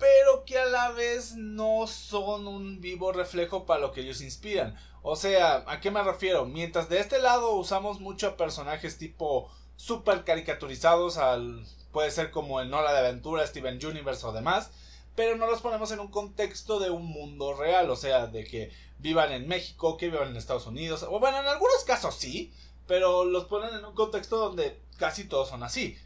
pero 0.00 0.46
que 0.46 0.58
a 0.58 0.64
la 0.64 0.90
vez 0.92 1.36
no 1.36 1.86
son 1.86 2.48
un 2.48 2.80
vivo 2.80 3.12
reflejo 3.12 3.66
para 3.66 3.82
lo 3.82 3.92
que 3.92 4.00
ellos 4.00 4.22
inspiran. 4.22 4.74
O 5.02 5.16
sea, 5.16 5.64
¿a 5.66 5.80
qué 5.80 5.90
me 5.90 6.02
refiero? 6.02 6.44
Mientras 6.44 6.88
de 6.88 7.00
este 7.00 7.18
lado 7.18 7.52
usamos 7.52 8.00
mucho 8.00 8.36
personajes 8.36 8.98
tipo 8.98 9.50
super 9.76 10.24
caricaturizados 10.24 11.16
al 11.16 11.64
puede 11.90 12.10
ser 12.10 12.30
como 12.30 12.60
el 12.60 12.70
Nora 12.70 12.92
de 12.92 12.98
Aventura, 12.98 13.46
Steven 13.46 13.84
Universe 13.84 14.26
o 14.26 14.32
demás, 14.32 14.70
pero 15.16 15.36
no 15.36 15.46
los 15.46 15.60
ponemos 15.60 15.90
en 15.90 16.00
un 16.00 16.08
contexto 16.08 16.78
de 16.78 16.90
un 16.90 17.06
mundo 17.06 17.54
real, 17.54 17.90
o 17.90 17.96
sea, 17.96 18.26
de 18.26 18.44
que 18.44 18.70
vivan 18.98 19.32
en 19.32 19.48
México, 19.48 19.96
que 19.96 20.08
vivan 20.08 20.28
en 20.28 20.36
Estados 20.36 20.66
Unidos, 20.66 21.04
o 21.08 21.18
bueno, 21.18 21.40
en 21.40 21.46
algunos 21.46 21.84
casos 21.84 22.14
sí, 22.14 22.52
pero 22.86 23.24
los 23.24 23.46
ponen 23.46 23.74
en 23.74 23.84
un 23.84 23.94
contexto 23.94 24.36
donde 24.36 24.80
casi 24.98 25.24
todos 25.24 25.48
son 25.48 25.62
así. 25.62 25.96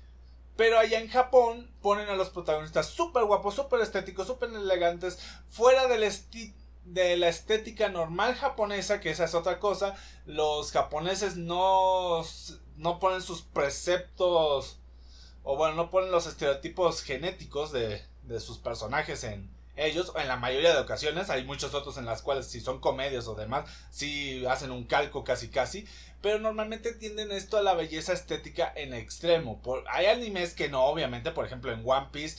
Pero 0.57 0.79
allá 0.79 1.01
en 1.01 1.09
Japón 1.09 1.69
ponen 1.83 2.09
a 2.09 2.15
los 2.15 2.31
protagonistas 2.31 2.87
súper 2.87 3.25
guapos, 3.25 3.57
súper 3.57 3.81
estéticos, 3.81 4.29
súper 4.29 4.51
elegantes, 4.51 5.19
fuera 5.49 5.89
del 5.89 6.05
de 6.85 7.17
la 7.17 7.29
estética 7.29 7.89
normal 7.89 8.35
japonesa, 8.35 9.01
que 9.01 9.11
esa 9.11 9.25
es 9.25 9.35
otra 9.35 9.59
cosa. 9.59 9.95
Los 10.27 10.73
japoneses 10.73 11.37
no, 11.37 12.25
no 12.77 12.99
ponen 12.99 13.23
sus 13.23 13.43
preceptos, 13.43 14.79
o 15.43 15.57
bueno, 15.57 15.75
no 15.75 15.91
ponen 15.91 16.11
los 16.11 16.27
estereotipos 16.27 17.03
genéticos 17.03 17.73
de, 17.73 18.03
de 18.23 18.41
sus 18.41 18.59
personajes 18.59 19.25
en, 19.25 19.55
ellos, 19.77 20.13
en 20.17 20.29
la 20.29 20.37
mayoría 20.37 20.73
de 20.73 20.81
ocasiones, 20.81 21.31
hay 21.31 21.45
muchos 21.45 21.75
otros 21.75 21.97
en 21.97 22.07
las 22.07 22.23
cuales 22.23 22.47
si 22.47 22.61
son 22.61 22.81
comedias 22.81 23.27
o 23.27 23.35
demás, 23.35 23.69
sí 23.91 24.45
hacen 24.47 24.71
un 24.71 24.85
calco 24.85 25.25
casi 25.25 25.49
casi, 25.49 25.87
pero 26.23 26.39
normalmente 26.39 26.93
tienden 26.93 27.33
esto 27.33 27.57
a 27.57 27.63
la 27.63 27.75
belleza 27.75 28.13
estética 28.13 28.73
en 28.77 28.95
extremo. 28.95 29.61
Por, 29.63 29.85
hay 29.89 30.07
animes 30.07 30.55
que 30.55 30.69
no, 30.69 30.85
obviamente, 30.85 31.33
por 31.33 31.45
ejemplo 31.45 31.73
en 31.73 31.83
One 31.85 32.09
Piece, 32.13 32.39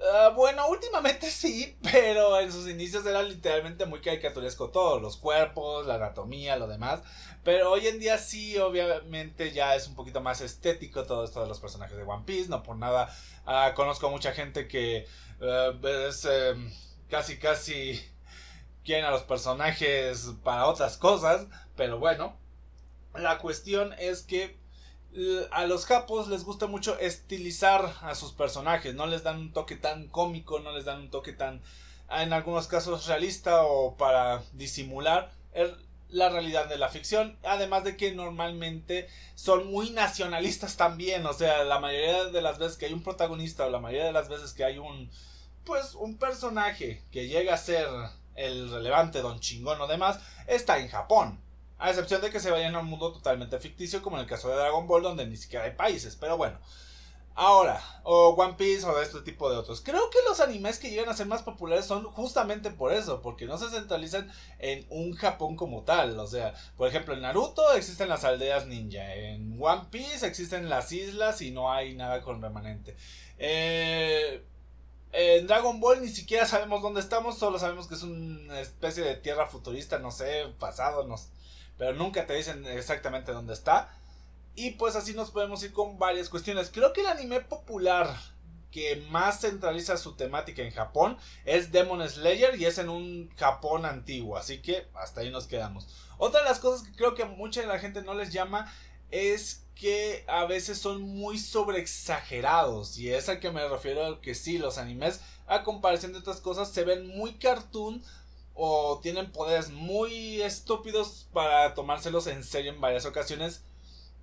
ah, 0.00 0.32
bueno, 0.34 0.66
últimamente 0.68 1.30
sí, 1.30 1.76
pero 1.82 2.40
en 2.40 2.52
sus 2.52 2.68
inicios 2.68 3.04
era 3.06 3.22
literalmente 3.22 3.86
muy 3.86 4.00
caricaturesco 4.00 4.70
todo, 4.70 5.00
los 5.00 5.16
cuerpos, 5.16 5.86
la 5.86 5.96
anatomía, 5.96 6.56
lo 6.56 6.66
demás. 6.66 7.02
Pero 7.42 7.72
hoy 7.72 7.86
en 7.86 7.98
día 7.98 8.18
sí, 8.18 8.56
obviamente 8.58 9.52
ya 9.52 9.74
es 9.74 9.86
un 9.86 9.94
poquito 9.94 10.20
más 10.20 10.40
estético 10.40 11.04
todo 11.04 11.24
esto 11.24 11.42
de 11.42 11.48
los 11.48 11.60
personajes 11.60 11.96
de 11.96 12.02
One 12.02 12.24
Piece, 12.24 12.48
no 12.48 12.62
por 12.62 12.76
nada. 12.76 13.14
Uh, 13.46 13.74
conozco 13.74 14.08
mucha 14.08 14.32
gente 14.32 14.66
que 14.66 15.06
eh, 15.40 16.06
es 16.08 16.24
em, 16.24 16.72
casi 17.10 17.38
casi 17.38 18.00
quieren 18.84 19.04
a 19.04 19.10
los 19.10 19.22
personajes 19.22 20.32
para 20.42 20.66
otras 20.66 20.96
cosas, 20.96 21.46
pero 21.76 21.98
bueno, 21.98 22.36
la 23.14 23.38
cuestión 23.38 23.94
es 23.98 24.22
que 24.22 24.58
a 25.52 25.66
los 25.66 25.86
japos 25.86 26.28
les 26.28 26.44
gusta 26.44 26.66
mucho 26.66 26.98
estilizar 26.98 27.94
a 28.02 28.14
sus 28.14 28.32
personajes, 28.32 28.94
no 28.94 29.06
les 29.06 29.22
dan 29.22 29.38
un 29.38 29.52
toque 29.52 29.76
tan 29.76 30.08
cómico, 30.08 30.60
no 30.60 30.72
les 30.72 30.84
dan 30.84 31.02
un 31.02 31.10
toque 31.10 31.32
tan, 31.32 31.62
en 32.10 32.32
algunos 32.32 32.66
casos, 32.66 33.06
realista 33.06 33.64
o 33.64 33.96
para 33.96 34.42
disimular 34.52 35.32
la 36.08 36.28
realidad 36.28 36.68
de 36.68 36.78
la 36.78 36.88
ficción, 36.88 37.36
además 37.42 37.84
de 37.84 37.96
que 37.96 38.12
normalmente 38.12 39.08
son 39.34 39.70
muy 39.70 39.90
nacionalistas 39.90 40.76
también, 40.76 41.26
o 41.26 41.32
sea, 41.32 41.64
la 41.64 41.80
mayoría 41.80 42.26
de 42.26 42.42
las 42.42 42.58
veces 42.58 42.76
que 42.76 42.86
hay 42.86 42.92
un 42.92 43.02
protagonista 43.02 43.66
o 43.66 43.70
la 43.70 43.80
mayoría 43.80 44.06
de 44.06 44.12
las 44.12 44.28
veces 44.28 44.52
que 44.52 44.64
hay 44.64 44.78
un 44.78 45.10
pues 45.64 45.94
un 45.94 46.18
personaje 46.18 47.02
que 47.10 47.26
llega 47.26 47.54
a 47.54 47.58
ser 47.58 47.88
el 48.34 48.70
relevante 48.70 49.22
don 49.22 49.40
chingón 49.40 49.80
o 49.80 49.86
demás 49.86 50.20
está 50.46 50.78
en 50.78 50.88
Japón. 50.88 51.40
A 51.84 51.90
excepción 51.90 52.22
de 52.22 52.30
que 52.30 52.40
se 52.40 52.50
vayan 52.50 52.74
a 52.74 52.78
un 52.80 52.86
mundo 52.86 53.12
totalmente 53.12 53.58
ficticio, 53.58 54.00
como 54.00 54.16
en 54.16 54.22
el 54.22 54.26
caso 54.26 54.48
de 54.48 54.56
Dragon 54.56 54.86
Ball, 54.86 55.02
donde 55.02 55.26
ni 55.26 55.36
siquiera 55.36 55.66
hay 55.66 55.72
países. 55.72 56.16
Pero 56.16 56.38
bueno. 56.38 56.58
Ahora, 57.34 57.78
o 58.04 58.30
One 58.30 58.54
Piece 58.54 58.86
o 58.86 58.96
de 58.96 59.02
este 59.02 59.20
tipo 59.20 59.50
de 59.50 59.58
otros. 59.58 59.82
Creo 59.82 60.08
que 60.08 60.16
los 60.26 60.40
animes 60.40 60.78
que 60.78 60.88
llegan 60.88 61.10
a 61.10 61.14
ser 61.14 61.26
más 61.26 61.42
populares 61.42 61.84
son 61.84 62.04
justamente 62.04 62.70
por 62.70 62.90
eso, 62.90 63.20
porque 63.20 63.44
no 63.44 63.58
se 63.58 63.68
centralizan 63.68 64.32
en 64.60 64.86
un 64.88 65.12
Japón 65.14 65.56
como 65.56 65.82
tal. 65.82 66.18
O 66.18 66.26
sea, 66.26 66.54
por 66.78 66.88
ejemplo, 66.88 67.12
en 67.12 67.20
Naruto 67.20 67.74
existen 67.74 68.08
las 68.08 68.24
aldeas 68.24 68.66
ninja, 68.66 69.14
en 69.14 69.58
One 69.60 69.88
Piece 69.90 70.26
existen 70.26 70.70
las 70.70 70.90
islas 70.90 71.42
y 71.42 71.50
no 71.50 71.70
hay 71.70 71.94
nada 71.94 72.22
con 72.22 72.40
remanente. 72.40 72.96
Eh, 73.36 74.42
en 75.12 75.46
Dragon 75.46 75.80
Ball 75.80 76.00
ni 76.00 76.08
siquiera 76.08 76.46
sabemos 76.46 76.80
dónde 76.80 77.00
estamos, 77.00 77.38
solo 77.38 77.58
sabemos 77.58 77.88
que 77.88 77.94
es 77.94 78.02
una 78.04 78.58
especie 78.60 79.04
de 79.04 79.16
tierra 79.16 79.46
futurista, 79.46 79.98
no 79.98 80.10
sé, 80.10 80.46
pasado, 80.58 81.06
no 81.06 81.18
pero 81.78 81.94
nunca 81.94 82.26
te 82.26 82.34
dicen 82.34 82.64
exactamente 82.66 83.32
dónde 83.32 83.54
está. 83.54 83.94
Y 84.54 84.72
pues 84.72 84.94
así 84.96 85.14
nos 85.14 85.30
podemos 85.30 85.62
ir 85.62 85.72
con 85.72 85.98
varias 85.98 86.28
cuestiones. 86.28 86.70
Creo 86.72 86.92
que 86.92 87.00
el 87.00 87.08
anime 87.08 87.40
popular 87.40 88.14
que 88.70 88.96
más 89.10 89.40
centraliza 89.40 89.96
su 89.96 90.16
temática 90.16 90.62
en 90.62 90.72
Japón 90.72 91.16
es 91.44 91.70
Demon 91.70 92.08
Slayer 92.08 92.58
y 92.58 92.64
es 92.64 92.78
en 92.78 92.88
un 92.88 93.30
Japón 93.36 93.86
antiguo, 93.86 94.36
así 94.36 94.58
que 94.58 94.88
hasta 94.94 95.20
ahí 95.20 95.30
nos 95.30 95.46
quedamos. 95.46 95.86
Otra 96.18 96.40
de 96.40 96.48
las 96.48 96.58
cosas 96.58 96.86
que 96.86 96.96
creo 96.96 97.14
que 97.14 97.24
mucha 97.24 97.60
de 97.60 97.68
la 97.68 97.78
gente 97.78 98.02
no 98.02 98.14
les 98.14 98.32
llama 98.32 98.72
es 99.12 99.64
que 99.76 100.24
a 100.26 100.44
veces 100.46 100.78
son 100.78 101.02
muy 101.02 101.38
sobreexagerados. 101.38 102.98
Y 102.98 103.12
es 103.12 103.28
a 103.28 103.38
que 103.38 103.50
me 103.50 103.68
refiero 103.68 104.20
que 104.20 104.34
sí, 104.34 104.58
los 104.58 104.78
animes, 104.78 105.20
a 105.46 105.62
comparación 105.62 106.12
de 106.12 106.18
otras 106.18 106.40
cosas, 106.40 106.72
se 106.72 106.84
ven 106.84 107.06
muy 107.06 107.34
cartoon 107.34 108.02
o 108.54 109.00
tienen 109.02 109.32
poderes 109.32 109.70
muy 109.70 110.40
estúpidos 110.42 111.28
para 111.32 111.74
tomárselos 111.74 112.26
en 112.26 112.44
serio 112.44 112.72
en 112.72 112.80
varias 112.80 113.04
ocasiones. 113.04 113.64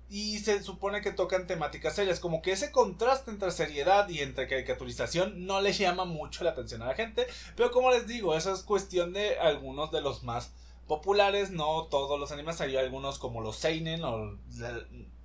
Y 0.08 0.40
se 0.40 0.62
supone 0.62 1.00
que 1.00 1.10
tocan 1.10 1.46
temáticas 1.46 1.94
serias. 1.94 2.20
Como 2.20 2.42
que 2.42 2.52
ese 2.52 2.70
contraste 2.70 3.30
entre 3.30 3.50
seriedad 3.50 4.08
y 4.10 4.20
entre 4.20 4.46
caricaturización 4.46 5.46
no 5.46 5.62
les 5.62 5.78
llama 5.78 6.04
mucho 6.04 6.44
la 6.44 6.50
atención 6.50 6.82
a 6.82 6.86
la 6.86 6.94
gente. 6.94 7.26
Pero 7.56 7.70
como 7.70 7.90
les 7.90 8.06
digo, 8.06 8.36
eso 8.36 8.52
es 8.52 8.62
cuestión 8.62 9.14
de 9.14 9.38
algunos 9.38 9.90
de 9.90 10.02
los 10.02 10.22
más 10.22 10.52
populares, 10.86 11.50
no 11.50 11.84
todos 11.84 12.20
los 12.20 12.32
animes, 12.32 12.60
hay 12.60 12.76
algunos 12.76 13.18
como 13.18 13.40
los 13.40 13.56
Seinen, 13.56 14.04
o 14.04 14.36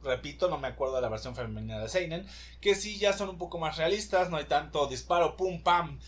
repito, 0.01 0.47
no 0.47 0.58
me 0.58 0.70
acuerdo 0.70 0.95
de 0.95 1.01
la 1.01 1.10
versión 1.10 1.36
femenina 1.36 1.80
de 1.80 1.89
Seinen, 1.89 2.26
que 2.62 2.76
sí 2.76 2.97
ya 2.97 3.12
son 3.12 3.30
un 3.30 3.38
poco 3.38 3.58
más 3.58 3.76
realistas, 3.76 4.30
no 4.30 4.38
hay 4.38 4.45
tanto 4.45 4.88
disparo, 4.88 5.36
pum, 5.36 5.62
pam, 5.64 5.99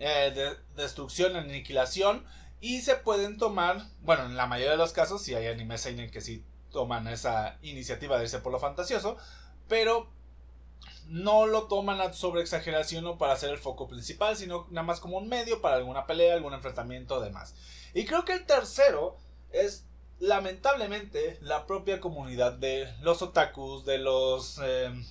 eh, 0.00 0.32
de, 0.34 0.82
destrucción, 0.82 1.36
aniquilación, 1.36 2.24
y 2.60 2.80
se 2.80 2.96
pueden 2.96 3.38
tomar, 3.38 3.86
bueno, 4.02 4.24
en 4.24 4.36
la 4.36 4.46
mayoría 4.46 4.72
de 4.72 4.76
los 4.76 4.92
casos, 4.92 5.22
sí 5.22 5.34
hay 5.34 5.46
animes 5.46 5.82
Seinen 5.82 6.10
que 6.10 6.20
sí 6.20 6.44
toman 6.72 7.06
esa 7.08 7.58
iniciativa 7.62 8.16
de 8.18 8.24
irse 8.24 8.40
por 8.40 8.52
lo 8.52 8.58
fantasioso, 8.58 9.16
pero 9.68 10.08
no 11.06 11.46
lo 11.46 11.64
toman 11.64 12.00
a 12.00 12.12
sobre 12.12 12.40
exageración 12.40 13.06
o 13.06 13.18
para 13.18 13.36
ser 13.36 13.50
el 13.50 13.58
foco 13.58 13.88
principal, 13.88 14.36
sino 14.36 14.66
nada 14.70 14.86
más 14.86 15.00
como 15.00 15.18
un 15.18 15.28
medio 15.28 15.60
para 15.60 15.76
alguna 15.76 16.06
pelea, 16.06 16.34
algún 16.34 16.54
enfrentamiento 16.54 17.20
demás. 17.20 17.54
Y 17.94 18.04
creo 18.04 18.24
que 18.24 18.32
el 18.32 18.46
tercero 18.46 19.16
es 19.52 19.86
lamentablemente 20.20 21.38
la 21.40 21.66
propia 21.66 22.00
comunidad 22.00 22.52
de 22.52 22.92
los 23.00 23.22
otakus, 23.22 23.84
de 23.84 23.98
los 23.98 24.58
em, 24.58 25.04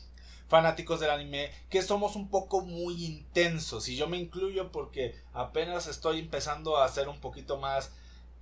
fanáticos 0.49 0.99
del 0.99 1.11
anime, 1.11 1.51
que 1.69 1.81
somos 1.81 2.15
un 2.15 2.29
poco 2.29 2.61
muy 2.61 3.05
intensos. 3.05 3.87
Y 3.87 3.95
yo 3.95 4.07
me 4.07 4.17
incluyo 4.17 4.71
porque 4.71 5.15
apenas 5.31 5.87
estoy 5.87 6.19
empezando 6.19 6.77
a 6.77 6.89
ser 6.89 7.07
un 7.07 7.21
poquito 7.21 7.57
más, 7.57 7.91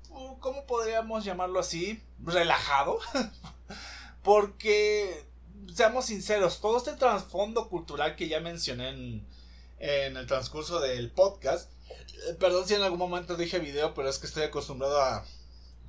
uh, 0.10 0.40
¿cómo 0.40 0.66
podríamos 0.66 1.26
llamarlo 1.26 1.60
así? 1.60 2.02
Relajado. 2.24 3.00
porque, 4.24 5.26
seamos 5.74 6.06
sinceros, 6.06 6.62
todo 6.62 6.78
este 6.78 6.94
trasfondo 6.94 7.68
cultural 7.70 8.16
que 8.16 8.30
ya 8.30 8.40
mencioné 8.40 8.90
en, 8.90 9.28
en 9.80 10.18
el 10.18 10.28
transcurso 10.28 10.80
del 10.80 11.12
podcast, 11.12 11.70
eh, 12.30 12.34
perdón 12.40 12.68
si 12.68 12.74
en 12.74 12.84
algún 12.84 13.00
momento 13.00 13.36
dije 13.36 13.60
video, 13.60 13.94
pero 13.94 14.10
es 14.10 14.18
que 14.18 14.28
estoy 14.28 14.44
acostumbrado 14.44 15.02
a, 15.02 15.26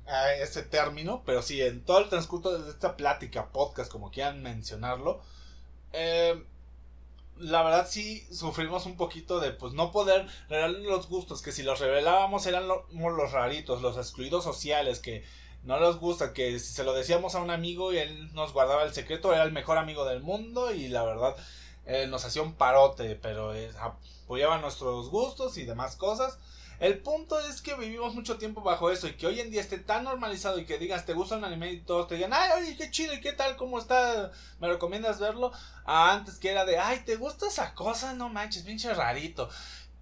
a 0.05 0.33
ese 0.33 0.63
término. 0.63 1.23
Pero 1.25 1.41
sí, 1.41 1.61
en 1.61 1.85
todo 1.85 1.99
el 1.99 2.09
transcurso 2.09 2.57
de 2.57 2.69
esta 2.69 2.97
plática, 2.97 3.53
podcast, 3.53 3.89
como 3.89 4.11
quieran 4.11 4.43
mencionarlo, 4.43 5.21
eh, 5.93 6.43
la 7.37 7.63
verdad 7.63 7.87
sí 7.89 8.25
sufrimos 8.31 8.85
un 8.85 8.97
poquito 8.97 9.39
de 9.39 9.51
pues 9.51 9.73
no 9.73 9.91
poder 9.91 10.27
revelar 10.49 10.71
los 10.71 11.07
gustos, 11.07 11.41
que 11.41 11.51
si 11.51 11.63
los 11.63 11.79
revelábamos 11.79 12.45
eran 12.45 12.67
los 12.67 13.31
raritos, 13.31 13.81
los 13.81 13.97
excluidos 13.97 14.43
sociales, 14.43 14.99
que 14.99 15.23
no 15.63 15.79
les 15.79 15.97
gusta, 15.97 16.33
que 16.33 16.59
si 16.59 16.73
se 16.73 16.83
lo 16.83 16.93
decíamos 16.93 17.35
a 17.35 17.39
un 17.39 17.49
amigo 17.49 17.93
y 17.93 17.97
él 17.97 18.33
nos 18.33 18.53
guardaba 18.53 18.83
el 18.83 18.93
secreto, 18.93 19.33
era 19.33 19.43
el 19.43 19.51
mejor 19.51 19.77
amigo 19.77 20.05
del 20.05 20.21
mundo 20.21 20.73
y 20.73 20.87
la 20.87 21.03
verdad 21.03 21.35
eh, 21.85 22.07
nos 22.07 22.25
hacía 22.25 22.41
un 22.41 22.53
parote, 22.53 23.15
pero 23.15 23.53
apoyaba 23.79 24.57
nuestros 24.59 25.09
gustos 25.09 25.57
y 25.57 25.65
demás 25.65 25.95
cosas. 25.95 26.37
El 26.79 26.99
punto 26.99 27.37
es 27.39 27.61
que 27.61 27.75
vivimos 27.75 28.15
mucho 28.15 28.37
tiempo 28.37 28.61
bajo 28.61 28.89
eso 28.89 29.07
y 29.07 29.13
que 29.13 29.27
hoy 29.27 29.39
en 29.41 29.51
día 29.51 29.59
esté 29.59 29.79
tan 29.79 30.05
normalizado 30.05 30.59
y 30.59 30.65
que 30.65 30.77
digas 30.77 31.05
te 31.05 31.13
gusta 31.13 31.35
un 31.35 31.43
anime 31.43 31.73
y 31.73 31.81
todos 31.81 32.07
te 32.07 32.15
digan, 32.15 32.31
ay, 32.33 32.51
oye, 32.55 32.77
qué 32.77 32.89
chido 32.89 33.13
y 33.13 33.19
qué 33.19 33.33
tal, 33.33 33.57
cómo 33.57 33.79
está, 33.79 34.31
me 34.59 34.69
recomiendas 34.69 35.19
verlo. 35.19 35.51
antes 35.85 36.35
que 36.35 36.51
era 36.51 36.63
de, 36.63 36.77
ay, 36.79 37.01
te 37.05 37.17
gusta 37.17 37.47
esa 37.47 37.73
cosa, 37.75 38.13
no 38.13 38.29
manches, 38.29 38.63
pinche 38.63 38.93
rarito. 38.93 39.49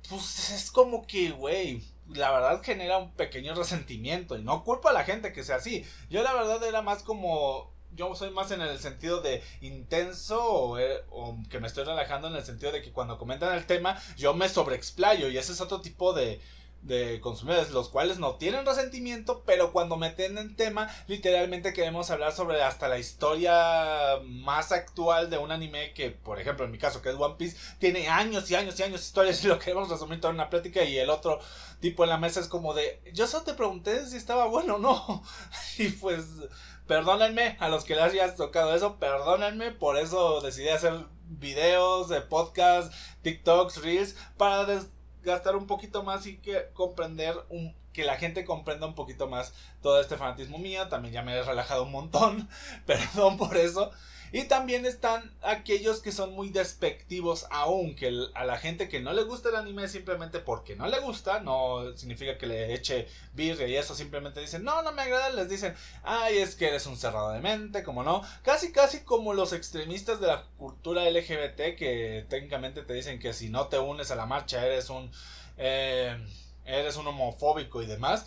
Pues 0.07 0.51
es 0.51 0.71
como 0.71 1.07
que, 1.07 1.31
güey, 1.31 1.83
la 2.13 2.31
verdad 2.31 2.61
genera 2.63 2.97
un 2.99 3.11
pequeño 3.11 3.55
resentimiento 3.55 4.37
y 4.37 4.43
no 4.43 4.63
culpo 4.63 4.89
a 4.89 4.93
la 4.93 5.03
gente 5.03 5.33
que 5.33 5.43
sea 5.43 5.57
así. 5.57 5.85
Yo 6.09 6.21
la 6.23 6.33
verdad 6.33 6.63
era 6.63 6.81
más 6.81 7.01
como 7.01 7.75
yo 7.95 8.13
soy 8.15 8.29
más 8.29 8.51
en 8.51 8.61
el 8.61 8.77
sentido 8.79 9.21
de 9.21 9.41
intenso 9.61 10.77
eh, 10.77 11.03
o, 11.09 11.37
que 11.49 11.59
me 11.59 11.67
estoy 11.67 11.83
relajando 11.83 12.27
en 12.27 12.35
el 12.35 12.45
sentido 12.45 12.71
de 12.71 12.81
que 12.81 12.91
cuando 12.91 13.17
comentan 13.17 13.57
el 13.57 13.65
tema 13.65 13.99
yo 14.17 14.33
me 14.33 14.49
sobreexplayo 14.49 15.29
y 15.29 15.37
ese 15.37 15.53
es 15.53 15.61
otro 15.61 15.81
tipo 15.81 16.13
de, 16.13 16.39
de 16.81 17.19
consumidores, 17.19 17.71
los 17.71 17.89
cuales 17.89 18.19
no 18.19 18.35
tienen 18.35 18.65
resentimiento, 18.65 19.43
pero 19.45 19.71
cuando 19.71 19.97
meten 19.97 20.37
en 20.37 20.55
tema, 20.55 20.89
literalmente 21.07 21.73
queremos 21.73 22.09
hablar 22.11 22.31
sobre 22.31 22.61
hasta 22.61 22.87
la 22.87 22.97
historia 22.97 24.19
más 24.23 24.71
actual 24.71 25.29
de 25.29 25.37
un 25.37 25.51
anime 25.51 25.93
que, 25.93 26.11
por 26.11 26.39
ejemplo, 26.39 26.65
en 26.65 26.71
mi 26.71 26.77
caso, 26.77 27.01
que 27.01 27.09
es 27.09 27.15
One 27.15 27.35
Piece, 27.37 27.57
tiene 27.79 28.07
años 28.07 28.49
y 28.49 28.55
años 28.55 28.79
y 28.79 28.83
años 28.83 29.01
de 29.01 29.05
historias 29.05 29.43
y 29.43 29.47
lo 29.47 29.59
queremos 29.59 29.89
resumir 29.89 30.21
todo 30.21 30.31
en 30.31 30.37
una 30.37 30.49
plática 30.49 30.83
y 30.83 30.97
el 30.97 31.09
otro 31.09 31.39
tipo 31.79 32.03
en 32.03 32.09
la 32.09 32.17
mesa 32.17 32.39
es 32.39 32.47
como 32.47 32.73
de, 32.73 33.01
yo 33.13 33.27
solo 33.27 33.43
te 33.43 33.53
pregunté 33.53 34.05
si 34.07 34.17
estaba 34.17 34.45
bueno 34.45 34.75
o 34.75 34.79
no. 34.79 35.23
y 35.77 35.89
pues, 35.89 36.25
perdónenme 36.87 37.57
a 37.59 37.69
los 37.69 37.83
que 37.83 37.95
les 37.95 38.03
hayas 38.03 38.35
tocado 38.35 38.73
eso, 38.75 38.97
perdónenme, 38.97 39.71
por 39.71 39.97
eso 39.97 40.41
decidí 40.41 40.69
hacer 40.69 41.05
videos, 41.29 42.07
de 42.07 42.21
podcast, 42.21 42.93
TikToks, 43.21 43.81
Reels, 43.81 44.15
para 44.37 44.65
gastar 45.27 45.55
un 45.55 45.67
poquito 45.67 46.03
más 46.03 46.25
y 46.25 46.37
que 46.37 46.69
comprender 46.73 47.35
que 47.93 48.03
la 48.03 48.17
gente 48.17 48.45
comprenda 48.45 48.87
un 48.87 48.95
poquito 48.95 49.27
más 49.27 49.53
todo 49.81 50.01
este 50.01 50.17
fanatismo 50.17 50.57
mío. 50.57 50.87
También 50.87 51.13
ya 51.13 51.21
me 51.21 51.35
he 51.35 51.43
relajado 51.43 51.83
un 51.83 51.91
montón. 51.91 52.49
Perdón 52.85 53.37
por 53.37 53.57
eso. 53.57 53.91
Y 54.31 54.43
también 54.43 54.85
están 54.85 55.31
aquellos 55.41 56.01
que 56.01 56.11
son 56.11 56.33
muy 56.33 56.49
despectivos 56.49 57.45
aún, 57.49 57.95
que 57.95 58.11
a 58.33 58.45
la 58.45 58.57
gente 58.57 58.89
que 58.89 58.99
no 58.99 59.13
le 59.13 59.23
gusta 59.23 59.49
el 59.49 59.55
anime 59.55 59.87
simplemente 59.87 60.39
porque 60.39 60.75
no 60.75 60.87
le 60.87 60.99
gusta, 60.99 61.39
no 61.39 61.95
significa 61.97 62.37
que 62.37 62.47
le 62.47 62.73
eche 62.73 63.07
birria 63.33 63.67
y 63.67 63.75
eso, 63.75 63.95
simplemente 63.95 64.41
dicen, 64.41 64.63
no, 64.63 64.81
no 64.81 64.91
me 64.91 65.03
agrada, 65.03 65.29
les 65.29 65.49
dicen, 65.49 65.75
ay, 66.03 66.37
es 66.37 66.55
que 66.55 66.67
eres 66.67 66.85
un 66.85 66.97
cerrado 66.97 67.31
de 67.31 67.39
mente, 67.39 67.83
como 67.83 68.03
no, 68.03 68.21
casi, 68.43 68.71
casi 68.71 69.01
como 69.01 69.33
los 69.33 69.53
extremistas 69.53 70.19
de 70.19 70.27
la 70.27 70.43
cultura 70.57 71.09
LGBT 71.09 71.77
que 71.77 72.25
técnicamente 72.29 72.83
te 72.83 72.93
dicen 72.93 73.19
que 73.19 73.33
si 73.33 73.49
no 73.49 73.67
te 73.67 73.79
unes 73.79 74.11
a 74.11 74.15
la 74.15 74.25
marcha 74.25 74.65
eres 74.65 74.89
un... 74.89 75.11
Eh, 75.57 76.15
eres 76.67 76.97
un 76.97 77.07
homofóbico 77.07 77.81
y 77.81 77.85
demás 77.85 78.25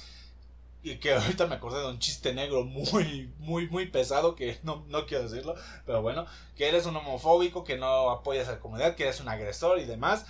y 0.83 0.97
que 0.97 1.15
ahorita 1.15 1.47
me 1.47 1.57
acordé 1.57 1.81
de 1.81 1.89
un 1.89 1.99
chiste 1.99 2.33
negro 2.35 2.65
muy, 2.65 3.33
muy, 3.39 3.69
muy 3.69 3.87
pesado, 3.87 4.35
que 4.35 4.59
no, 4.65 4.85
no 4.89 5.07
quiero 5.07 5.29
decirlo, 5.29 5.55
pero 5.87 6.03
bueno, 6.03 6.27
que 6.57 6.69
eres 6.69 6.87
un 6.87 6.97
homofóbico, 6.97 7.65
que 7.65 7.77
no 7.77 8.11
apoyas 8.11 8.49
a 8.49 8.53
la 8.53 8.61
comunidad, 8.61 8.95
que 8.95 9.05
eres 9.05 9.21
un 9.21 9.29
agresor 9.29 9.79
y 9.79 9.85
demás, 9.85 10.27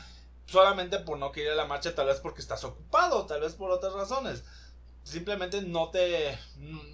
solamente 0.46 0.98
por 0.98 1.18
no 1.18 1.32
querer 1.32 1.56
la 1.56 1.66
marcha, 1.66 1.94
tal 1.94 2.06
vez 2.06 2.20
porque 2.20 2.40
estás 2.40 2.64
ocupado, 2.64 3.26
tal 3.26 3.40
vez 3.40 3.54
por 3.54 3.70
otras 3.70 3.92
razones 3.92 4.44
simplemente 5.10 5.62
no 5.62 5.90
te 5.90 6.38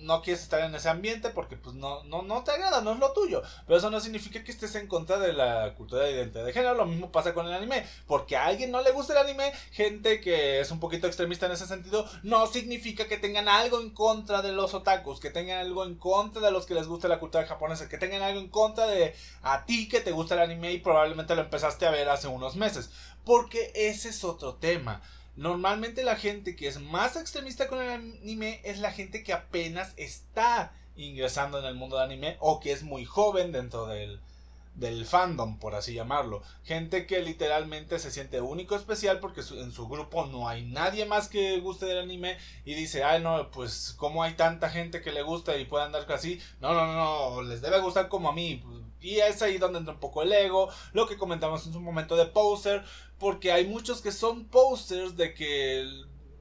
no 0.03 0.23
quieres 0.23 0.43
estar 0.43 0.61
en 0.61 0.75
ese 0.75 0.89
ambiente 0.89 1.31
porque 1.31 1.57
pues 1.57 1.75
no, 1.75 2.05
no, 2.05 2.23
no 2.23 2.45
te 2.45 2.53
agrada, 2.53 2.81
no 2.81 2.93
es 2.93 2.99
lo 2.99 3.13
tuyo. 3.13 3.43
Pero 3.67 3.79
eso 3.79 3.91
no 3.91 4.01
significa 4.01 4.43
que 4.45 4.53
estés 4.53 4.75
en 4.77 4.87
contra 4.87 5.19
de 5.19 5.33
la 5.33 5.75
cultura 5.75 6.05
de 6.05 6.13
identidad 6.13 6.45
de 6.45 6.53
género. 6.53 6.75
Lo 6.75 6.87
mismo 6.87 7.11
pasa 7.11 7.35
con 7.35 7.47
el 7.47 7.53
anime. 7.53 7.85
Porque 8.07 8.37
a 8.37 8.47
alguien 8.47 8.71
no 8.71 8.81
le 8.83 8.93
gusta 8.93 9.13
el 9.13 9.27
anime, 9.27 9.53
gente 9.73 10.21
que 10.21 10.61
es 10.61 10.71
un 10.71 10.81
poquito 10.81 11.07
extremista 11.07 11.47
en 11.47 11.53
ese 11.53 11.67
sentido, 11.67 12.09
no 12.23 12.47
significa 12.47 13.07
que 13.07 13.19
tengan 13.19 13.49
algo 13.49 13.81
en 13.81 13.91
contra 13.91 14.43
de 14.43 14.53
los 14.53 14.75
otakus, 14.75 15.21
que 15.21 15.31
tengan 15.31 15.59
algo 15.59 15.85
en 15.85 15.97
contra 15.97 16.41
de 16.41 16.53
los 16.53 16.67
que 16.67 16.75
les 16.75 16.87
gusta 16.87 17.09
la 17.09 17.19
cultura 17.19 17.47
japonesa, 17.47 17.89
que 17.89 17.99
tengan 17.99 18.23
algo 18.23 18.41
en 18.41 18.49
contra 18.49 18.87
de 18.87 19.15
a 19.43 19.65
ti 19.65 19.89
que 19.89 20.01
te 20.01 20.13
gusta 20.13 20.35
el 20.35 20.41
anime 20.41 20.73
y 20.73 20.79
probablemente 20.79 21.35
lo 21.35 21.43
empezaste 21.43 21.87
a 21.87 21.91
ver 21.91 22.09
hace 22.09 22.29
unos 22.29 22.57
meses. 22.57 22.91
Porque 23.25 23.73
ese 23.75 24.11
es 24.11 24.23
otro 24.23 24.55
tema. 24.55 25.03
Normalmente 25.37 26.03
la 26.03 26.17
gente 26.17 26.57
que 26.57 26.67
es 26.67 26.81
más 26.81 27.17
extremista 27.17 27.69
con 27.69 27.81
el 27.81 27.91
anime 27.91 28.61
es 28.65 28.79
la 28.79 28.91
gente 28.91 29.23
que 29.23 29.35
apenas 29.35 29.93
está 29.97 30.73
ingresando 30.97 31.59
en 31.59 31.67
el 31.67 31.75
mundo 31.75 31.97
del 31.97 32.07
anime 32.07 32.37
o 32.41 32.59
que 32.59 32.73
es 32.73 32.83
muy 32.83 33.05
joven 33.05 33.53
dentro 33.53 33.87
del, 33.87 34.19
del 34.77 35.07
fandom, 35.07 35.59
por 35.59 35.75
así 35.75 35.95
llamarlo. 35.95 36.43
Gente 36.65 37.07
que 37.07 37.21
literalmente 37.21 37.99
se 37.99 38.11
siente 38.11 38.41
único, 38.41 38.77
especial, 38.77 39.21
porque 39.21 39.41
en 39.41 39.73
su 39.73 39.89
grupo 39.89 40.27
no 40.27 40.49
hay 40.49 40.65
nadie 40.65 41.05
más 41.07 41.29
que 41.29 41.59
guste 41.61 41.87
del 41.87 41.99
anime 41.99 42.39
y 42.65 42.75
dice, 42.75 43.05
ay 43.05 43.23
no, 43.23 43.51
pues 43.51 43.95
como 43.99 44.23
hay 44.23 44.35
tanta 44.35 44.71
gente 44.71 45.03
que 45.03 45.13
le 45.13 45.23
gusta 45.23 45.57
y 45.57 45.65
puede 45.65 45.85
andar 45.85 46.11
así, 46.13 46.41
no, 46.61 46.75
no, 46.75 46.93
no, 46.93 47.43
les 47.43 47.61
debe 47.61 47.81
gustar 47.81 48.09
como 48.09 48.29
a 48.29 48.33
mí. 48.33 48.63
Y 49.07 49.21
es 49.21 49.41
ahí 49.41 49.57
donde 49.57 49.79
entra 49.79 49.95
un 49.95 50.01
poco 50.01 50.23
el 50.23 50.33
ego, 50.33 50.69
lo 50.93 51.07
que 51.07 51.17
comentamos 51.17 51.65
en 51.65 51.73
su 51.73 51.81
momento 51.81 52.17
de 52.17 52.27
poser, 52.27 52.83
porque 53.21 53.53
hay 53.53 53.65
muchos 53.65 54.03
que 54.03 54.11
son 54.11 54.47
posters 54.47 55.17
de 55.17 55.33
que 55.33 55.89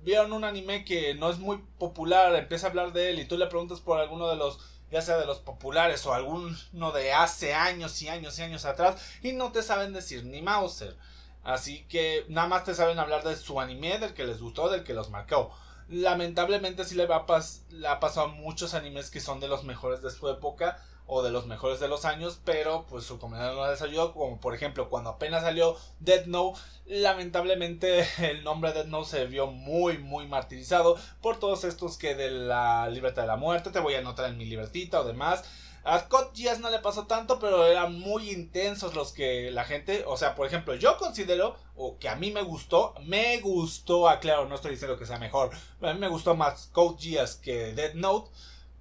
vieron 0.01 0.33
un 0.33 0.43
anime 0.43 0.83
que 0.83 1.13
no 1.13 1.29
es 1.29 1.37
muy 1.37 1.57
popular, 1.77 2.33
empieza 2.33 2.65
a 2.65 2.69
hablar 2.71 2.91
de 2.91 3.11
él 3.11 3.19
y 3.19 3.25
tú 3.25 3.37
le 3.37 3.45
preguntas 3.45 3.81
por 3.81 3.99
alguno 3.99 4.27
de 4.27 4.35
los, 4.35 4.59
ya 4.89 5.03
sea 5.03 5.17
de 5.17 5.27
los 5.27 5.37
populares 5.37 6.07
o 6.07 6.13
alguno 6.15 6.91
de 6.91 7.13
hace 7.13 7.53
años 7.53 8.01
y 8.01 8.07
años 8.07 8.39
y 8.39 8.41
años 8.41 8.65
atrás 8.65 8.99
y 9.21 9.33
no 9.33 9.51
te 9.51 9.61
saben 9.61 9.93
decir 9.93 10.25
ni 10.25 10.41
Mauser. 10.41 10.97
Así 11.43 11.85
que 11.87 12.25
nada 12.29 12.47
más 12.47 12.63
te 12.63 12.73
saben 12.73 12.97
hablar 12.97 13.23
de 13.23 13.35
su 13.35 13.61
anime, 13.61 13.99
del 13.99 14.15
que 14.15 14.23
les 14.23 14.41
gustó, 14.41 14.69
del 14.69 14.83
que 14.83 14.95
los 14.95 15.11
marcó. 15.11 15.55
Lamentablemente 15.87 16.83
sí 16.83 16.95
le, 16.95 17.05
va 17.05 17.27
le 17.69 17.87
ha 17.87 17.99
pasado 17.99 18.25
a 18.25 18.31
muchos 18.31 18.73
animes 18.73 19.11
que 19.11 19.21
son 19.21 19.39
de 19.39 19.47
los 19.47 19.63
mejores 19.63 20.01
de 20.01 20.09
su 20.09 20.27
época 20.29 20.83
o 21.07 21.21
de 21.21 21.31
los 21.31 21.45
mejores 21.45 21.79
de 21.79 21.87
los 21.87 22.05
años, 22.05 22.39
pero 22.43 22.85
pues 22.89 23.05
su 23.05 23.19
comunidad 23.19 23.53
no 23.53 23.69
les 23.69 23.81
ayudó, 23.81 24.13
como 24.13 24.39
por 24.39 24.55
ejemplo 24.55 24.89
cuando 24.89 25.11
apenas 25.11 25.43
salió 25.43 25.77
Dead 25.99 26.25
Note, 26.25 26.59
lamentablemente 26.85 28.07
el 28.29 28.43
nombre 28.43 28.73
Dead 28.73 28.85
Note 28.85 29.09
se 29.09 29.25
vio 29.25 29.47
muy 29.47 29.97
muy 29.97 30.27
martirizado 30.27 30.97
por 31.21 31.37
todos 31.37 31.63
estos 31.63 31.97
que 31.97 32.15
de 32.15 32.31
la 32.31 32.89
libertad 32.89 33.23
de 33.23 33.27
la 33.27 33.37
muerte, 33.37 33.71
te 33.71 33.79
voy 33.79 33.95
a 33.95 33.99
anotar 33.99 34.29
en 34.29 34.37
mi 34.37 34.45
libertita 34.45 35.01
o 35.01 35.03
demás. 35.03 35.43
A 35.85 35.99
Scott 35.99 36.35
no 36.61 36.71
le 36.71 36.79
pasó 36.79 37.05
tanto, 37.05 37.37
pero 37.37 37.67
eran 37.67 37.99
muy 37.99 38.31
intensos 38.31 38.95
los 38.95 39.11
que 39.11 39.51
la 39.51 39.65
gente, 39.65 40.03
o 40.07 40.17
sea, 40.17 40.33
por 40.33 40.47
ejemplo, 40.47 40.73
yo 40.73 40.97
considero, 40.97 41.55
o 41.75 41.99
que 41.99 42.09
a 42.09 42.15
mí 42.15 42.31
me 42.31 42.41
gustó, 42.41 42.95
me 43.03 43.39
gustó, 43.39 44.09
aclaro, 44.09 44.47
no 44.47 44.55
estoy 44.55 44.71
diciendo 44.71 44.97
que 44.97 45.05
sea 45.05 45.19
mejor, 45.19 45.51
a 45.81 45.93
mí 45.93 45.99
me 45.99 46.07
gustó 46.07 46.35
más 46.35 46.71
Code 46.73 46.97
que 47.39 47.73
Dead 47.75 47.93
Note. 47.93 48.31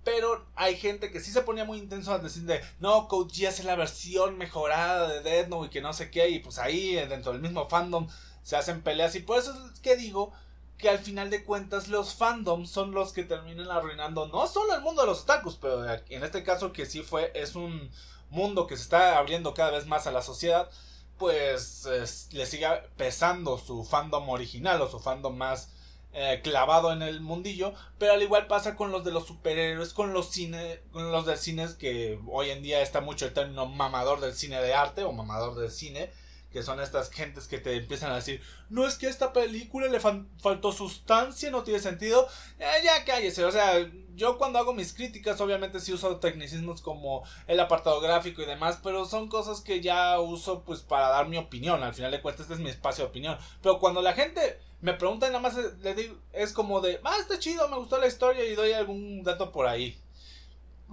Pero 0.04 0.44
hay 0.54 0.76
gente 0.76 1.10
que 1.10 1.20
sí 1.20 1.32
se 1.32 1.42
ponía 1.42 1.64
muy 1.64 1.78
intenso 1.78 2.12
al 2.12 2.22
decir 2.22 2.42
de, 2.42 2.60
no, 2.78 3.08
Code 3.08 3.32
Geass 3.32 3.60
es 3.60 3.64
la 3.64 3.74
versión 3.74 4.36
mejorada 4.36 5.08
de 5.08 5.22
Dead 5.22 5.48
Note 5.48 5.68
y 5.68 5.70
que 5.70 5.80
no 5.80 5.92
sé 5.92 6.10
qué. 6.10 6.28
Y 6.28 6.40
pues 6.40 6.58
ahí 6.58 6.94
dentro 6.94 7.32
del 7.32 7.40
mismo 7.40 7.68
fandom 7.68 8.06
se 8.42 8.56
hacen 8.56 8.82
peleas. 8.82 9.14
Y 9.14 9.20
por 9.20 9.38
eso 9.38 9.52
es 9.72 9.80
que 9.80 9.96
digo 9.96 10.32
que 10.78 10.90
al 10.90 10.98
final 10.98 11.30
de 11.30 11.44
cuentas 11.44 11.88
los 11.88 12.14
fandoms 12.14 12.70
son 12.70 12.92
los 12.92 13.12
que 13.12 13.24
terminan 13.24 13.70
arruinando 13.70 14.26
no 14.26 14.46
solo 14.46 14.74
el 14.74 14.82
mundo 14.82 15.02
de 15.02 15.08
los 15.08 15.22
otakus, 15.22 15.56
pero 15.56 15.84
en 15.84 16.24
este 16.24 16.42
caso 16.42 16.72
que 16.72 16.84
sí 16.84 17.02
fue, 17.02 17.30
es 17.34 17.54
un 17.54 17.90
mundo 18.30 18.66
que 18.66 18.76
se 18.76 18.82
está 18.82 19.16
abriendo 19.16 19.54
cada 19.54 19.70
vez 19.70 19.86
más 19.86 20.06
a 20.06 20.10
la 20.12 20.20
sociedad, 20.20 20.68
pues 21.16 21.88
le 22.32 22.46
sigue 22.46 22.66
pesando 22.96 23.56
su 23.56 23.84
fandom 23.84 24.28
original 24.28 24.82
o 24.82 24.90
su 24.90 24.98
fandom 24.98 25.36
más 25.36 25.68
eh, 26.16 26.40
clavado 26.44 26.92
en 26.92 27.02
el 27.02 27.20
mundillo, 27.20 27.74
pero 27.98 28.12
al 28.12 28.22
igual 28.22 28.46
pasa 28.46 28.76
con 28.76 28.92
los 28.92 29.02
de 29.04 29.10
los 29.10 29.26
superhéroes, 29.26 29.92
con 29.92 30.12
los 30.12 30.30
cine, 30.30 30.80
con 30.92 31.10
los 31.10 31.26
del 31.26 31.36
cine 31.36 31.66
que 31.76 32.20
hoy 32.28 32.50
en 32.50 32.62
día 32.62 32.82
está 32.82 33.00
mucho 33.00 33.26
el 33.26 33.32
término 33.32 33.66
mamador 33.66 34.20
del 34.20 34.32
cine 34.32 34.60
de 34.62 34.74
arte 34.74 35.02
o 35.02 35.10
mamador 35.10 35.56
del 35.56 35.72
cine, 35.72 36.12
que 36.52 36.62
son 36.62 36.80
estas 36.80 37.10
gentes 37.10 37.48
que 37.48 37.58
te 37.58 37.74
empiezan 37.74 38.12
a 38.12 38.14
decir, 38.14 38.40
no 38.70 38.86
es 38.86 38.94
que 38.94 39.08
a 39.08 39.10
esta 39.10 39.32
película 39.32 39.88
le 39.88 39.98
faltó 39.98 40.70
sustancia, 40.70 41.50
no 41.50 41.64
tiene 41.64 41.80
sentido, 41.80 42.28
eh, 42.60 42.64
ya 42.84 43.04
cállese, 43.04 43.44
o 43.44 43.50
sea, 43.50 43.74
yo 44.14 44.38
cuando 44.38 44.60
hago 44.60 44.72
mis 44.72 44.92
críticas 44.92 45.40
obviamente 45.40 45.80
sí 45.80 45.92
uso 45.92 46.20
tecnicismos 46.20 46.80
como 46.80 47.24
el 47.48 47.58
apartado 47.58 48.00
gráfico 48.00 48.40
y 48.40 48.46
demás, 48.46 48.78
pero 48.84 49.04
son 49.04 49.28
cosas 49.28 49.62
que 49.62 49.80
ya 49.80 50.20
uso 50.20 50.62
pues 50.62 50.82
para 50.82 51.08
dar 51.08 51.26
mi 51.26 51.38
opinión, 51.38 51.82
al 51.82 51.92
final 51.92 52.12
de 52.12 52.22
cuentas 52.22 52.42
este 52.42 52.54
es 52.54 52.60
mi 52.60 52.70
espacio 52.70 53.02
de 53.02 53.10
opinión, 53.10 53.36
pero 53.60 53.80
cuando 53.80 54.00
la 54.00 54.12
gente 54.12 54.60
me 54.84 54.92
preguntan 54.92 55.32
nada 55.32 55.40
más 55.40 55.56
le 55.56 55.94
digo, 55.94 56.18
es 56.34 56.52
como 56.52 56.82
de, 56.82 57.00
ah, 57.04 57.16
está 57.18 57.38
chido, 57.38 57.66
me 57.70 57.78
gustó 57.78 57.96
la 57.96 58.06
historia 58.06 58.44
y 58.44 58.54
doy 58.54 58.72
algún 58.72 59.22
dato 59.22 59.50
por 59.50 59.66
ahí. 59.66 59.98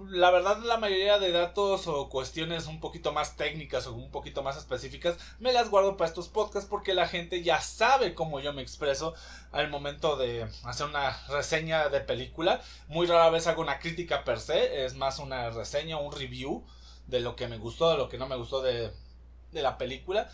La 0.08 0.30
verdad, 0.30 0.60
la 0.60 0.78
mayoría 0.78 1.18
de 1.18 1.30
datos 1.30 1.86
o 1.88 2.08
cuestiones 2.08 2.68
un 2.68 2.80
poquito 2.80 3.12
más 3.12 3.36
técnicas 3.36 3.86
o 3.86 3.92
un 3.92 4.10
poquito 4.10 4.42
más 4.42 4.56
específicas 4.56 5.18
me 5.40 5.52
las 5.52 5.68
guardo 5.68 5.98
para 5.98 6.08
estos 6.08 6.28
podcasts 6.28 6.70
porque 6.70 6.94
la 6.94 7.06
gente 7.06 7.42
ya 7.42 7.60
sabe 7.60 8.14
cómo 8.14 8.40
yo 8.40 8.54
me 8.54 8.62
expreso 8.62 9.12
al 9.50 9.68
momento 9.68 10.16
de 10.16 10.48
hacer 10.64 10.86
una 10.86 11.14
reseña 11.28 11.90
de 11.90 12.00
película. 12.00 12.62
Muy 12.88 13.06
rara 13.06 13.28
vez 13.28 13.46
hago 13.46 13.60
una 13.60 13.78
crítica 13.78 14.24
per 14.24 14.40
se, 14.40 14.86
es 14.86 14.94
más 14.94 15.18
una 15.18 15.50
reseña, 15.50 15.98
un 15.98 16.12
review 16.12 16.64
de 17.08 17.20
lo 17.20 17.36
que 17.36 17.46
me 17.46 17.58
gustó, 17.58 17.90
de 17.90 17.98
lo 17.98 18.08
que 18.08 18.16
no 18.16 18.26
me 18.26 18.36
gustó 18.36 18.62
de, 18.62 18.90
de 19.50 19.62
la 19.62 19.76
película. 19.76 20.30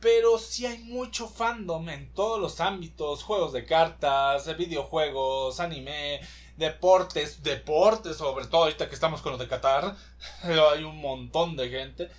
Pero 0.00 0.38
sí 0.38 0.64
hay 0.64 0.78
mucho 0.78 1.28
fandom 1.28 1.88
en 1.90 2.12
todos 2.14 2.40
los 2.40 2.60
ámbitos, 2.60 3.22
juegos 3.22 3.52
de 3.52 3.66
cartas, 3.66 4.56
videojuegos, 4.56 5.60
anime, 5.60 6.20
deportes, 6.56 7.42
deportes 7.42 8.16
sobre 8.16 8.46
todo 8.46 8.62
ahorita 8.62 8.88
que 8.88 8.94
estamos 8.94 9.20
con 9.20 9.32
los 9.32 9.40
de 9.40 9.48
Qatar, 9.48 9.96
hay 10.42 10.84
un 10.84 11.00
montón 11.00 11.56
de 11.56 11.68
gente. 11.68 12.10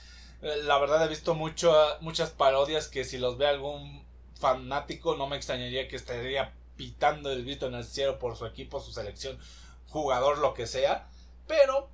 Eh, 0.41 0.61
la 0.63 0.77
verdad 0.77 1.05
he 1.05 1.09
visto 1.09 1.34
mucho, 1.34 1.73
muchas 2.01 2.29
parodias 2.32 2.88
que 2.88 3.03
si 3.03 3.17
los 3.17 3.38
ve 3.38 3.47
algún 3.47 4.05
fanático 4.39 5.15
no 5.15 5.27
me 5.27 5.38
extrañaría 5.38 5.88
que 5.88 5.95
estaría 5.95 6.53
pitando 6.75 7.32
el 7.32 7.43
grito 7.43 7.67
en 7.67 7.75
el 7.75 7.84
cielo 7.84 8.17
por 8.19 8.36
su 8.36 8.45
equipo, 8.45 8.79
su 8.79 8.91
selección, 8.91 9.39
jugador, 9.88 10.39
lo 10.39 10.53
que 10.53 10.67
sea. 10.67 11.07
Pero 11.47 11.89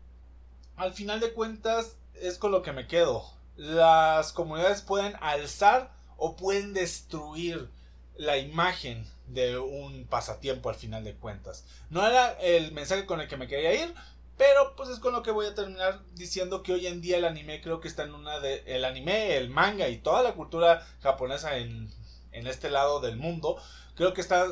al 0.75 0.93
final 0.93 1.19
de 1.19 1.33
cuentas 1.33 1.97
es 2.13 2.38
con 2.38 2.51
lo 2.51 2.61
que 2.61 2.71
me 2.71 2.88
quedo 2.88 3.36
las 3.58 4.32
comunidades 4.32 4.82
pueden 4.82 5.16
alzar 5.20 5.91
o 6.16 6.36
pueden 6.36 6.74
destruir 6.74 7.70
la 8.16 8.38
imagen 8.38 9.05
de 9.28 9.58
un 9.60 10.05
pasatiempo 10.08 10.70
al 10.70 10.76
final 10.76 11.03
de 11.03 11.16
cuentas. 11.16 11.66
No 11.89 12.08
era 12.08 12.32
el 12.34 12.72
mensaje 12.72 13.05
con 13.05 13.20
el 13.20 13.28
que 13.28 13.38
me 13.38 13.47
quería 13.47 13.74
ir, 13.84 13.93
pero 14.38 14.76
pues 14.76 14.89
es 14.89 14.99
con 14.99 15.14
lo 15.14 15.24
que 15.24 15.32
voy 15.32 15.47
a 15.47 15.55
terminar 15.55 15.99
diciendo 16.14 16.64
que 16.64 16.74
hoy 16.74 16.88
en 16.88 17.01
día 17.01 17.18
el 17.18 17.26
anime 17.26 17.62
creo 17.62 17.82
que 17.82 17.88
está 17.88 18.03
en 18.03 18.14
una 18.14 18.39
de 18.39 18.64
el 18.68 18.86
anime, 18.86 19.36
el 19.36 19.49
manga 19.49 19.89
y 19.89 19.97
toda 19.97 20.22
la 20.22 20.34
cultura 20.34 20.86
japonesa 21.01 21.58
en, 21.58 21.91
en 22.32 22.47
este 22.47 22.70
lado 22.70 22.99
del 22.99 23.18
mundo, 23.18 23.58
creo 23.95 24.14
que 24.14 24.22
está 24.22 24.47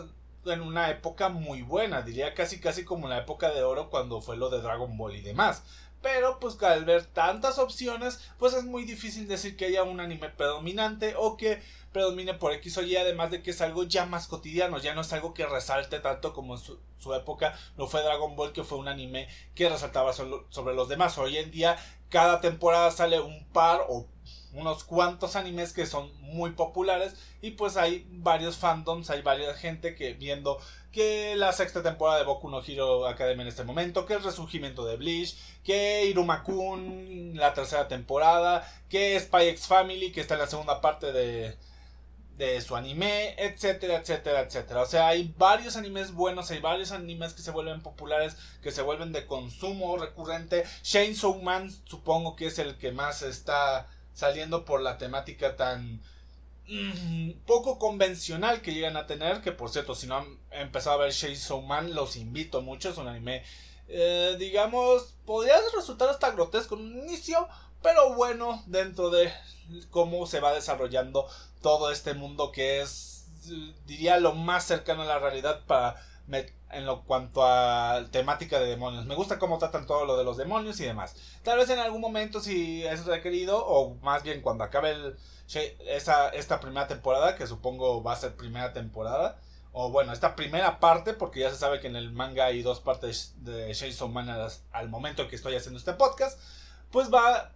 en 0.46 0.62
una 0.62 0.90
época 0.90 1.30
muy 1.30 1.62
buena, 1.62 2.02
diría 2.02 2.34
casi 2.34 2.60
casi 2.60 2.84
como 2.84 3.08
la 3.08 3.20
época 3.20 3.52
de 3.52 3.64
oro 3.64 3.90
cuando 3.90 4.22
fue 4.22 4.38
lo 4.38 4.50
de 4.50 4.62
Dragon 4.62 4.98
Ball 4.98 5.16
y 5.16 5.22
demás. 5.22 5.64
Pero 6.06 6.40
pues 6.40 6.62
al 6.62 6.86
ver 6.86 7.04
tantas 7.04 7.58
opciones, 7.58 8.20
pues 8.38 8.54
es 8.54 8.64
muy 8.64 8.84
difícil 8.84 9.28
decir 9.28 9.58
que 9.58 9.66
haya 9.66 9.82
un 9.82 10.00
anime 10.00 10.30
predominante 10.30 11.16
o 11.18 11.36
que 11.36 11.64
predomine 11.92 12.36
por 12.36 12.54
X 12.54 12.78
o 12.78 12.84
Y, 12.84 12.96
además 12.96 13.32
de 13.32 13.42
que 13.42 13.50
es 13.50 13.60
algo 13.60 13.86
ya 13.86 14.06
más 14.06 14.28
cotidiano, 14.28 14.78
ya 14.78 14.94
no 14.94 15.02
es 15.02 15.12
algo 15.14 15.34
que 15.34 15.48
resalte 15.48 16.00
tanto 16.00 16.32
como 16.32 16.58
en 16.58 16.62
su, 16.62 17.14
época 17.16 17.58
lo 17.76 17.88
fue 17.88 18.04
Dragon 18.04 18.36
Ball, 18.36 18.54
que 18.54 18.64
fue 18.64 18.78
un 18.78 18.88
anime 18.88 19.28
que 19.56 19.68
resaltaba 19.68 20.14
sobre 20.14 20.76
los 20.76 20.90
demás. 20.90 21.18
Hoy 21.18 21.38
en 21.38 21.50
día, 21.50 21.76
cada 22.10 22.40
temporada 22.40 22.92
sale 22.92 23.20
un 23.20 23.44
par 23.46 23.82
o 23.90 24.06
unos 24.54 24.84
cuantos 24.84 25.36
animes 25.36 25.74
que 25.74 25.86
son 25.86 26.12
muy 26.22 26.52
populares 26.52 27.16
y 27.42 27.52
pues 27.52 27.78
hay 27.78 28.06
varios 28.10 28.58
fandoms, 28.58 29.10
hay 29.10 29.22
varias 29.22 29.58
gente 29.58 29.96
que 29.96 30.14
viendo 30.14 30.60
que 30.92 31.36
la 31.36 31.52
sexta 31.52 31.84
temporada 31.84 32.20
de 32.20 32.26
Boku 32.26 32.50
no 32.50 32.64
Hero 32.64 33.08
Academia 33.08 33.44
en 33.44 33.50
este 33.50 33.64
momento, 33.64 34.06
que 34.06 34.14
el 34.14 34.24
resurgimiento 34.24 34.86
de 34.86 34.96
Bleach, 34.96 35.36
que 35.64 36.06
Irumakun 36.06 37.34
la 37.36 37.54
tercera 37.54 37.88
temporada, 37.88 38.66
que 38.90 39.20
Spy 39.20 39.50
X 39.50 39.68
Family 39.68 40.12
que 40.12 40.22
está 40.22 40.36
en 40.36 40.42
la 40.42 40.48
segunda 40.48 40.80
parte 40.80 41.12
de 41.12 41.58
de 42.38 42.60
su 42.62 42.76
anime, 42.76 43.36
etcétera, 43.38 43.98
etcétera, 43.98 44.42
etcétera. 44.42 44.82
O 44.82 44.86
sea, 44.86 45.08
hay 45.08 45.34
varios 45.38 45.78
animes 45.78 46.14
buenos, 46.14 46.52
hay 46.52 46.60
varios 46.60 46.92
animes 46.92 47.34
que 47.34 47.42
se 47.42 47.52
vuelven 47.52 47.82
populares, 47.82 48.36
que 48.62 48.72
se 48.72 48.82
vuelven 48.82 49.14
de 49.14 49.26
consumo 49.26 49.98
recurrente. 49.98 50.64
Chainsaw 50.82 51.42
Man 51.42 51.72
supongo 51.86 52.36
que 52.36 52.48
es 52.48 52.60
el 52.60 52.78
que 52.78 52.92
más 52.92 53.22
está 53.22 53.88
saliendo 54.16 54.66
por 54.66 54.82
la 54.82 54.98
temática 54.98 55.56
tan 55.56 56.02
mm, 56.68 57.32
poco 57.46 57.78
convencional 57.78 58.62
que 58.62 58.74
llegan 58.74 58.98
a 58.98 59.06
tener, 59.06 59.42
que 59.42 59.52
por 59.52 59.70
cierto, 59.70 59.94
si 59.94 60.08
no 60.08 60.18
han 60.18 60.40
empezado 60.50 60.96
a 60.96 61.04
ver 61.04 61.14
Chainsaw 61.14 61.62
Man, 61.62 61.94
los 61.94 62.16
invito 62.16 62.62
mucho, 62.62 62.90
es 62.90 62.98
un 62.98 63.08
anime, 63.08 63.44
eh, 63.88 64.36
digamos, 64.40 65.14
podría 65.26 65.58
resultar 65.76 66.10
hasta 66.10 66.32
grotesco 66.32 66.76
en 66.76 66.82
un 66.82 66.98
inicio, 67.04 67.48
pero 67.84 68.16
bueno, 68.16 68.64
dentro 68.66 69.12
de 69.12 69.32
cómo 69.92 70.26
se 70.26 70.40
va 70.40 70.54
desarrollando 70.54 71.28
todo 71.62 71.92
este 71.92 72.14
mundo 72.14 72.52
que 72.52 72.82
es, 72.82 73.28
diría, 73.86 74.18
lo 74.20 74.34
más 74.34 74.66
cercano 74.66 75.04
a 75.04 75.06
la 75.06 75.20
realidad 75.20 75.62
para 75.68 76.02
en 76.76 76.86
lo 76.86 77.04
cuanto 77.04 77.46
a 77.46 78.06
temática 78.12 78.60
de 78.60 78.68
demonios. 78.68 79.06
Me 79.06 79.16
gusta 79.16 79.40
cómo 79.40 79.58
tratan 79.58 79.86
todo 79.86 80.06
lo 80.06 80.18
de 80.18 80.24
los 80.24 80.38
demonios 80.38 80.80
y 80.80 80.86
demás. 80.86 81.16
Tal 81.44 81.58
vez 81.58 81.70
en 81.70 81.80
algún 81.80 82.02
momento 82.02 82.40
si 82.40 82.86
es 82.86 83.06
requerido 83.06 83.66
o 83.66 83.96
más 84.02 84.24
bien 84.24 84.42
cuando 84.42 84.64
acabe 84.64 84.92
el, 84.92 85.18
esa, 85.88 86.30
esta 86.30 86.60
primera 86.60 86.88
temporada, 86.88 87.36
que 87.36 87.48
supongo 87.48 88.04
va 88.04 88.14
a 88.14 88.18
ser 88.18 88.36
primera 88.36 88.74
temporada. 88.74 89.40
O 89.72 89.90
bueno, 89.92 90.14
esta 90.14 90.36
primera 90.36 90.80
parte, 90.80 91.14
porque 91.14 91.42
ya 91.42 91.50
se 91.50 91.58
sabe 91.58 91.82
que 91.82 91.88
en 91.88 91.98
el 91.98 92.12
manga 92.12 92.46
hay 92.46 92.62
dos 92.62 92.80
partes 92.80 93.34
de 93.38 93.74
Jason 93.76 94.14
Man 94.14 94.30
al 94.72 94.90
momento 94.90 95.28
que 95.28 95.36
estoy 95.36 95.56
haciendo 95.56 95.80
este 95.80 95.94
podcast. 95.94 96.40
Pues 96.92 97.14
va, 97.14 97.52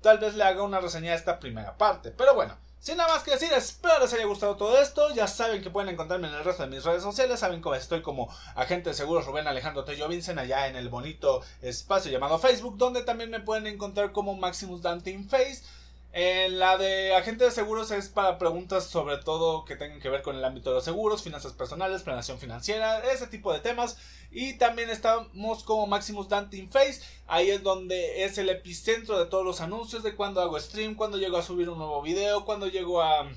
tal 0.00 0.18
vez 0.18 0.34
le 0.34 0.44
haga 0.44 0.62
una 0.62 0.80
reseña 0.80 1.12
a 1.12 1.16
esta 1.16 1.38
primera 1.38 1.76
parte. 1.76 2.10
Pero 2.10 2.34
bueno, 2.34 2.56
sin 2.80 2.96
nada 2.96 3.12
más 3.12 3.22
que 3.22 3.32
decir, 3.32 3.52
espero 3.52 3.98
les 4.00 4.12
haya 4.12 4.24
gustado 4.24 4.56
todo 4.56 4.80
esto. 4.80 5.12
Ya 5.14 5.26
saben 5.26 5.62
que 5.62 5.70
pueden 5.70 5.90
encontrarme 5.90 6.28
en 6.28 6.34
el 6.34 6.44
resto 6.44 6.62
de 6.62 6.70
mis 6.70 6.84
redes 6.84 7.02
sociales. 7.02 7.40
Saben 7.40 7.60
cómo 7.60 7.74
estoy 7.74 8.02
como 8.02 8.28
agente 8.54 8.90
de 8.90 8.94
seguros 8.94 9.26
Rubén 9.26 9.48
Alejandro 9.48 9.84
Tello 9.84 10.08
Vincent 10.08 10.38
allá 10.38 10.68
en 10.68 10.76
el 10.76 10.88
bonito 10.88 11.42
espacio 11.60 12.10
llamado 12.10 12.38
Facebook, 12.38 12.78
donde 12.78 13.02
también 13.02 13.30
me 13.30 13.40
pueden 13.40 13.66
encontrar 13.66 14.12
como 14.12 14.34
Maximus 14.34 14.82
Dante 14.82 15.10
in 15.10 15.28
Face. 15.28 15.62
En 16.20 16.58
la 16.58 16.76
de 16.76 17.14
agente 17.14 17.44
de 17.44 17.52
seguros 17.52 17.92
es 17.92 18.08
para 18.08 18.38
preguntas 18.38 18.88
sobre 18.88 19.18
todo 19.18 19.64
que 19.64 19.76
tengan 19.76 20.00
que 20.00 20.08
ver 20.08 20.22
con 20.22 20.34
el 20.34 20.44
ámbito 20.44 20.70
de 20.70 20.74
los 20.74 20.84
seguros, 20.84 21.22
finanzas 21.22 21.52
personales, 21.52 22.02
planeación 22.02 22.40
financiera, 22.40 22.98
ese 23.12 23.28
tipo 23.28 23.52
de 23.52 23.60
temas. 23.60 23.96
Y 24.32 24.54
también 24.54 24.90
estamos 24.90 25.62
como 25.62 25.86
Maximus 25.86 26.28
Dante 26.28 26.66
Face. 26.72 27.02
Ahí 27.28 27.50
es 27.50 27.62
donde 27.62 28.24
es 28.24 28.36
el 28.36 28.48
epicentro 28.48 29.16
de 29.16 29.26
todos 29.26 29.44
los 29.44 29.60
anuncios 29.60 30.02
de 30.02 30.16
cuando 30.16 30.40
hago 30.40 30.58
stream, 30.58 30.96
cuando 30.96 31.18
llego 31.18 31.36
a 31.36 31.42
subir 31.44 31.68
un 31.68 31.78
nuevo 31.78 32.02
video, 32.02 32.44
cuando 32.44 32.66
llego 32.66 33.00
a... 33.00 33.30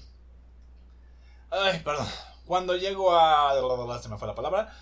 Ay, 1.51 1.81
perdón. 1.85 2.07
Cuando 2.47 2.75
llego 2.75 3.15
a... 3.15 3.53
Se 4.01 4.09
me 4.09 4.17
fue 4.17 4.27
la 4.27 4.33
palabra. 4.33 4.75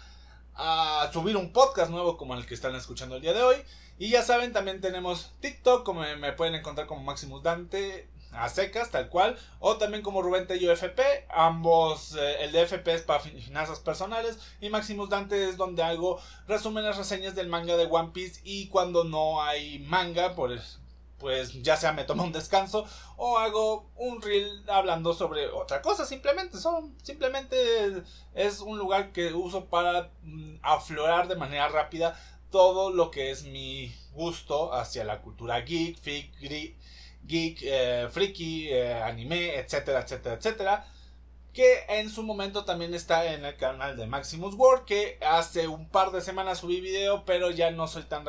A 0.56 1.10
subir 1.12 1.36
un 1.36 1.52
podcast 1.52 1.92
nuevo 1.92 2.16
como 2.16 2.34
el 2.36 2.46
que 2.46 2.54
están 2.54 2.76
escuchando 2.76 3.18
el 3.18 3.22
día 3.22 3.34
de 3.34 3.44
hoy. 3.44 3.58
Y 4.00 4.10
ya 4.10 4.24
saben, 4.24 4.54
también 4.54 4.80
tenemos 4.80 5.34
TikTok, 5.42 5.84
como 5.84 6.02
me 6.02 6.32
pueden 6.32 6.56
encontrar 6.56 6.88
como 6.88 7.04
Maximus 7.04 7.44
Dante 7.44 8.10
a 8.32 8.48
secas, 8.48 8.92
tal 8.92 9.10
cual, 9.10 9.38
o 9.60 9.78
también 9.78 10.04
como 10.04 10.22
Rubén 10.22 10.48
Tello 10.48 10.72
FP, 10.72 11.26
ambos, 11.30 12.16
eh, 12.16 12.44
el 12.44 12.52
de 12.54 12.62
FP 12.62 12.94
es 12.94 13.02
para 13.02 13.20
finanzas 13.20 13.80
personales 13.80 14.40
y 14.62 14.70
Maximus 14.70 15.10
Dante 15.10 15.50
es 15.50 15.58
donde 15.58 15.84
hago 15.84 16.20
resúmenes, 16.48 16.96
reseñas 16.96 17.36
del 17.36 17.50
manga 17.50 17.76
de 17.76 17.88
One 17.88 18.12
Piece 18.14 18.40
y 18.44 18.68
cuando 18.70 19.04
no 19.04 19.42
hay 19.42 19.80
manga, 19.80 20.36
pues, 20.36 20.80
pues 21.18 21.62
ya 21.62 21.76
sea 21.76 21.92
me 21.92 22.06
tomo 22.06 22.24
un 22.24 22.32
descanso 22.32 22.86
o 23.18 23.38
hago 23.38 23.90
un 23.96 24.22
reel 24.22 24.64
hablando 24.70 25.14
sobre 25.14 25.48
otra 25.50 25.82
cosa, 25.82 26.06
simplemente, 26.06 26.58
son, 26.58 26.96
simplemente 27.04 27.58
es 28.34 28.62
un 28.62 28.78
lugar 28.78 29.12
que 29.12 29.34
uso 29.34 29.66
para 29.66 30.12
mm, 30.22 30.60
aflorar 30.62 31.28
de 31.28 31.36
manera 31.36 31.68
rápida 31.68 32.18
todo 32.52 32.92
lo 32.92 33.12
que 33.12 33.32
es 33.32 33.44
mi 33.44 33.94
gusto 34.14 34.74
hacia 34.74 35.04
la 35.04 35.22
cultura 35.22 35.62
geek, 35.62 36.02
geek, 37.24 37.60
eh, 37.62 38.08
friki, 38.12 38.70
eh, 38.70 38.94
anime, 38.94 39.56
etcétera, 39.56 40.02
etcétera, 40.02 40.36
etcétera 40.36 40.86
que 41.54 41.86
en 41.90 42.10
su 42.10 42.24
momento 42.24 42.64
también 42.64 42.94
está 42.94 43.34
en 43.34 43.44
el 43.44 43.58
canal 43.58 43.98
de 43.98 44.08
Maximus 44.08 44.56
World, 44.56 44.86
que 44.86 45.18
hace 45.22 45.68
un 45.68 45.90
par 45.90 46.12
de 46.12 46.22
semanas 46.22 46.60
subí 46.60 46.80
video, 46.80 47.26
pero 47.26 47.50
ya 47.52 47.72
no 47.72 47.88
soy 47.88 48.04
tan 48.04 48.26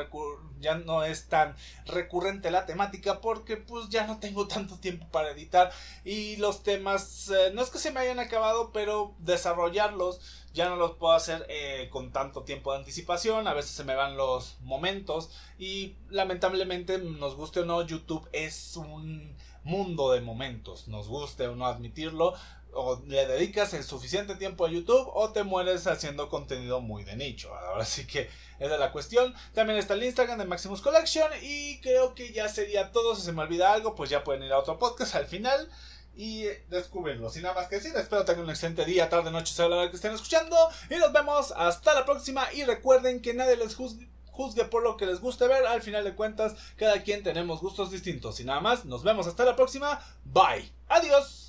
ya 0.61 0.75
no 0.77 1.05
es 1.05 1.29
tan 1.29 1.57
recurrente 1.87 2.51
la 2.51 2.67
temática 2.67 3.21
porque 3.21 3.57
pues 3.57 3.89
ya 3.89 4.07
no 4.07 4.19
tengo 4.19 4.47
tanto 4.49 4.79
tiempo 4.79 5.07
para 5.11 5.31
editar. 5.31 5.71
Y 6.05 6.37
los 6.37 6.63
temas 6.63 7.31
eh, 7.31 7.53
no 7.55 7.63
es 7.63 7.71
que 7.71 7.79
se 7.79 7.91
me 7.91 8.01
hayan 8.01 8.19
acabado, 8.19 8.71
pero 8.73 9.15
desarrollarlos 9.19 10.21
ya 10.53 10.69
no 10.69 10.77
los 10.77 10.93
puedo 10.93 11.13
hacer 11.13 11.47
eh, 11.49 11.89
con 11.91 12.13
tanto 12.13 12.43
tiempo 12.43 12.73
de 12.73 12.79
anticipación, 12.79 13.47
a 13.47 13.55
veces 13.55 13.71
se 13.71 13.85
me 13.85 13.95
van 13.95 14.17
los 14.17 14.57
momentos 14.63 15.31
y 15.59 15.95
lamentablemente 16.09 16.99
nos 16.99 17.37
guste 17.37 17.61
o 17.61 17.65
no, 17.65 17.83
YouTube 17.87 18.29
es 18.33 18.77
un 18.77 19.37
mundo 19.63 20.11
de 20.11 20.21
momentos, 20.21 20.89
nos 20.89 21.09
guste 21.09 21.47
o 21.47 21.55
no 21.55 21.67
admitirlo, 21.67 22.35
o 22.75 23.01
le 23.07 23.27
dedicas 23.27 23.75
el 23.75 23.85
suficiente 23.85 24.37
tiempo 24.37 24.65
a 24.65 24.71
YouTube 24.71 25.11
o 25.15 25.31
te 25.31 25.43
mueres 25.43 25.87
haciendo 25.87 26.29
contenido 26.29 26.81
muy 26.81 27.05
de 27.05 27.17
nicho. 27.17 27.55
Ahora 27.55 27.85
sí 27.85 28.07
que 28.07 28.29
esa 28.59 28.75
es 28.75 28.81
la 28.81 28.93
cuestión. 28.93 29.35
También 29.55 29.79
está 29.79 29.95
el 29.95 30.05
Instagram 30.05 30.39
de 30.39 30.45
Maximus 30.45 30.83
Collection 30.83 31.31
y 31.43 31.81
creo 31.81 32.15
que 32.15 32.33
ya 32.33 32.49
sería 32.49 32.93
todo. 32.93 33.17
Si 33.17 33.23
se 33.23 33.33
me 33.33 33.43
olvida 33.43 33.73
algo, 33.73 33.95
pues 33.95 34.11
ya 34.11 34.25
pueden 34.25 34.43
ir 34.43 34.53
a 34.53 34.59
otro 34.59 34.79
podcast 34.79 35.15
al 35.15 35.27
final 35.27 35.69
y 36.15 36.45
descubrirlo. 36.69 37.31
Sin 37.31 37.43
nada 37.43 37.55
más 37.55 37.69
que 37.69 37.77
decir, 37.77 37.93
espero 37.97 38.25
tengan 38.25 38.45
un 38.45 38.51
excelente 38.51 38.85
día, 38.85 39.09
tarde, 39.09 39.31
noche, 39.31 39.55
sea 39.55 39.69
la 39.69 39.77
hora 39.77 39.91
que 39.91 39.97
estén 39.97 40.13
escuchando 40.13 40.57
y 40.91 40.97
nos 40.97 41.13
vemos 41.13 41.53
hasta 41.57 41.95
la 41.95 42.05
próxima 42.05 42.53
y 42.53 42.65
recuerden 42.65 43.23
que 43.23 43.35
nadie 43.35 43.57
les 43.57 43.75
juzgue 43.75 44.09
juzgue 44.41 44.65
por 44.65 44.83
lo 44.83 44.97
que 44.97 45.07
les 45.07 45.21
guste 45.21 45.47
ver. 45.47 45.67
Al 45.67 45.83
final 45.83 46.05
de 46.05 46.15
cuentas, 46.15 46.55
cada 46.77 47.03
quien 47.03 47.23
tenemos 47.23 47.61
gustos 47.61 47.91
distintos. 47.91 48.41
Y 48.41 48.45
nada 48.45 48.61
más, 48.61 48.85
nos 48.87 49.03
vemos 49.03 49.27
hasta 49.27 49.45
la 49.45 49.57
próxima. 49.57 50.01
Bye. 50.25 50.73
Adiós. 50.89 51.39